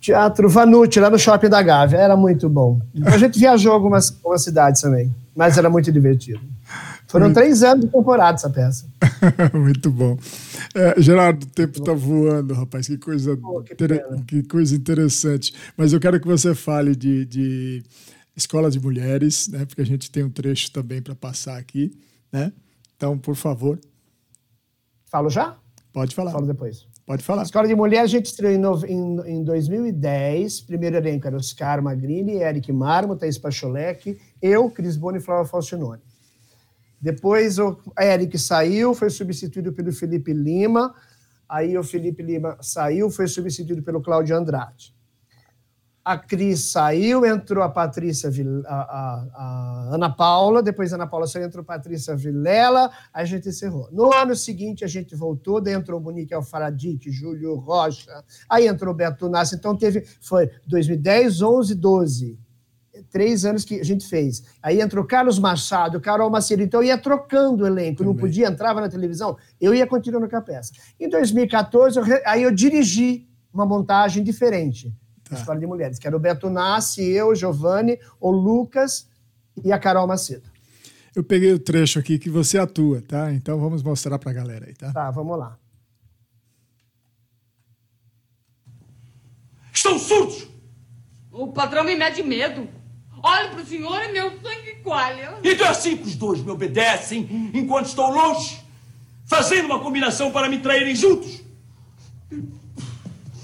Teatro 0.00 0.48
Vanucci, 0.48 0.98
lá 0.98 1.08
no 1.08 1.18
Shopping 1.18 1.48
da 1.48 1.62
Gávea. 1.62 1.98
Era 1.98 2.16
muito 2.16 2.48
bom. 2.48 2.80
A 3.06 3.16
gente 3.16 3.38
viajou 3.38 3.72
algumas, 3.72 4.10
algumas 4.22 4.42
cidades 4.42 4.80
também, 4.82 5.14
mas 5.34 5.56
era 5.56 5.70
muito 5.70 5.90
divertido. 5.92 6.40
Foram 7.06 7.30
três 7.32 7.62
anos 7.62 7.84
de 7.84 7.90
temporada 7.90 8.36
essa 8.36 8.48
peça. 8.48 8.86
Muito 9.52 9.90
bom. 9.90 10.16
É, 10.74 10.94
Gerardo, 10.98 11.44
o 11.44 11.48
tempo 11.50 11.78
está 11.78 11.92
voando, 11.92 12.54
rapaz. 12.54 12.86
Que 12.86 12.96
coisa, 12.96 13.38
inter- 13.70 14.02
que 14.26 14.42
coisa 14.44 14.74
interessante. 14.74 15.52
Mas 15.76 15.92
eu 15.92 16.00
quero 16.00 16.18
que 16.18 16.26
você 16.26 16.54
fale 16.54 16.96
de, 16.96 17.26
de 17.26 17.82
escola 18.36 18.70
de 18.70 18.80
mulheres, 18.80 19.48
né? 19.48 19.64
Porque 19.64 19.82
a 19.82 19.86
gente 19.86 20.10
tem 20.10 20.24
um 20.24 20.30
trecho 20.30 20.70
também 20.72 21.02
para 21.02 21.14
passar 21.14 21.58
aqui, 21.58 21.98
né? 22.32 22.52
Então, 22.96 23.18
por 23.18 23.34
favor, 23.34 23.78
Falo 25.12 25.28
já? 25.28 25.58
pode 25.92 26.14
falar. 26.14 26.32
Falo 26.32 26.46
depois. 26.46 26.86
Pode 27.04 27.22
falar. 27.22 27.42
Escola 27.42 27.68
de 27.68 27.74
Mulher 27.74 28.00
a 28.00 28.06
gente 28.06 28.26
estreou 28.26 28.54
em, 28.86 28.90
em, 28.90 29.36
em 29.36 29.44
2010. 29.44 30.62
Primeiro 30.62 30.96
elenco 30.96 31.26
era 31.26 31.36
Oscar 31.36 31.82
Magrini, 31.82 32.36
Eric 32.36 32.72
Marmo, 32.72 33.14
Thaís 33.14 33.36
Pacholec, 33.36 34.18
eu, 34.40 34.70
Cris 34.70 34.96
Boni 34.96 35.18
e 35.18 35.20
Flávia 35.20 35.44
Falcinone. 35.44 36.00
Depois 36.98 37.58
o 37.58 37.76
Eric 38.00 38.38
saiu, 38.38 38.94
foi 38.94 39.10
substituído 39.10 39.72
pelo 39.74 39.92
Felipe 39.92 40.32
Lima. 40.32 40.94
Aí 41.46 41.76
o 41.76 41.82
Felipe 41.82 42.22
Lima 42.22 42.56
saiu, 42.62 43.10
foi 43.10 43.26
substituído 43.26 43.82
pelo 43.82 44.00
Cláudio 44.00 44.34
Andrade. 44.34 44.94
A 46.04 46.18
Cris 46.18 46.72
saiu, 46.72 47.24
entrou 47.24 47.62
a 47.62 47.68
Patrícia, 47.68 48.28
a, 48.66 48.74
a- 48.74 49.26
a 49.34 49.94
Ana 49.94 50.10
Paula, 50.10 50.60
depois 50.60 50.92
a 50.92 50.96
Ana 50.96 51.06
Paula 51.06 51.28
saiu, 51.28 51.46
entrou 51.46 51.62
a 51.62 51.64
Patrícia 51.64 52.16
Vilela, 52.16 52.90
aí 53.14 53.22
a 53.22 53.24
gente 53.24 53.48
encerrou. 53.48 53.88
No 53.92 54.12
ano 54.12 54.34
seguinte, 54.34 54.84
a 54.84 54.88
gente 54.88 55.14
voltou, 55.14 55.60
daí 55.60 55.74
entrou 55.74 56.00
o 56.00 56.02
Monique 56.02 56.34
Alfaradique, 56.34 57.10
Júlio 57.12 57.54
Rocha, 57.54 58.10
aí 58.50 58.66
entrou 58.66 58.92
o 58.92 58.96
Beto 58.96 59.28
Nassi, 59.28 59.54
então 59.54 59.76
teve, 59.76 60.04
foi 60.20 60.50
2010, 60.66 61.40
11, 61.40 61.74
12. 61.76 62.38
Três 63.10 63.44
anos 63.44 63.64
que 63.64 63.80
a 63.80 63.84
gente 63.84 64.06
fez. 64.06 64.42
Aí 64.62 64.80
entrou 64.80 65.04
Carlos 65.04 65.38
Machado, 65.38 66.00
Carol 66.00 66.28
Macedo, 66.30 66.62
então 66.62 66.80
eu 66.80 66.88
ia 66.88 66.98
trocando 66.98 67.64
o 67.64 67.66
elenco, 67.66 68.02
não 68.04 68.14
podia, 68.14 68.48
entrava 68.48 68.80
na 68.82 68.88
televisão, 68.88 69.36
eu 69.60 69.74
ia 69.74 69.86
continuando 69.86 70.28
com 70.28 70.36
a 70.36 70.42
peça. 70.42 70.72
Em 71.00 71.08
2014, 71.08 71.98
eu 71.98 72.04
aí 72.26 72.42
eu 72.42 72.50
dirigi 72.52 73.26
uma 73.52 73.64
montagem 73.64 74.22
diferente, 74.22 74.94
da 75.32 75.40
Escola 75.40 75.58
de 75.58 75.66
Mulheres, 75.66 75.98
que 75.98 76.06
era 76.06 76.16
o 76.16 76.20
Beto 76.20 76.50
Nassi, 76.50 77.02
eu, 77.02 77.34
Giovanni, 77.34 77.98
o 78.20 78.30
Lucas 78.30 79.08
e 79.64 79.72
a 79.72 79.78
Carol 79.78 80.06
Macedo. 80.06 80.50
Eu 81.14 81.22
peguei 81.22 81.52
o 81.52 81.58
trecho 81.58 81.98
aqui 81.98 82.18
que 82.18 82.30
você 82.30 82.58
atua, 82.58 83.02
tá? 83.02 83.32
Então 83.32 83.58
vamos 83.58 83.82
mostrar 83.82 84.18
pra 84.18 84.32
galera 84.32 84.66
aí, 84.66 84.74
tá? 84.74 84.92
Tá, 84.92 85.10
vamos 85.10 85.38
lá. 85.38 85.58
Estão 89.72 89.98
surdos! 89.98 90.48
O 91.30 91.48
patrão 91.48 91.82
me 91.84 91.96
mede 91.96 92.22
medo. 92.22 92.68
Olho 93.22 93.50
pro 93.50 93.64
senhor 93.64 94.02
e 94.02 94.12
meu 94.12 94.30
sangue 94.40 94.76
coalha. 94.82 95.38
Então 95.42 95.66
é 95.66 95.70
assim 95.70 95.96
que 95.96 96.08
os 96.08 96.16
dois 96.16 96.42
me 96.42 96.50
obedecem 96.50 97.50
enquanto 97.54 97.86
estou 97.86 98.10
longe, 98.10 98.60
fazendo 99.24 99.66
uma 99.66 99.80
combinação 99.80 100.30
para 100.32 100.48
me 100.48 100.58
traírem 100.58 100.94
juntos. 100.94 101.42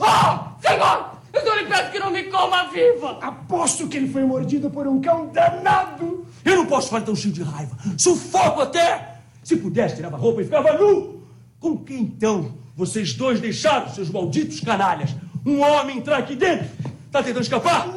Ah! 0.01 0.57
Senhor! 0.61 1.18
Eu 1.39 1.47
só 1.47 1.55
lhe 1.55 1.67
peço 1.67 1.93
que 1.93 1.99
não 1.99 2.11
me 2.11 2.25
coma 2.25 2.65
viva! 2.65 3.19
Aposto 3.23 3.87
que 3.87 3.97
ele 3.97 4.09
foi 4.09 4.25
mordido 4.25 4.69
por 4.69 4.87
um 4.89 5.01
cão 5.01 5.29
danado! 5.29 6.27
Eu 6.45 6.57
não 6.57 6.67
posso 6.67 6.89
ficar 6.89 7.03
tão 7.03 7.15
cheio 7.15 7.33
de 7.33 7.43
raiva. 7.43 7.77
Sufoco 7.97 8.63
até! 8.63 9.21
Se 9.45 9.57
pudesse, 9.57 9.97
tirava 9.97 10.17
a 10.17 10.19
roupa 10.19 10.41
e 10.43 10.45
ficava 10.45 10.73
nu! 10.73 11.23
Com 11.61 11.79
quem 11.79 12.01
então 12.01 12.55
vocês 12.77 13.15
dois 13.15 13.41
deixaram, 13.41 13.89
seus 13.89 14.11
malditos 14.11 14.61
canalhas, 14.61 15.15
um 15.47 15.61
homem 15.61 15.99
entrar 15.99 16.19
aqui 16.19 16.35
dentro? 16.35 16.69
Tá 17.11 17.23
tentando 17.23 17.43
escapar? 17.43 17.89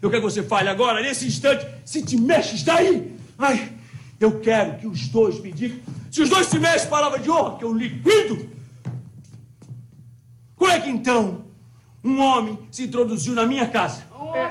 Eu 0.00 0.10
quero 0.10 0.22
que 0.22 0.30
você 0.30 0.42
fale 0.42 0.68
agora, 0.68 1.00
nesse 1.00 1.26
instante, 1.26 1.66
se 1.84 2.02
te 2.02 2.16
mexes 2.18 2.62
daí! 2.62 3.16
Ai, 3.38 3.72
eu 4.20 4.38
quero 4.40 4.78
que 4.78 4.86
os 4.86 5.08
dois 5.08 5.40
me 5.40 5.50
digam. 5.50 5.78
Se 6.10 6.20
os 6.20 6.28
dois 6.28 6.46
se 6.46 6.58
mexem, 6.58 6.90
palavra 6.90 7.18
de 7.18 7.30
honra, 7.30 7.56
que 7.56 7.64
eu 7.64 7.72
liquido! 7.72 8.50
Como 10.56 10.70
é 10.70 10.78
que 10.78 10.90
então 10.90 11.42
um 12.04 12.20
homem 12.20 12.58
se 12.70 12.84
introduziu 12.84 13.34
na 13.34 13.46
minha 13.46 13.68
casa? 13.68 14.02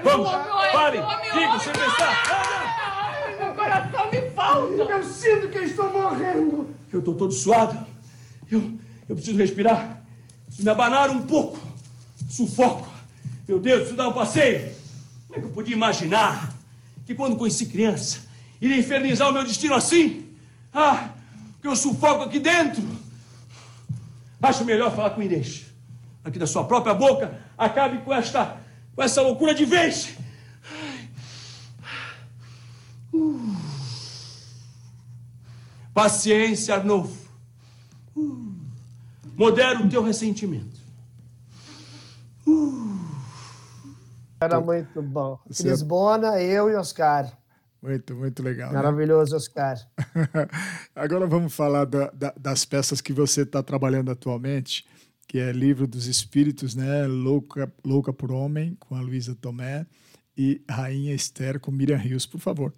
Vamos, 0.04 0.30
parem, 0.72 1.02
digam, 1.34 1.60
sem 1.60 1.74
pensar. 1.74 3.38
Meu 3.40 3.54
coração 3.54 4.12
me 4.12 4.30
falta. 4.32 4.74
Eu 4.74 5.04
sinto 5.04 5.50
que 5.50 5.58
eu 5.58 5.64
estou 5.64 5.92
morrendo. 5.92 6.70
Eu 6.92 7.00
estou 7.00 7.16
todo 7.16 7.34
suado. 7.34 7.86
Eu, 8.50 8.72
eu 9.10 9.16
preciso 9.16 9.38
respirar. 9.38 10.04
Preciso 10.46 10.66
me 10.66 10.72
abanar 10.72 11.10
um 11.10 11.24
pouco. 11.24 11.60
Sufoco. 12.30 12.88
Meu 13.48 13.60
Deus, 13.60 13.80
preciso 13.80 13.98
dar 13.98 14.08
um 14.08 14.14
passeio. 14.14 14.74
Como 15.28 15.40
é 15.40 15.40
que 15.40 15.48
eu 15.48 15.52
podia 15.52 15.76
imaginar 15.76 16.54
que 17.06 17.16
quando 17.16 17.36
conheci 17.36 17.66
criança, 17.66 18.20
iria 18.62 18.78
infernizar 18.78 19.30
o 19.30 19.34
meu 19.34 19.44
destino 19.44 19.74
assim? 19.74 20.28
Ah, 20.74 21.10
que 21.62 21.68
eu 21.68 21.76
sufoco 21.76 22.24
aqui 22.24 22.40
dentro. 22.40 22.84
Acho 24.42 24.64
melhor 24.66 24.96
falar 24.96 25.12
com 25.12 25.22
Inês. 25.22 25.71
Aqui 26.24 26.38
da 26.38 26.46
sua 26.48 26.64
própria 26.66 26.94
boca, 26.94 27.40
acabe 27.58 28.00
com 28.00 28.14
esta, 28.14 28.58
com 28.96 29.02
essa 29.04 29.22
loucura 29.22 29.54
de 29.56 29.66
vez. 29.66 30.16
Uh. 33.14 33.56
Paciência, 35.94 36.76
Arnulfo. 36.76 37.30
Uh. 38.16 38.54
Modera 39.36 39.80
o 39.80 39.90
teu 39.90 40.04
ressentimento. 40.04 40.80
Era 44.40 44.60
muito 44.60 45.02
bom. 45.02 45.40
Você- 45.48 45.64
Cris 45.64 45.82
Bona, 45.82 46.42
eu 46.42 46.70
e 46.70 46.76
Oscar. 46.76 47.32
Muito, 47.82 48.16
muito 48.16 48.44
legal. 48.44 48.70
né? 48.70 48.76
Maravilhoso, 48.76 49.36
Oscar. 49.36 49.76
Agora 50.96 51.26
vamos 51.28 51.54
falar 51.54 51.86
da- 51.86 52.12
da- 52.12 52.34
das 52.38 52.64
peças 52.66 53.02
que 53.02 53.12
você 53.12 53.42
está 53.42 53.62
trabalhando 53.64 54.12
atualmente, 54.12 54.86
que 55.32 55.40
é 55.40 55.54
Livro 55.54 55.88
dos 55.88 56.08
Espíritos, 56.08 56.76
né? 56.76 57.08
Louca, 57.08 57.72
Louca 57.86 58.12
por 58.12 58.34
Homem, 58.34 58.76
com 58.78 58.96
a 58.96 59.00
Luísa 59.00 59.34
Tomé, 59.34 59.88
e 60.38 60.62
Rainha 60.70 61.14
Esther, 61.14 61.58
com 61.58 61.72
Miriam 61.72 61.96
Rios, 61.96 62.26
por 62.26 62.42
favor. 62.42 62.74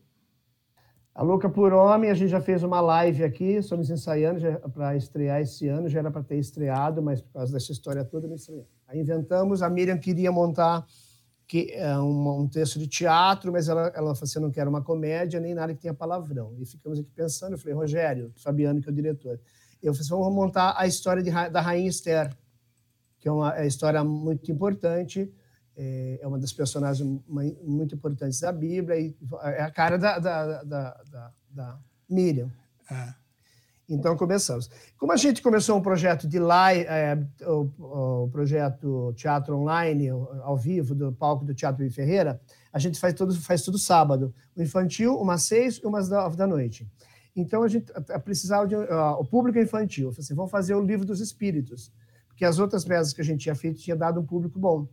A 1.16 1.24
Louca 1.24 1.50
por 1.50 1.74
Homem, 1.74 2.12
a 2.12 2.14
gente 2.14 2.30
já 2.30 2.40
fez 2.40 2.62
uma 2.62 2.80
live 2.80 3.24
aqui, 3.24 3.54
estamos 3.54 3.90
ensaiando 3.90 4.40
para 4.72 4.96
estrear 4.96 5.42
esse 5.42 5.68
ano, 5.68 5.90
já 5.90 5.98
era 5.98 6.12
para 6.12 6.22
ter 6.22 6.38
estreado, 6.38 7.02
mas 7.02 7.24
por 7.24 7.34
causa 7.34 7.52
dessa 7.52 7.72
história 7.72 8.06
toda 8.06 8.28
não 8.28 8.36
estreou. 8.36 8.68
Aí 8.88 9.00
inventamos, 9.00 9.64
a 9.64 9.70
Miriam 9.70 9.98
queria 9.98 10.32
montar 10.32 10.86
que, 11.48 11.72
é, 11.72 11.98
um, 11.98 12.42
um 12.42 12.48
texto 12.48 12.78
de 12.78 12.86
teatro, 12.86 13.52
mas 13.52 13.68
ela, 13.68 13.88
ela 13.96 14.14
falou 14.14 14.20
assim, 14.22 14.40
não 14.40 14.52
quero 14.52 14.70
uma 14.70 14.84
comédia, 14.84 15.40
nem 15.40 15.56
nada 15.56 15.74
que 15.74 15.82
tenha 15.82 15.94
palavrão. 15.96 16.54
E 16.60 16.68
ficamos 16.68 17.00
aqui 17.00 17.10
pensando, 17.16 17.54
eu 17.54 17.58
falei, 17.58 17.74
Rogério, 17.74 18.32
Fabiano, 18.36 18.80
que 18.80 18.88
é 18.88 18.92
o 18.92 18.96
diretor, 18.96 19.40
eu 19.82 19.92
falei, 19.92 20.06
assim, 20.06 20.10
vamos 20.12 20.36
montar 20.36 20.76
a 20.78 20.86
história 20.86 21.24
de, 21.24 21.32
da 21.32 21.60
Rainha 21.60 21.90
Esther, 21.90 22.30
que 23.24 23.30
é 23.30 23.32
uma 23.32 23.58
é 23.58 23.66
história 23.66 24.04
muito 24.04 24.52
importante, 24.52 25.34
é 25.78 26.20
é 26.22 26.28
uma 26.28 26.38
das 26.38 26.52
personagens 26.52 27.08
mui- 27.26 27.58
muito 27.64 27.96
importantes 27.96 28.42
da 28.42 28.52
Bíblia, 28.52 29.00
e 29.00 29.16
é 29.44 29.62
a 29.64 29.72
cara 29.72 29.98
da, 29.98 30.20
da, 30.20 30.64
da, 30.64 31.04
da, 31.10 31.32
da 31.50 31.80
Miriam. 32.10 32.52
Então 33.88 34.18
começamos. 34.18 34.70
Como 34.98 35.14
a 35.14 35.16
gente 35.16 35.42
começou 35.42 35.78
um 35.78 35.82
projeto 35.82 36.28
de 36.28 36.38
live, 36.38 36.86
é, 36.86 37.18
o, 37.48 38.24
o 38.26 38.30
projeto 38.30 39.14
Teatro 39.16 39.58
Online, 39.58 40.10
ao 40.10 40.58
vivo, 40.58 40.94
do 40.94 41.14
palco 41.14 41.46
do 41.46 41.54
Teatro 41.54 41.90
Ferreira, 41.92 42.42
a 42.74 42.80
gente 42.80 43.00
faz 43.00 43.14
tudo, 43.14 43.34
faz 43.40 43.62
tudo 43.62 43.78
sábado. 43.78 44.34
O 44.58 44.62
infantil, 44.62 45.18
umas 45.18 45.44
seis 45.44 45.78
e 45.82 45.86
umas 45.86 46.10
da, 46.10 46.28
da 46.28 46.46
noite. 46.46 46.86
Então 47.36 47.64
a 47.64 47.70
gente 47.70 47.86
precisava 48.24 48.68
de. 48.68 48.76
ó, 48.76 49.22
o 49.22 49.26
público 49.26 49.58
infantil. 49.58 50.10
Assim, 50.10 50.36
vamos 50.36 50.52
fazer 50.52 50.76
o 50.76 50.82
livro 50.82 51.06
dos 51.06 51.20
espíritos. 51.22 51.92
Porque 52.34 52.46
as 52.46 52.58
outras 52.60 52.84
peças 52.84 53.14
que 53.14 53.22
a 53.22 53.24
gente 53.24 53.42
tinha 53.42 53.56
feito 53.56 53.80
tinha 53.80 53.96
dado 53.96 54.20
um 54.20 54.26
público 54.26 54.60
bom. 54.60 54.88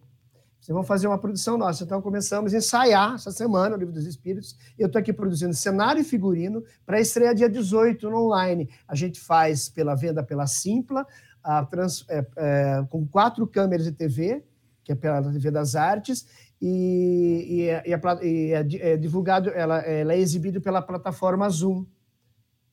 Vocês 0.61 0.75
vão 0.75 0.85
fazer 0.85 1.07
uma 1.07 1.17
produção 1.17 1.57
nossa. 1.57 1.85
Então, 1.85 2.03
começamos 2.03 2.53
a 2.53 2.59
ensaiar 2.59 3.15
essa 3.15 3.33
semana 3.33 3.75
o 3.75 3.79
Livro 3.79 3.95
dos 3.95 4.05
Espíritos. 4.07 4.55
Eu 4.79 4.89
estou 4.89 5.01
aqui 5.01 5.11
produzindo 5.11 5.55
cenário 5.55 6.03
e 6.03 6.05
figurino 6.05 6.63
para 6.85 7.01
estreia 7.01 7.35
dia 7.35 7.49
18 7.49 8.11
no 8.11 8.27
online. 8.27 8.69
A 8.87 8.95
gente 8.95 9.19
faz 9.19 9.71
pela 9.71 9.95
venda 9.95 10.23
pela 10.23 10.47
Simpla, 10.47 11.07
a 11.43 11.65
trans- 11.65 12.05
é, 12.11 12.27
é, 12.37 12.87
com 12.91 13.07
quatro 13.07 13.47
câmeras 13.47 13.87
de 13.87 13.93
TV, 13.93 14.45
que 14.85 14.93
é 14.93 14.95
pela 14.95 15.23
TV 15.33 15.51
das 15.51 15.75
Artes, 15.75 16.27
e, 16.61 17.47
e 17.49 17.63
é, 17.71 17.83
e 17.89 17.93
é 17.95 17.97
pla- 17.97 18.23
e 18.23 18.53
é 18.53 18.93
é 18.93 18.97
divulgado, 18.99 19.49
ela, 19.49 19.79
ela 19.79 20.13
é 20.13 20.19
exibido 20.19 20.61
pela 20.61 20.83
plataforma 20.83 21.49
Zoom. 21.49 21.87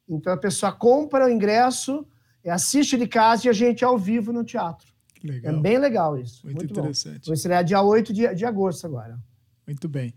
Então, 0.10 0.34
a 0.34 0.38
pessoa 0.38 0.74
compra 0.74 1.26
o 1.26 1.30
ingresso, 1.30 2.06
é, 2.44 2.50
assiste 2.52 2.98
de 2.98 3.08
casa 3.08 3.48
e 3.48 3.50
a 3.50 3.54
gente 3.54 3.84
ao 3.84 3.98
vivo 3.98 4.32
no 4.32 4.44
teatro. 4.44 4.88
Legal. 5.24 5.56
É 5.56 5.60
bem 5.60 5.78
legal 5.78 6.18
isso. 6.18 6.46
Muito 6.46 6.74
bom. 6.74 6.82
interessante. 6.82 7.26
Vou 7.26 7.34
estrear 7.34 7.64
dia 7.64 7.82
8 7.82 8.14
de, 8.14 8.34
de 8.36 8.46
agosto 8.46 8.86
agora. 8.86 9.18
Muito 9.66 9.88
bem. 9.90 10.14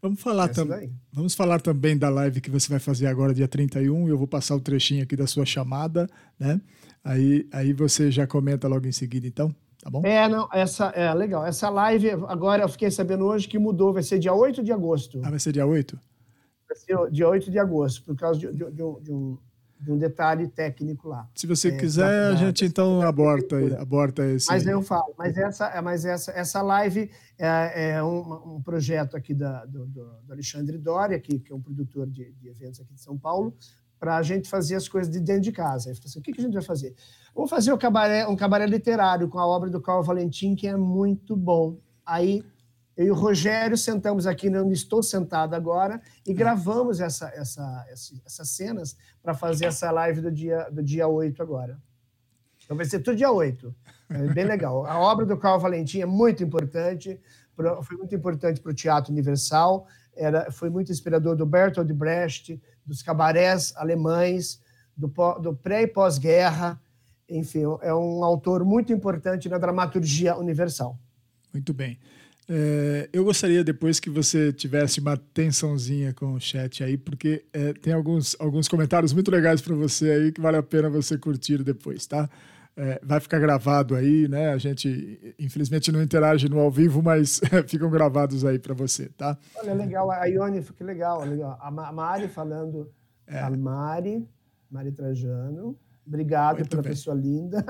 Vamos 0.00 0.20
falar, 0.20 0.48
tam- 0.48 0.66
daí. 0.66 0.90
vamos 1.12 1.34
falar 1.34 1.60
também 1.60 1.96
da 1.96 2.08
live 2.10 2.40
que 2.40 2.50
você 2.50 2.68
vai 2.68 2.78
fazer 2.78 3.06
agora, 3.06 3.32
dia 3.34 3.48
31. 3.48 4.08
Eu 4.08 4.16
vou 4.18 4.26
passar 4.26 4.54
o 4.54 4.60
trechinho 4.60 5.02
aqui 5.02 5.16
da 5.16 5.26
sua 5.26 5.44
chamada, 5.46 6.06
né? 6.38 6.60
Aí, 7.02 7.46
aí 7.52 7.72
você 7.72 8.10
já 8.10 8.26
comenta 8.26 8.68
logo 8.68 8.86
em 8.86 8.92
seguida, 8.92 9.26
então, 9.26 9.54
tá 9.82 9.90
bom? 9.90 10.02
É, 10.04 10.28
não, 10.28 10.48
essa 10.52 10.86
é 10.88 11.12
legal. 11.14 11.44
Essa 11.46 11.68
live, 11.70 12.10
agora 12.28 12.62
eu 12.64 12.68
fiquei 12.68 12.90
sabendo 12.90 13.24
hoje 13.24 13.48
que 13.48 13.58
mudou, 13.58 13.92
vai 13.92 14.02
ser 14.02 14.18
dia 14.18 14.32
8 14.32 14.62
de 14.62 14.72
agosto. 14.72 15.20
Ah, 15.24 15.30
vai 15.30 15.38
ser 15.38 15.52
dia 15.52 15.66
8? 15.66 15.98
Vai 16.68 16.76
ser 16.76 17.10
dia 17.10 17.28
8 17.28 17.50
de 17.50 17.58
agosto, 17.58 18.04
por 18.04 18.16
causa 18.16 18.38
de, 18.40 18.46
de- 18.52 18.70
de 18.70 18.72
de 19.02 19.12
um- 19.12 19.38
de 19.80 19.92
um 19.92 19.98
detalhe 19.98 20.48
técnico 20.48 21.08
lá. 21.08 21.28
Se 21.34 21.46
você 21.46 21.68
É, 21.68 21.76
quiser, 21.76 22.02
da- 22.02 22.28
a 22.28 22.30
da- 22.30 22.36
gente 22.36 22.64
então 22.64 23.02
aborta, 23.02 23.56
aborta 23.80 24.24
esse. 24.26 24.46
Mas 24.48 24.66
eu 24.66 24.80
falo, 24.82 25.14
mas 25.18 25.36
essa, 25.36 25.82
mas 25.82 26.04
essa, 26.04 26.30
essa 26.32 26.62
live 26.62 27.10
é, 27.38 27.90
é 27.96 28.02
um, 28.02 28.56
um 28.56 28.62
projeto 28.62 29.16
aqui 29.16 29.34
da, 29.34 29.64
do, 29.66 29.86
do- 29.86 30.10
Alexandre 30.30 30.78
Doria, 30.78 31.18
que, 31.20 31.38
que 31.38 31.52
é 31.52 31.54
um 31.54 31.60
produtor 31.60 32.06
de, 32.06 32.32
de 32.32 32.48
eventos 32.48 32.80
aqui 32.80 32.94
de 32.94 33.00
São 33.00 33.18
Paulo, 33.18 33.52
para 34.00 34.16
a 34.16 34.22
gente 34.22 34.48
fazer 34.48 34.74
as 34.76 34.88
coisas 34.88 35.10
de 35.12 35.20
dentro 35.20 35.42
de 35.42 35.52
casa. 35.52 35.88
Ele 35.88 35.96
falou 35.96 36.08
assim, 36.08 36.18
o 36.18 36.22
que, 36.22 36.32
que 36.32 36.40
a 36.40 36.44
gente 36.44 36.54
vai 36.54 36.62
fazer? 36.62 36.94
Vamos 37.34 37.50
fazer 37.50 37.72
um 37.72 37.78
cabaré, 37.78 38.26
um 38.26 38.36
cabaré 38.36 38.66
literário 38.66 39.28
com 39.28 39.38
a 39.38 39.46
obra 39.46 39.68
do 39.70 39.80
Carl 39.80 40.02
Valentim, 40.02 40.54
que 40.54 40.66
é 40.66 40.76
muito 40.76 41.34
bom. 41.36 41.76
Aí 42.06 42.44
eu 42.96 43.06
e 43.06 43.10
o 43.10 43.14
Rogério 43.14 43.76
sentamos 43.76 44.26
aqui, 44.26 44.48
não 44.48 44.70
estou 44.72 45.02
sentado 45.02 45.54
agora, 45.54 46.00
e 46.26 46.32
gravamos 46.32 47.00
essa, 47.00 47.28
essa, 47.34 47.84
essa- 47.88 48.14
essas 48.24 48.48
cenas 48.50 48.96
para 49.22 49.34
fazer 49.34 49.66
essa 49.66 49.90
live 49.90 50.20
do 50.20 50.30
dia, 50.30 50.68
do 50.70 50.82
dia 50.82 51.08
8 51.08 51.42
agora. 51.42 51.78
Então 52.64 52.76
vai 52.76 52.86
ser 52.86 53.00
tudo 53.00 53.16
dia 53.16 53.30
8. 53.30 53.74
É 54.10 54.32
bem 54.32 54.44
legal. 54.44 54.86
A 54.86 54.98
obra 54.98 55.26
do 55.26 55.36
Carl 55.36 55.58
Valentim 55.58 56.00
é 56.00 56.06
muito 56.06 56.42
importante, 56.44 57.20
foi 57.82 57.96
muito 57.96 58.14
importante 58.14 58.60
para 58.60 58.70
o 58.70 58.74
Teatro 58.74 59.12
Universal, 59.12 59.86
era, 60.16 60.50
foi 60.52 60.70
muito 60.70 60.92
inspirador 60.92 61.34
do 61.36 61.44
Bertolt 61.44 61.90
Brecht, 61.92 62.60
dos 62.86 63.02
cabarés 63.02 63.72
alemães, 63.76 64.60
do, 64.96 65.08
do 65.40 65.54
pré 65.56 65.82
e 65.82 65.86
pós-guerra. 65.88 66.80
Enfim, 67.28 67.62
é 67.80 67.92
um 67.92 68.22
autor 68.22 68.64
muito 68.64 68.92
importante 68.92 69.48
na 69.48 69.58
dramaturgia 69.58 70.36
universal. 70.36 70.96
Muito 71.52 71.72
bem. 71.74 71.98
É, 72.48 73.08
eu 73.12 73.24
gostaria 73.24 73.64
depois 73.64 73.98
que 73.98 74.10
você 74.10 74.52
tivesse 74.52 75.00
uma 75.00 75.16
tensãozinha 75.16 76.12
com 76.12 76.34
o 76.34 76.40
chat 76.40 76.84
aí, 76.84 76.96
porque 76.96 77.44
é, 77.52 77.72
tem 77.72 77.92
alguns, 77.92 78.36
alguns 78.38 78.68
comentários 78.68 79.12
muito 79.12 79.30
legais 79.30 79.62
para 79.62 79.74
você 79.74 80.10
aí 80.10 80.32
que 80.32 80.40
vale 80.40 80.56
a 80.58 80.62
pena 80.62 80.90
você 80.90 81.16
curtir 81.16 81.62
depois, 81.62 82.06
tá? 82.06 82.28
É, 82.76 83.00
vai 83.02 83.20
ficar 83.20 83.38
gravado 83.38 83.94
aí, 83.94 84.26
né? 84.28 84.50
A 84.52 84.58
gente, 84.58 85.34
infelizmente, 85.38 85.92
não 85.92 86.02
interage 86.02 86.48
no 86.48 86.58
ao 86.58 86.70
vivo, 86.70 87.00
mas 87.02 87.40
ficam 87.68 87.88
gravados 87.88 88.44
aí 88.44 88.58
para 88.58 88.74
você, 88.74 89.08
tá? 89.16 89.38
Olha, 89.56 89.72
legal, 89.74 90.10
a 90.10 90.24
Ione, 90.26 90.60
que 90.62 90.84
legal, 90.84 91.24
legal. 91.24 91.56
A 91.62 91.70
Ma- 91.70 91.88
a 91.88 91.92
Mari 91.92 92.28
falando 92.28 92.90
É. 93.26 93.38
A 93.38 93.48
Mari, 93.48 94.28
Mari 94.70 94.92
Trajano. 94.92 95.78
Obrigado 96.06 96.56
Muito 96.56 96.68
pela 96.70 96.82
bem. 96.82 96.92
pessoa 96.92 97.16
linda. 97.16 97.64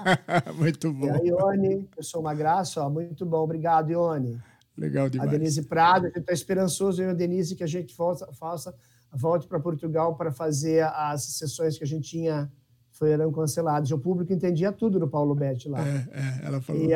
Muito 0.56 0.88
E 0.88 0.92
bom. 0.92 1.12
a 1.12 1.18
Ione, 1.18 1.88
pessoa 1.96 2.20
uma 2.20 2.34
graça, 2.34 2.82
ó, 2.84 2.88
muito 2.88 3.26
bom. 3.26 3.38
Obrigado, 3.38 3.90
Ione. 3.90 4.40
Legal 4.76 5.06
A 5.06 5.08
demais. 5.08 5.30
Denise 5.30 5.62
Prado, 5.64 6.06
a 6.06 6.08
gente 6.08 6.20
está 6.20 6.32
esperançoso, 6.32 7.02
eu 7.02 7.08
e 7.08 7.10
a 7.10 7.14
Denise, 7.14 7.56
que 7.56 7.64
a 7.64 7.66
gente 7.66 7.94
faça, 7.94 8.32
faça 8.32 8.74
volte 9.12 9.46
para 9.48 9.58
Portugal 9.58 10.14
para 10.14 10.30
fazer 10.30 10.84
as 10.84 11.24
sessões 11.24 11.76
que 11.76 11.84
a 11.84 11.86
gente 11.86 12.08
tinha 12.08 12.50
foram 12.92 13.32
canceladas. 13.32 13.90
O 13.90 13.98
público 13.98 14.32
entendia 14.32 14.70
tudo 14.72 14.98
do 14.98 15.08
Paulo 15.08 15.34
Betti 15.34 15.68
lá. 15.68 15.80
É, 15.80 16.06
é, 16.12 16.46
ela 16.46 16.60
falou. 16.60 16.82
E 16.82 16.90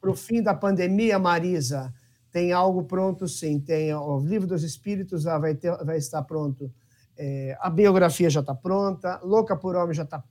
para 0.00 0.10
o 0.10 0.14
fim 0.16 0.42
da 0.42 0.52
pandemia, 0.52 1.18
Marisa, 1.18 1.94
tem 2.32 2.52
algo 2.52 2.84
pronto, 2.84 3.28
sim. 3.28 3.60
Tem 3.60 3.94
o 3.94 4.18
livro 4.18 4.46
dos 4.46 4.62
Espíritos 4.64 5.22
já 5.22 5.38
vai, 5.38 5.54
ter, 5.54 5.72
vai 5.84 5.98
estar 5.98 6.22
pronto. 6.22 6.70
É, 7.16 7.56
a 7.60 7.70
biografia 7.70 8.28
já 8.28 8.40
está 8.40 8.54
pronta. 8.54 9.20
Louca 9.22 9.56
por 9.56 9.76
Homem 9.76 9.94
já 9.94 10.02
está 10.02 10.22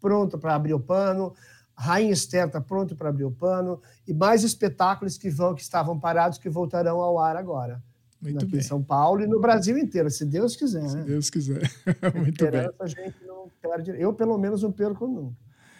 pronto 0.00 0.38
para 0.38 0.54
abrir 0.54 0.74
o 0.74 0.80
pano. 0.80 1.34
Rainha 1.74 2.12
Esther 2.12 2.46
está 2.46 2.60
pronto 2.60 2.94
para 2.94 3.08
abrir 3.08 3.24
o 3.24 3.30
pano. 3.30 3.80
E 4.06 4.12
mais 4.12 4.42
espetáculos 4.44 5.16
que 5.16 5.30
vão, 5.30 5.54
que 5.54 5.62
estavam 5.62 5.98
parados, 5.98 6.38
que 6.38 6.48
voltarão 6.48 7.00
ao 7.00 7.18
ar 7.18 7.36
agora. 7.36 7.82
Muito 8.20 8.44
aqui 8.44 8.52
bem. 8.52 8.60
em 8.60 8.62
São 8.62 8.82
Paulo 8.82 9.22
e 9.22 9.26
no 9.26 9.40
Brasil 9.40 9.78
inteiro, 9.78 10.10
se 10.10 10.26
Deus 10.26 10.54
quiser. 10.54 10.86
Se 10.86 10.96
né? 10.96 11.04
Deus 11.04 11.30
quiser. 11.30 11.62
Muito 12.14 12.50
bem. 12.50 12.70
A 12.78 12.86
gente 12.86 13.24
não 13.24 13.50
perde. 13.62 13.92
Eu, 13.98 14.12
pelo 14.12 14.36
menos, 14.36 14.62
não 14.62 14.70
perco 14.70 15.06
nunca. 15.06 15.36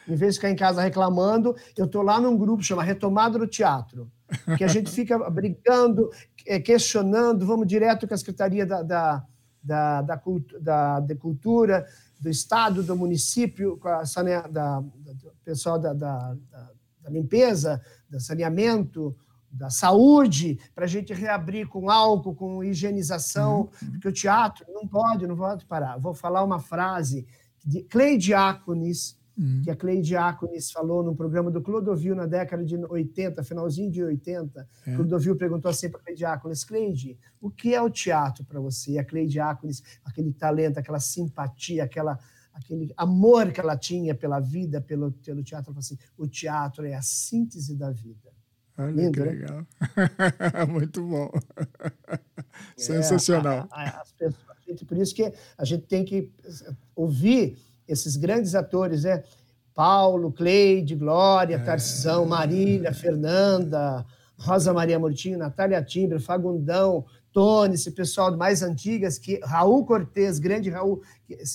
Em 0.09 0.17
vez 0.17 0.35
de 0.35 0.41
ficar 0.41 0.51
em 0.51 0.57
casa 0.57 0.81
reclamando, 0.81 1.55
eu 1.77 1.85
estou 1.85 2.03
lá 2.03 2.19
num 2.19 2.37
grupo 2.37 2.63
chama 2.63 2.83
Retomada 2.83 3.39
do 3.39 3.47
Teatro, 3.47 4.11
que 4.57 4.65
a 4.65 4.67
gente 4.67 4.91
fica 4.91 5.19
brigando, 5.31 6.11
eh, 6.47 6.59
questionando, 6.59 7.47
vamos 7.47 7.67
direto 7.67 8.09
com 8.09 8.15
a 8.15 8.17
Secretaria 8.17 8.65
da, 8.65 8.83
da, 8.83 9.25
da, 9.63 10.03
da, 10.03 10.21
da- 10.61 11.01
de 11.01 11.15
Cultura, 11.15 11.87
do 12.21 12.29
Estado, 12.29 12.83
do 12.83 12.97
município, 12.97 13.77
com 13.79 13.89
a 13.89 14.05
sane- 14.05 14.43
da, 14.51 14.81
da- 14.81 14.81
do 14.81 15.33
pessoal 15.45 15.79
da, 15.79 15.93
da, 15.93 16.35
da- 16.51 16.71
da 17.03 17.11
limpeza, 17.11 17.81
do 18.09 18.21
saneamento, 18.21 19.17
da 19.51 19.69
saúde, 19.71 20.61
para 20.75 20.85
a 20.85 20.89
gente 20.89 21.13
reabrir 21.13 21.67
com 21.67 21.91
álcool, 21.91 22.35
com 22.35 22.63
higienização, 22.63 23.69
porque 23.93 24.09
o 24.09 24.13
teatro 24.13 24.65
não 24.69 24.87
pode, 24.87 25.27
não 25.27 25.37
pode 25.37 25.67
parar. 25.67 25.99
Vou 25.99 26.15
falar 26.15 26.45
uma 26.45 26.61
frase 26.61 27.27
de 27.65 27.83
Clay 27.83 28.17
Diáconis, 28.17 29.19
Hum. 29.43 29.63
que 29.65 29.71
a 29.71 29.75
Clay 29.77 30.03
Diáconis 30.03 30.71
falou 30.71 31.03
num 31.03 31.17
programa 31.17 31.51
do 31.51 31.63
Clodovil 31.63 32.15
na 32.15 32.27
década 32.27 32.63
de 32.63 32.77
80, 32.77 33.43
finalzinho 33.43 33.91
de 33.91 34.03
80. 34.05 34.69
É. 34.87 34.95
Clodovil 34.97 35.35
perguntou 35.35 35.71
assim 35.71 35.89
para 35.89 35.99
a 35.99 36.03
Clay 36.05 36.15
Diáconis, 36.15 36.63
Cleide, 36.63 37.19
o 37.41 37.51
que 37.51 37.75
é 37.75 37.81
o 37.81 37.89
teatro 37.89 38.45
para 38.45 38.61
você? 38.61 38.93
E 38.93 38.99
a 38.99 39.05
Clay 39.05 39.27
Diáconis, 39.27 39.83
aquele 40.05 40.31
talento, 40.35 40.77
aquela 40.77 41.01
simpatia, 41.01 41.85
aquela, 41.85 42.19
aquele 42.53 42.93
amor 42.99 43.51
que 43.51 43.61
ela 43.61 43.79
tinha 43.79 44.15
pela 44.15 44.41
vida, 44.41 44.79
pelo, 44.79 45.11
pelo 45.11 45.43
teatro, 45.43 45.71
ela 45.71 45.75
falou 45.75 45.79
assim, 45.79 45.97
o 46.19 46.27
teatro 46.29 46.85
é 46.85 46.93
a 46.95 47.01
síntese 47.01 47.75
da 47.75 47.91
vida. 47.91 48.29
Olha 48.77 48.91
Lindo, 48.93 49.13
que 49.13 49.21
né? 49.21 49.27
legal. 49.31 49.67
Muito 50.69 51.03
bom. 51.07 51.31
Sensacional. 52.77 53.69
É, 53.73 53.81
a- 53.81 53.83
a- 53.85 54.01
as 54.03 54.13
pessoas- 54.13 54.37
gente- 54.67 54.85
por 54.85 54.97
isso 54.99 55.15
que 55.15 55.33
a 55.59 55.65
gente 55.65 55.87
tem 55.87 56.05
que 56.05 56.31
ouvir 56.95 57.57
esses 57.93 58.17
grandes 58.17 58.55
atores, 58.55 59.05
né? 59.05 59.23
Paulo, 59.75 60.33
Cleide, 60.33 60.95
Glória, 60.95 61.59
Tarcisão, 61.59 62.27
Marília, 62.27 62.93
Fernanda, 62.93 64.05
Rosa 64.37 64.73
Maria 64.73 64.99
Murtinho, 64.99 65.39
Natália 65.39 65.83
Timbre, 65.83 66.19
Fagundão, 66.19 67.05
Tony, 67.33 67.75
esse 67.75 67.91
pessoal 67.93 68.37
mais 68.37 68.63
antigas, 68.63 69.19
que 69.19 69.39
Raul 69.45 69.85
Cortez, 69.85 70.39
grande 70.39 70.69
Raul, 70.69 71.01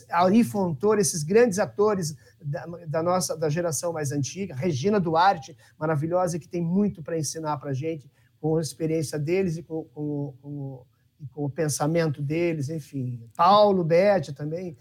Ari 0.09 0.43
Fontoura, 0.43 1.01
esses 1.01 1.23
grandes 1.23 1.59
atores 1.59 2.15
da, 2.41 2.65
da 2.87 3.03
nossa 3.03 3.35
da 3.35 3.49
geração 3.49 3.91
mais 3.91 4.11
antiga, 4.11 4.55
Regina 4.55 4.99
Duarte, 4.99 5.57
maravilhosa, 5.77 6.39
que 6.39 6.47
tem 6.47 6.61
muito 6.61 7.03
para 7.03 7.17
ensinar 7.17 7.57
para 7.57 7.71
a 7.71 7.73
gente, 7.73 8.09
com 8.39 8.55
a 8.57 8.61
experiência 8.61 9.19
deles 9.19 9.57
e 9.57 9.63
com, 9.63 9.83
com, 9.93 10.33
com, 10.41 10.85
com 11.33 11.45
o 11.45 11.49
pensamento 11.49 12.21
deles, 12.21 12.69
enfim. 12.69 13.27
Paulo, 13.35 13.83
Bete 13.83 14.31
também, 14.31 14.77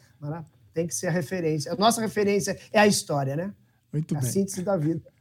tem 0.74 0.86
que 0.86 0.94
ser 0.94 1.06
a 1.06 1.10
referência. 1.10 1.72
A 1.72 1.76
nossa 1.76 2.00
referência 2.00 2.58
é 2.72 2.80
a 2.80 2.86
história, 2.86 3.36
né? 3.36 3.54
Muito 3.92 4.16
a 4.16 4.20
bem. 4.20 4.30
síntese 4.30 4.62
da 4.62 4.76
vida. 4.76 5.02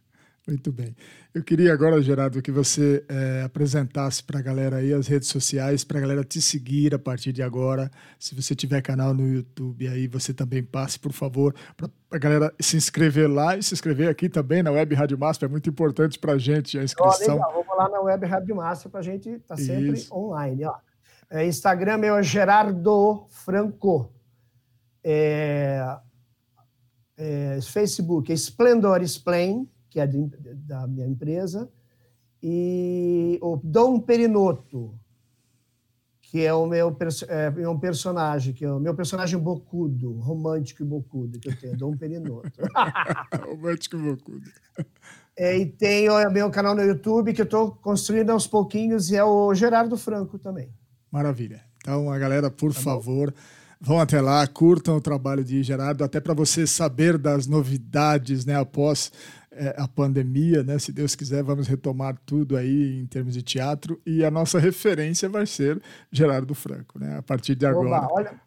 Muito 0.45 0.74
bem. 0.74 0.93
Eu 1.34 1.41
queria 1.41 1.72
agora, 1.72 2.01
Gerardo, 2.01 2.41
que 2.41 2.51
você 2.51 3.06
eh, 3.08 3.43
apresentasse 3.45 4.22
para 4.22 4.39
a 4.39 4.41
galera 4.41 4.76
aí 4.76 4.93
as 4.93 5.08
redes 5.08 5.30
sociais, 5.30 5.86
para 5.86 5.99
a 5.99 6.01
galera 6.01 6.22
te 6.22 6.41
seguir 6.41 6.93
a 6.93 6.99
partir 6.99 7.32
de 7.32 7.41
agora. 7.41 7.89
Se 8.20 8.36
você 8.36 8.54
tiver 8.54 8.82
canal 8.82 9.14
no 9.14 9.26
YouTube 9.26 9.88
aí, 9.88 10.06
você 10.06 10.34
também 10.34 10.62
passe, 10.62 10.99
por 10.99 11.14
favor, 11.14 11.56
para 11.78 11.89
a 12.12 12.18
galera 12.18 12.54
se 12.60 12.76
inscrever 12.76 13.30
lá 13.30 13.56
e 13.56 13.64
se 13.64 13.74
inscrever 13.74 14.10
aqui 14.10 14.28
também 14.28 14.62
na 14.62 14.70
Web 14.72 14.93
Rádio 14.93 15.18
Masp. 15.18 15.43
É 15.43 15.47
muito 15.47 15.70
importante 15.70 16.20
para 16.20 16.34
a 16.34 16.38
gente 16.38 16.78
a 16.78 16.82
Ó, 16.82 16.84
inscrição. 16.84 17.36
legal, 17.36 17.54
vamos 17.54 17.78
lá 17.78 17.89
na 17.89 18.01
Web 18.01 18.26
Rádio 18.26 18.56
Massa 18.58 18.89
para 18.89 18.99
a 18.99 19.04
gente 19.04 19.30
estar 19.30 19.56
sempre 19.56 19.93
Isso. 19.93 20.14
online. 20.14 20.66
Ó. 20.66 20.76
É, 21.30 21.47
Instagram 21.47 21.99
meu 21.99 22.18
é 22.18 22.22
Gerardo 22.22 23.26
Franco. 23.30 24.12
É, 25.04 25.97
é, 27.18 27.60
Facebook 27.62 28.32
é 28.32 28.36
Splendor 28.36 29.01
Explain, 29.01 29.70
que 29.89 29.99
é 29.99 30.08
de- 30.08 30.28
da 30.56 30.88
minha 30.88 31.08
empresa. 31.08 31.70
E 32.41 33.38
o 33.41 33.58
Dom 33.64 33.99
Perinoto, 33.99 34.93
que 36.22 36.43
é 36.45 36.54
o 36.54 36.66
meu 36.66 36.95
é, 37.30 37.62
é 37.62 37.70
um 37.70 37.80
personagem, 37.80 38.54
que 38.54 38.66
é 38.66 38.72
o 38.72 38.80
meu 38.80 38.95
personagem 38.95 39.38
bocudo, 39.39 40.14
romântico 40.14 40.82
e 40.82 40.86
bocudo 40.86 41.39
que 41.39 41.49
eu 41.49 41.58
tenho, 41.60 41.78
Dom 41.78 41.95
Perinoto. 41.95 42.51
Romântico 43.45 43.97
Bocudo. 43.97 44.49
É, 45.38 45.58
e 45.58 45.66
tem 45.66 46.10
o 46.10 46.30
meu 46.32 46.49
canal 46.51 46.76
no 46.76 46.82
YouTube 46.84 47.34
que 47.34 47.41
eu 47.41 47.45
estou 47.45 47.72
construindo 47.72 48.32
aos 48.32 48.45
pouquinhos 48.47 49.10
e 49.10 49.16
é 49.16 49.24
o 49.24 49.54
Gerardo 49.54 49.95
Franco 49.97 50.38
também. 50.38 50.70
Maravilha. 51.12 51.62
Então, 51.78 52.12
a 52.12 52.18
galera, 52.18 52.49
por 52.49 52.74
favor, 52.74 53.34
vão 53.84 54.00
até 54.00 54.22
lá, 54.22 54.48
curtam 54.48 54.96
o 54.96 55.02
trabalho 55.02 55.44
de 55.44 55.62
Gerardo, 55.62 56.06
até 56.06 56.22
para 56.22 56.34
você 56.34 56.66
saber 56.66 57.18
das 57.18 57.48
novidades 57.48 58.46
né, 58.46 58.58
após 58.58 59.12
eh, 59.52 59.76
a 59.78 59.86
pandemia, 59.90 60.64
né? 60.64 60.80
Se 60.80 60.94
Deus 60.94 61.16
quiser, 61.16 61.44
vamos 61.44 61.68
retomar 61.68 62.18
tudo 62.26 62.56
aí 62.56 62.98
em 63.02 63.06
termos 63.06 63.34
de 63.34 63.44
teatro. 63.44 64.02
E 64.06 64.24
a 64.24 64.32
nossa 64.32 64.58
referência 64.58 65.28
vai 65.28 65.46
ser 65.46 65.82
Gerardo 66.10 66.56
Franco, 66.56 66.98
né? 66.98 67.18
A 67.18 67.22
partir 67.22 67.56
de 67.56 67.66
agora. 67.66 67.90
Oba, 67.90 68.08
olha, 68.14 68.42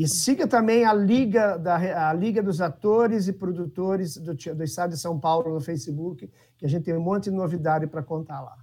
e 0.00 0.08
siga 0.08 0.46
também 0.46 0.82
a 0.82 0.94
Liga, 0.94 1.58
da, 1.58 2.08
a 2.08 2.12
Liga 2.14 2.42
dos 2.42 2.58
Atores 2.62 3.28
e 3.28 3.34
Produtores 3.34 4.16
do, 4.16 4.32
do 4.32 4.64
Estado 4.64 4.94
de 4.94 4.98
São 4.98 5.20
Paulo 5.20 5.52
no 5.52 5.60
Facebook, 5.60 6.26
que 6.56 6.64
a 6.64 6.68
gente 6.70 6.84
tem 6.84 6.94
um 6.96 7.02
monte 7.02 7.24
de 7.24 7.32
novidade 7.32 7.86
para 7.86 8.02
contar 8.02 8.40
lá. 8.40 8.56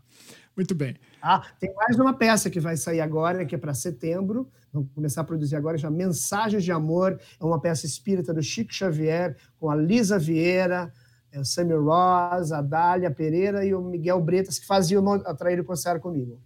Muito 0.55 0.73
bem. 0.73 0.95
Ah, 1.21 1.45
tem 1.59 1.71
mais 1.75 1.99
uma 1.99 2.11
peça 2.11 2.49
que 2.49 2.59
vai 2.59 2.75
sair 2.75 3.01
agora, 3.01 3.45
que 3.45 3.53
é 3.53 3.57
para 3.59 3.75
setembro. 3.75 4.49
Vamos 4.73 4.89
começar 4.95 5.21
a 5.21 5.23
produzir 5.23 5.55
agora, 5.55 5.77
já 5.77 5.91
Mensagens 5.91 6.63
de 6.63 6.71
Amor. 6.71 7.19
É 7.39 7.45
uma 7.45 7.61
peça 7.61 7.85
espírita 7.85 8.33
do 8.33 8.41
Chico 8.41 8.73
Xavier, 8.73 9.37
com 9.59 9.69
a 9.69 9.75
Lisa 9.75 10.17
Vieira, 10.17 10.91
é, 11.31 11.39
o 11.39 11.45
Samir 11.45 11.79
Ross, 11.79 12.51
a 12.51 12.63
Dália 12.63 13.11
Pereira 13.11 13.63
e 13.63 13.75
o 13.75 13.81
Miguel 13.83 14.19
Bretas, 14.21 14.57
que 14.57 14.65
faziam 14.65 15.07
Atrair 15.13 15.59
o 15.59 15.63
Concert 15.63 16.01
comigo. 16.01 16.41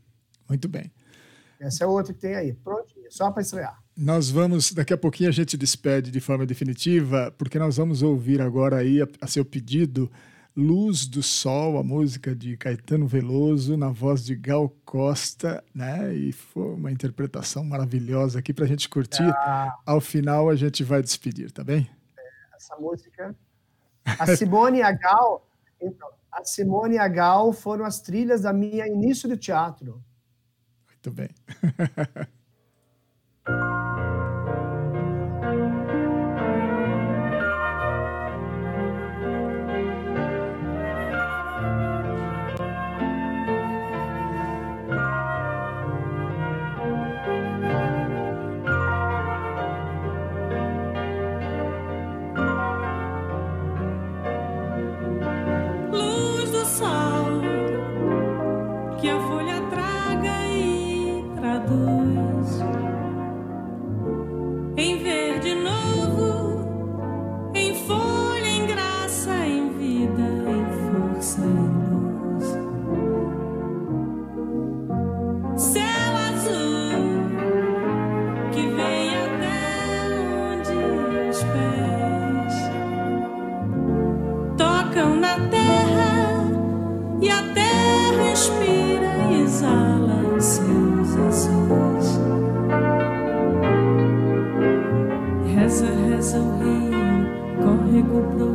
Muito 0.49 0.67
bem. 0.67 0.91
Essa 1.61 1.85
é 1.85 1.87
outra 1.87 2.13
que 2.13 2.19
tem 2.19 2.35
aí. 2.35 2.51
Pronto, 2.51 2.93
só 3.09 3.31
para 3.31 3.41
estrear. 3.41 3.80
Nós 3.95 4.29
vamos, 4.29 4.71
daqui 4.71 4.93
a 4.93 4.97
pouquinho 4.97 5.29
a 5.29 5.33
gente 5.33 5.57
despede 5.57 6.11
de 6.11 6.19
forma 6.19 6.45
definitiva, 6.45 7.33
porque 7.37 7.59
nós 7.59 7.77
vamos 7.77 8.01
ouvir 8.01 8.41
agora 8.41 8.77
aí, 8.77 9.01
a, 9.01 9.07
a 9.19 9.27
seu 9.27 9.43
pedido, 9.43 10.09
Luz 10.55 11.05
do 11.05 11.23
Sol, 11.23 11.77
a 11.77 11.83
música 11.83 12.35
de 12.35 12.57
Caetano 12.57 13.07
Veloso, 13.07 13.77
na 13.77 13.89
voz 13.89 14.25
de 14.25 14.35
Gal 14.35 14.69
Costa, 14.83 15.63
né? 15.73 16.13
E 16.13 16.31
foi 16.31 16.73
uma 16.73 16.91
interpretação 16.91 17.63
maravilhosa 17.63 18.39
aqui 18.39 18.53
para 18.53 18.65
a 18.65 18.67
gente 18.67 18.89
curtir. 18.89 19.23
Ah. 19.23 19.77
Ao 19.85 20.01
final 20.01 20.49
a 20.49 20.55
gente 20.55 20.83
vai 20.83 21.01
despedir, 21.01 21.51
tá 21.51 21.63
bem? 21.63 21.89
essa 22.61 22.75
música. 22.77 23.35
A 24.05 24.35
Simone 24.35 24.79
e 24.79 24.81
a 24.83 24.91
Gal, 24.91 25.47
então, 25.81 26.09
a 26.31 26.43
Simone 26.43 26.95
e 26.95 26.99
a 26.99 27.07
Gal 27.07 27.51
foram 27.51 27.83
as 27.85 27.99
trilhas 28.01 28.41
da 28.41 28.53
minha 28.53 28.87
início 28.87 29.27
do 29.27 29.35
teatro. 29.35 30.03
Muito 30.87 31.11
bem. 31.11 31.29
Cuộc 98.09 98.50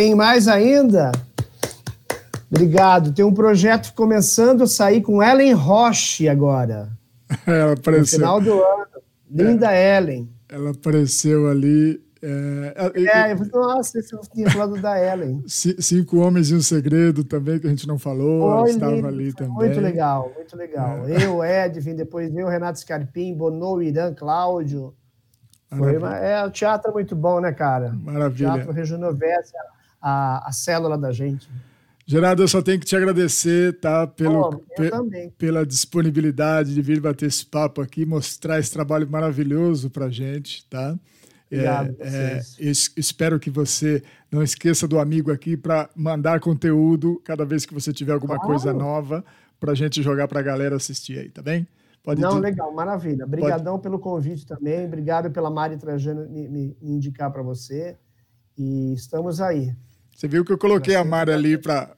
tem 0.00 0.14
mais 0.14 0.48
ainda? 0.48 1.12
Obrigado. 2.50 3.12
Tem 3.12 3.22
um 3.22 3.34
projeto 3.34 3.92
começando 3.94 4.62
a 4.62 4.66
sair 4.66 5.02
com 5.02 5.22
Ellen 5.22 5.52
Roche 5.52 6.26
agora. 6.26 6.88
Ela 7.46 7.66
No 7.66 7.72
apareceu. 7.74 8.18
final 8.18 8.40
do 8.40 8.52
ano. 8.54 8.86
Linda 9.30 9.70
Ellen. 9.76 10.26
Ela 10.48 10.70
apareceu 10.70 11.48
ali. 11.48 12.02
é, 12.22 12.74
É, 12.96 13.32
eu 13.32 13.36
falei, 13.36 13.52
nossa, 13.52 13.98
esse 13.98 14.14
eu 14.14 14.20
tinha 14.32 14.50
falado 14.50 14.80
da 14.80 14.98
Ellen. 14.98 15.44
Ci- 15.46 15.76
Cinco 15.80 16.16
Homens 16.16 16.50
e 16.50 16.54
um 16.54 16.62
Segredo 16.62 17.22
também, 17.22 17.58
que 17.58 17.66
a 17.66 17.70
gente 17.70 17.86
não 17.86 17.98
falou, 17.98 18.60
Foi 18.62 18.70
estava 18.70 18.92
lindo, 18.92 19.06
ali 19.06 19.32
também. 19.34 19.52
Muito 19.52 19.80
legal, 19.80 20.32
muito 20.34 20.56
legal. 20.56 21.06
É. 21.06 21.24
Eu, 21.26 21.44
Ed, 21.44 21.78
vim 21.78 21.94
depois 21.94 22.34
eu, 22.34 22.48
Renato 22.48 22.80
Scarpim, 22.80 23.34
Bonou, 23.34 23.82
Irã, 23.82 24.14
Cláudio. 24.14 24.94
Foi 25.76 25.96
uma- 25.98 26.16
é, 26.16 26.42
o 26.44 26.50
teatro 26.50 26.90
é 26.90 26.94
muito 26.94 27.14
bom, 27.14 27.38
né, 27.38 27.52
cara? 27.52 27.92
Maravilha. 28.02 28.50
O 28.50 28.54
teatro 28.54 28.72
rejuvenesce 28.72 29.52
a, 30.00 30.48
a 30.48 30.52
célula 30.52 30.96
da 30.98 31.12
gente. 31.12 31.48
Gerardo, 32.06 32.42
eu 32.42 32.48
só 32.48 32.60
tenho 32.60 32.80
que 32.80 32.86
te 32.86 32.96
agradecer, 32.96 33.78
tá? 33.78 34.06
Pelo, 34.06 34.60
eu 34.78 35.04
pe- 35.08 35.30
pela 35.38 35.64
disponibilidade 35.64 36.74
de 36.74 36.82
vir 36.82 37.00
bater 37.00 37.26
esse 37.26 37.46
papo 37.46 37.80
aqui, 37.80 38.04
mostrar 38.04 38.58
esse 38.58 38.72
trabalho 38.72 39.08
maravilhoso 39.08 39.88
pra 39.90 40.08
gente, 40.10 40.66
tá? 40.68 40.98
Obrigado, 41.46 41.96
É, 42.00 42.40
é, 42.60 42.70
espero 42.96 43.38
que 43.38 43.50
você 43.50 44.02
não 44.30 44.42
esqueça 44.42 44.86
do 44.88 44.98
amigo 45.00 45.32
aqui 45.32 45.56
para 45.56 45.88
mandar 45.96 46.38
conteúdo 46.40 47.20
cada 47.24 47.44
vez 47.44 47.66
que 47.66 47.74
você 47.74 47.92
tiver 47.92 48.12
alguma 48.12 48.36
Claro. 48.36 48.48
coisa 48.50 48.72
nova 48.72 49.24
pra 49.58 49.74
gente 49.74 50.02
jogar 50.02 50.26
pra 50.28 50.42
galera 50.42 50.76
assistir 50.76 51.18
aí, 51.18 51.28
tá 51.28 51.42
bem? 51.42 51.66
Pode 52.02 52.20
Não, 52.20 52.38
legal, 52.38 52.72
maravilha. 52.72 53.24
Obrigadão 53.24 53.78
pelo 53.78 53.98
convite 53.98 54.46
também. 54.46 54.86
Obrigado 54.86 55.30
pela 55.30 55.50
Mari 55.50 55.76
Trajano 55.76 56.28
me- 56.30 56.48
me 56.48 56.76
indicar 56.80 57.30
para 57.30 57.42
você. 57.42 57.96
E 58.56 58.94
estamos 58.94 59.40
aí. 59.40 59.74
Você 60.20 60.28
viu 60.28 60.44
que 60.44 60.52
eu 60.52 60.58
coloquei 60.58 60.94
a 60.94 61.02
Mari 61.02 61.32
ali 61.32 61.56
para 61.56 61.96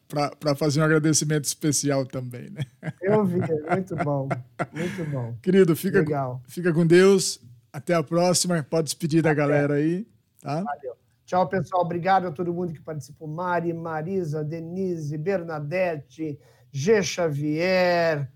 fazer 0.55 0.81
um 0.81 0.85
agradecimento 0.85 1.45
especial 1.45 2.07
também, 2.07 2.51
né? 2.51 2.63
Eu 3.03 3.25
vi, 3.25 3.41
muito 3.69 3.97
bom, 3.97 4.29
muito 4.73 5.11
bom. 5.11 5.37
Querido, 5.43 5.75
fica, 5.75 5.99
Legal. 5.99 6.41
fica 6.47 6.73
com 6.73 6.87
Deus. 6.87 7.41
Até 7.73 7.95
a 7.95 8.03
próxima. 8.03 8.63
Pode 8.63 8.85
despedir 8.85 9.25
da 9.25 9.35
galera 9.35 9.75
aí, 9.75 10.07
tá? 10.41 10.63
Valeu. 10.63 10.95
Tchau, 11.27 11.49
pessoal. 11.49 11.83
Obrigado 11.83 12.29
a 12.29 12.31
todo 12.31 12.55
mundo 12.55 12.73
que 12.73 12.81
participou. 12.81 13.27
Mari, 13.27 13.73
Marisa, 13.73 14.45
Denise, 14.45 15.19
Bernadette, 15.19 16.39
G. 16.71 17.03
Xavier. 17.03 18.31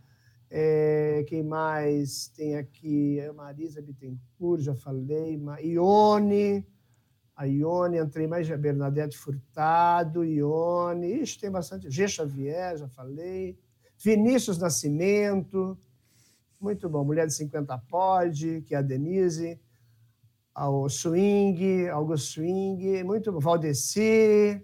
é, 0.50 1.24
quem 1.28 1.44
mais 1.44 2.26
tem 2.36 2.56
aqui? 2.56 3.20
É 3.20 3.30
Marisa 3.30 3.80
Bittencourt, 3.80 4.62
já 4.62 4.74
falei. 4.74 5.40
Ione. 5.62 6.66
A 7.36 7.44
Ione, 7.44 7.98
entrei 7.98 8.26
mais. 8.26 8.48
Bernadette 8.48 9.16
Furtado, 9.16 10.24
Ione. 10.24 11.20
Ixi, 11.20 11.38
tem 11.38 11.50
bastante. 11.50 11.90
G. 11.90 12.08
Xavier, 12.08 12.78
já 12.78 12.88
falei. 12.88 13.58
Vinícius 13.98 14.58
Nascimento. 14.58 15.78
Muito 16.60 16.88
bom. 16.88 17.04
Mulher 17.04 17.26
de 17.26 17.34
50 17.34 17.76
Pode, 17.88 18.62
que 18.62 18.74
é 18.74 18.78
a 18.78 18.82
Denise 18.82 19.60
ao 20.56 20.88
Swing, 20.88 21.86
Augusto 21.90 22.32
Swing, 22.32 23.04
muito 23.04 23.30
bom. 23.30 23.38
Valdeci, 23.38 24.58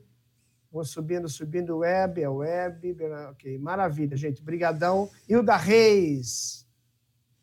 vou 0.70 0.87
subindo, 0.87 1.29
subindo, 1.29 1.77
web, 1.77 2.23
é 2.23 2.29
web, 2.31 2.97
ok, 3.31 3.59
maravilha, 3.59 4.16
gente, 4.16 4.43
brigadão. 4.43 5.11
Hilda 5.29 5.55
Reis, 5.55 6.66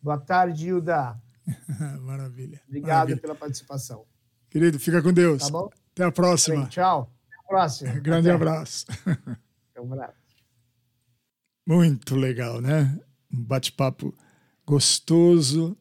boa 0.02 0.18
tarde, 0.18 0.68
Hilda. 0.68 1.16
Maravilha. 2.02 2.60
Obrigado 2.68 2.90
Maravilha. 2.90 3.22
pela 3.22 3.36
participação. 3.36 4.06
Querido, 4.50 4.80
fica 4.80 5.02
com 5.02 5.14
Deus. 5.14 5.44
Tá 5.44 5.50
bom? 5.50 5.70
Até 5.94 6.04
a 6.04 6.12
próxima. 6.12 6.62
Bem, 6.62 6.68
tchau. 6.68 7.12
Até 7.28 7.36
a 7.38 7.48
próxima. 7.48 7.92
Grande 8.02 8.30
Até. 8.30 8.36
abraço. 8.36 8.86
Um 9.82 9.94
abraço. 9.94 10.14
Muito 11.66 12.14
legal, 12.18 12.60
né? 12.60 13.00
Um 13.34 13.42
bate-papo 13.42 14.14
gostoso, 14.68 15.78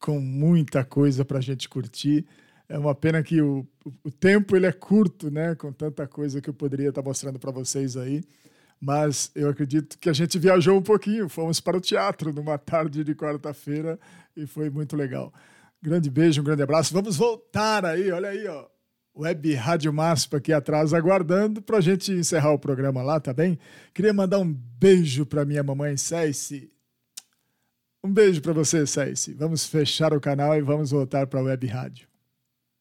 com 0.00 0.18
muita 0.18 0.82
coisa 0.82 1.26
para 1.26 1.36
a 1.36 1.42
gente 1.42 1.68
curtir. 1.68 2.26
É 2.68 2.78
uma 2.78 2.94
pena 2.94 3.22
que 3.22 3.42
o, 3.42 3.66
o 4.02 4.10
tempo 4.10 4.56
ele 4.56 4.64
é 4.64 4.72
curto, 4.72 5.30
né? 5.30 5.54
Com 5.54 5.72
tanta 5.72 6.06
coisa 6.06 6.40
que 6.40 6.48
eu 6.48 6.54
poderia 6.54 6.88
estar 6.88 7.02
mostrando 7.02 7.38
para 7.38 7.50
vocês 7.50 7.98
aí. 7.98 8.22
Mas 8.80 9.30
eu 9.34 9.48
acredito 9.48 9.98
que 9.98 10.08
a 10.08 10.12
gente 10.12 10.38
viajou 10.38 10.78
um 10.78 10.82
pouquinho. 10.82 11.28
Fomos 11.28 11.60
para 11.60 11.76
o 11.76 11.80
teatro 11.80 12.32
numa 12.32 12.56
tarde 12.56 13.02
de 13.02 13.14
quarta-feira 13.14 13.98
e 14.36 14.46
foi 14.46 14.70
muito 14.70 14.96
legal. 14.96 15.32
Grande 15.82 16.10
beijo, 16.10 16.40
um 16.40 16.44
grande 16.44 16.62
abraço. 16.62 16.92
Vamos 16.92 17.16
voltar 17.16 17.84
aí, 17.84 18.10
olha 18.10 18.30
aí, 18.30 18.46
ó. 18.48 18.66
Web 19.16 19.52
Rádio 19.54 19.92
Maspa 19.92 20.36
aqui 20.36 20.52
atrás, 20.52 20.94
aguardando 20.94 21.60
para 21.60 21.78
a 21.78 21.80
gente 21.80 22.12
encerrar 22.12 22.52
o 22.52 22.58
programa 22.58 23.02
lá, 23.02 23.18
tá 23.18 23.32
bem? 23.32 23.58
Queria 23.92 24.12
mandar 24.12 24.38
um 24.38 24.52
beijo 24.52 25.26
para 25.26 25.44
minha 25.44 25.62
mamãe 25.62 25.96
Céice. 25.96 26.70
Um 28.02 28.12
beijo 28.12 28.40
para 28.40 28.52
você, 28.52 28.86
Céice. 28.86 29.34
Vamos 29.34 29.66
fechar 29.66 30.12
o 30.12 30.20
canal 30.20 30.56
e 30.56 30.62
vamos 30.62 30.92
voltar 30.92 31.26
para 31.26 31.40
a 31.40 31.42
Web 31.42 31.66
Rádio. 31.66 32.08